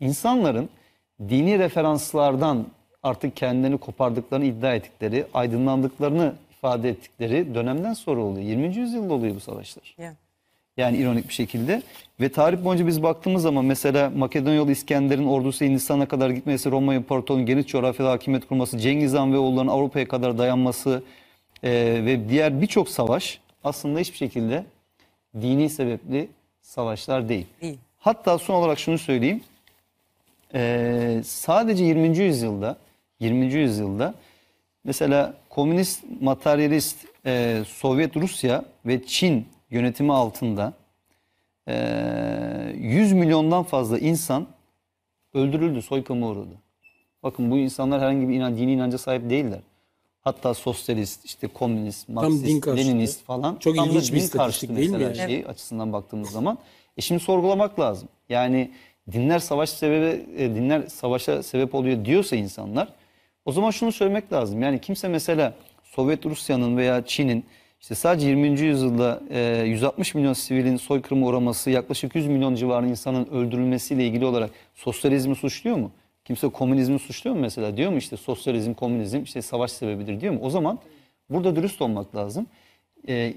İnsanların 0.00 0.68
dini 1.20 1.58
referanslardan 1.58 2.66
artık 3.02 3.36
kendilerini 3.36 3.78
kopardıklarını 3.78 4.44
iddia 4.44 4.74
ettikleri, 4.74 5.26
aydınlandıklarını 5.34 6.34
ifade 6.50 6.88
ettikleri 6.88 7.54
dönemden 7.54 7.94
sonra 7.94 8.20
oluyor. 8.20 8.46
20. 8.46 8.76
yüzyılda 8.76 9.14
oluyor 9.14 9.34
bu 9.34 9.40
savaşlar. 9.40 9.94
Ya. 9.98 10.14
Yani 10.76 10.96
ironik 10.96 11.28
bir 11.28 11.34
şekilde. 11.34 11.82
Ve 12.20 12.28
tarih 12.28 12.64
boyunca 12.64 12.86
biz 12.86 13.02
baktığımız 13.02 13.42
zaman 13.42 13.64
mesela 13.64 14.10
Makedonyalı 14.10 14.72
İskender'in 14.72 15.26
ordusu 15.26 15.64
Hindistan'a 15.64 16.08
kadar 16.08 16.30
gitmesi, 16.30 16.70
Roma 16.70 16.94
İmparatorluğu'nun 16.94 17.46
geniş 17.46 17.66
coğrafyada 17.66 18.10
hakimiyet 18.10 18.48
kurması, 18.48 18.78
Cengiz 18.78 19.14
Han 19.14 19.32
ve 19.32 19.38
oğullarının 19.38 19.70
Avrupa'ya 19.70 20.08
kadar 20.08 20.38
dayanması 20.38 21.02
e, 21.62 21.70
ve 22.04 22.28
diğer 22.28 22.60
birçok 22.60 22.88
savaş 22.88 23.40
aslında 23.64 23.98
hiçbir 23.98 24.16
şekilde 24.16 24.64
dini 25.40 25.70
sebepli 25.70 26.28
savaşlar 26.62 27.28
değil. 27.28 27.46
Değil. 27.62 27.78
Hatta 27.98 28.38
son 28.38 28.54
olarak 28.54 28.78
şunu 28.78 28.98
söyleyeyim. 28.98 29.40
Ee, 30.54 31.20
sadece 31.24 31.84
20. 31.84 32.18
yüzyılda 32.18 32.76
20. 33.20 33.52
yüzyılda 33.54 34.14
mesela 34.84 35.34
komünist, 35.48 36.04
materyalist 36.20 36.96
e, 37.26 37.62
Sovyet 37.66 38.16
Rusya 38.16 38.64
ve 38.86 39.06
Çin 39.06 39.46
yönetimi 39.74 40.12
altında 40.12 40.72
e, 41.68 42.74
100 42.76 43.12
milyondan 43.12 43.62
fazla 43.62 43.98
insan 43.98 44.46
öldürüldü, 45.34 45.82
soykırıma 45.82 46.28
uğradı. 46.28 46.54
Bakın 47.22 47.50
bu 47.50 47.58
insanlar 47.58 48.00
herhangi 48.00 48.28
bir 48.28 48.34
inan, 48.34 48.56
dini 48.56 48.72
inanca 48.72 48.98
sahip 48.98 49.30
değiller. 49.30 49.60
Hatta 50.20 50.54
sosyalist, 50.54 51.24
işte 51.24 51.46
komünist, 51.46 52.08
Marksist. 52.08 52.66
Leninist 52.68 53.24
falan. 53.24 53.56
Çok 53.56 53.76
Tam 53.76 53.88
ilginç 53.88 54.12
bir 54.12 54.16
istatistik 54.16 54.40
karşıtı 54.40 54.76
değil 54.76 54.90
mi 54.90 55.02
yani? 55.02 55.16
şey 55.16 55.44
açısından 55.48 55.92
baktığımız 55.92 56.30
zaman. 56.30 56.58
E 56.96 57.00
şimdi 57.00 57.20
sorgulamak 57.20 57.80
lazım. 57.80 58.08
Yani 58.28 58.70
dinler 59.12 59.38
savaş 59.38 59.70
sebebi 59.70 60.26
e, 60.36 60.54
dinler 60.54 60.86
savaşa 60.86 61.42
sebep 61.42 61.74
oluyor 61.74 62.04
diyorsa 62.04 62.36
insanlar 62.36 62.88
o 63.44 63.52
zaman 63.52 63.70
şunu 63.70 63.92
söylemek 63.92 64.32
lazım. 64.32 64.62
Yani 64.62 64.80
kimse 64.80 65.08
mesela 65.08 65.54
Sovyet 65.82 66.26
Rusya'nın 66.26 66.76
veya 66.76 67.06
Çin'in 67.06 67.44
işte 67.84 67.94
sadece 67.94 68.28
20. 68.28 68.60
yüzyılda 68.60 69.20
e, 69.30 69.64
160 69.66 70.14
milyon 70.14 70.32
sivilin 70.32 70.76
soykırıma 70.76 71.26
uğraması, 71.26 71.70
yaklaşık 71.70 72.14
100 72.14 72.26
milyon 72.26 72.54
civarı 72.54 72.88
insanın 72.88 73.26
öldürülmesiyle 73.26 74.06
ilgili 74.06 74.24
olarak 74.24 74.50
sosyalizmi 74.74 75.36
suçluyor 75.36 75.76
mu? 75.76 75.90
Kimse 76.24 76.48
komünizmi 76.48 76.98
suçluyor 76.98 77.36
mu 77.36 77.42
mesela? 77.42 77.76
Diyor 77.76 77.90
mu 77.90 77.98
işte 77.98 78.16
sosyalizm, 78.16 78.74
komünizm 78.74 79.22
işte 79.22 79.42
savaş 79.42 79.72
sebebidir 79.72 80.20
diyor 80.20 80.34
mu? 80.34 80.40
O 80.42 80.50
zaman 80.50 80.78
burada 81.30 81.56
dürüst 81.56 81.82
olmak 81.82 82.16
lazım. 82.16 82.46
E, 83.08 83.34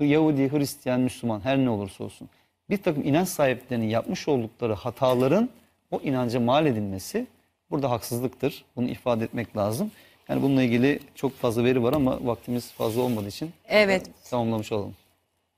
Yahudi, 0.00 0.52
Hristiyan, 0.52 1.00
Müslüman 1.00 1.40
her 1.40 1.58
ne 1.58 1.70
olursa 1.70 2.04
olsun 2.04 2.28
bir 2.70 2.76
takım 2.76 3.04
inanç 3.04 3.28
sahiplerinin 3.28 3.88
yapmış 3.88 4.28
oldukları 4.28 4.74
hataların 4.74 5.48
o 5.90 6.00
inanca 6.04 6.40
mal 6.40 6.66
edilmesi 6.66 7.26
burada 7.70 7.90
haksızlıktır. 7.90 8.64
Bunu 8.76 8.88
ifade 8.88 9.24
etmek 9.24 9.56
lazım. 9.56 9.90
Yani 10.30 10.42
bununla 10.42 10.62
ilgili 10.62 10.98
çok 11.14 11.36
fazla 11.38 11.64
veri 11.64 11.82
var 11.82 11.92
ama 11.92 12.18
vaktimiz 12.26 12.70
fazla 12.72 13.02
olmadığı 13.02 13.28
için 13.28 13.50
Evet. 13.68 14.02
tamamlamış 14.30 14.72
olalım. 14.72 14.94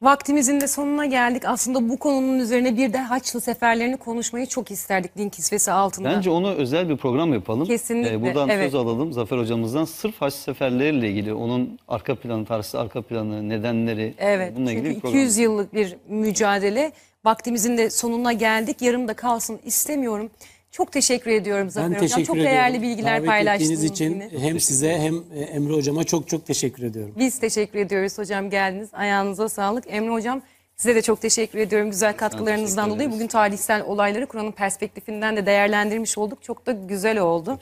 Vaktimizin 0.03 0.61
de 0.61 0.69
sonuna 0.69 1.07
geldik. 1.07 1.43
Aslında 1.47 1.89
bu 1.89 1.97
konunun 1.99 2.39
üzerine 2.39 2.77
bir 2.77 2.93
de 2.93 2.99
Haçlı 2.99 3.41
seferlerini 3.41 3.97
konuşmayı 3.97 4.47
çok 4.47 4.71
isterdik 4.71 5.17
din 5.17 5.29
kisvesi 5.29 5.73
altında. 5.73 6.11
Bence 6.11 6.31
onu 6.31 6.53
özel 6.55 6.89
bir 6.89 6.97
program 6.97 7.33
yapalım. 7.33 7.67
Kesinlikle, 7.67 8.13
Ee, 8.13 8.23
buradan 8.23 8.49
evet. 8.49 8.65
söz 8.65 8.75
alalım 8.75 9.13
Zafer 9.13 9.39
hocamızdan. 9.39 9.85
Sırf 9.85 10.21
haç 10.21 10.35
seferleriyle 10.35 11.11
ilgili 11.11 11.35
onun 11.35 11.79
arka 11.89 12.15
planı, 12.15 12.45
tarihsel 12.47 12.81
arka 12.81 13.03
planı, 13.03 13.49
nedenleri 13.49 14.15
Evet. 14.19 14.53
bununla 14.57 14.73
ilgili 14.73 14.85
çünkü 14.85 14.97
bir 14.97 15.01
program. 15.01 15.19
200 15.21 15.39
yıllık 15.39 15.75
bir 15.75 15.97
mücadele. 16.09 16.93
Vaktimizin 17.25 17.79
de 17.79 17.91
sonuna 17.91 18.33
geldik. 18.33 18.83
Yarım 18.83 19.09
da 19.09 19.15
kalsın 19.15 19.61
istemiyorum. 19.65 20.31
Çok 20.73 20.93
teşekkür 20.93 21.31
ediyorum 21.31 21.71
Zafer 21.71 21.91
Ben 21.91 21.95
Hocam. 21.95 22.09
teşekkür 22.09 22.25
Çok 22.27 22.37
ediyorum. 22.37 22.53
değerli 22.57 22.83
bilgiler 22.83 23.17
Davet 23.17 23.27
paylaştınız 23.29 23.71
ettiğiniz 23.85 23.91
için 23.93 24.11
yine. 24.11 24.49
hem 24.49 24.61
size 24.61 24.99
hem 24.99 25.15
e, 25.35 25.41
Emre 25.41 25.73
hocama 25.73 26.05
çok 26.05 26.29
çok 26.29 26.47
teşekkür 26.47 26.83
ediyorum. 26.83 27.15
Biz 27.19 27.39
teşekkür 27.39 27.79
ediyoruz 27.79 28.19
hocam 28.19 28.51
geldiniz. 28.51 28.89
Ayağınıza 28.93 29.49
sağlık. 29.49 29.85
Emre 29.89 30.11
hocam 30.11 30.43
size 30.77 30.95
de 30.95 31.03
çok 31.03 31.21
teşekkür 31.21 31.59
ediyorum 31.59 31.91
güzel 31.91 32.17
katkılarınızdan 32.17 32.91
dolayı. 32.91 33.11
Bugün 33.13 33.27
tarihsel 33.27 33.83
olayları 33.87 34.27
Kur'an'ın 34.27 34.53
perspektifinden 34.53 35.37
de 35.37 35.47
değerlendirmiş 35.47 36.19
olduk. 36.19 36.43
Çok 36.43 36.67
da 36.67 36.73
güzel 36.73 37.19
oldu. 37.19 37.59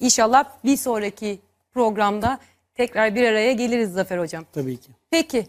İnşallah 0.00 0.44
bir 0.64 0.76
sonraki 0.76 1.38
programda 1.74 2.38
tekrar 2.74 3.14
bir 3.14 3.22
araya 3.24 3.52
geliriz 3.52 3.92
Zafer 3.92 4.18
hocam. 4.18 4.44
Tabii 4.52 4.76
ki. 4.76 4.90
Peki. 5.10 5.46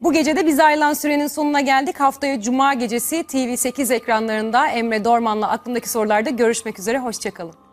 Bu 0.00 0.12
gece 0.12 0.36
de 0.36 0.46
biz 0.46 0.60
ayrılan 0.60 0.92
sürenin 0.92 1.26
sonuna 1.26 1.60
geldik. 1.60 2.00
Haftaya 2.00 2.40
Cuma 2.40 2.74
gecesi 2.74 3.16
TV8 3.16 3.94
ekranlarında 3.94 4.66
Emre 4.68 5.04
Dorman'la 5.04 5.48
aklımdaki 5.50 5.88
sorularda 5.88 6.30
görüşmek 6.30 6.78
üzere. 6.78 6.98
Hoşçakalın. 6.98 7.67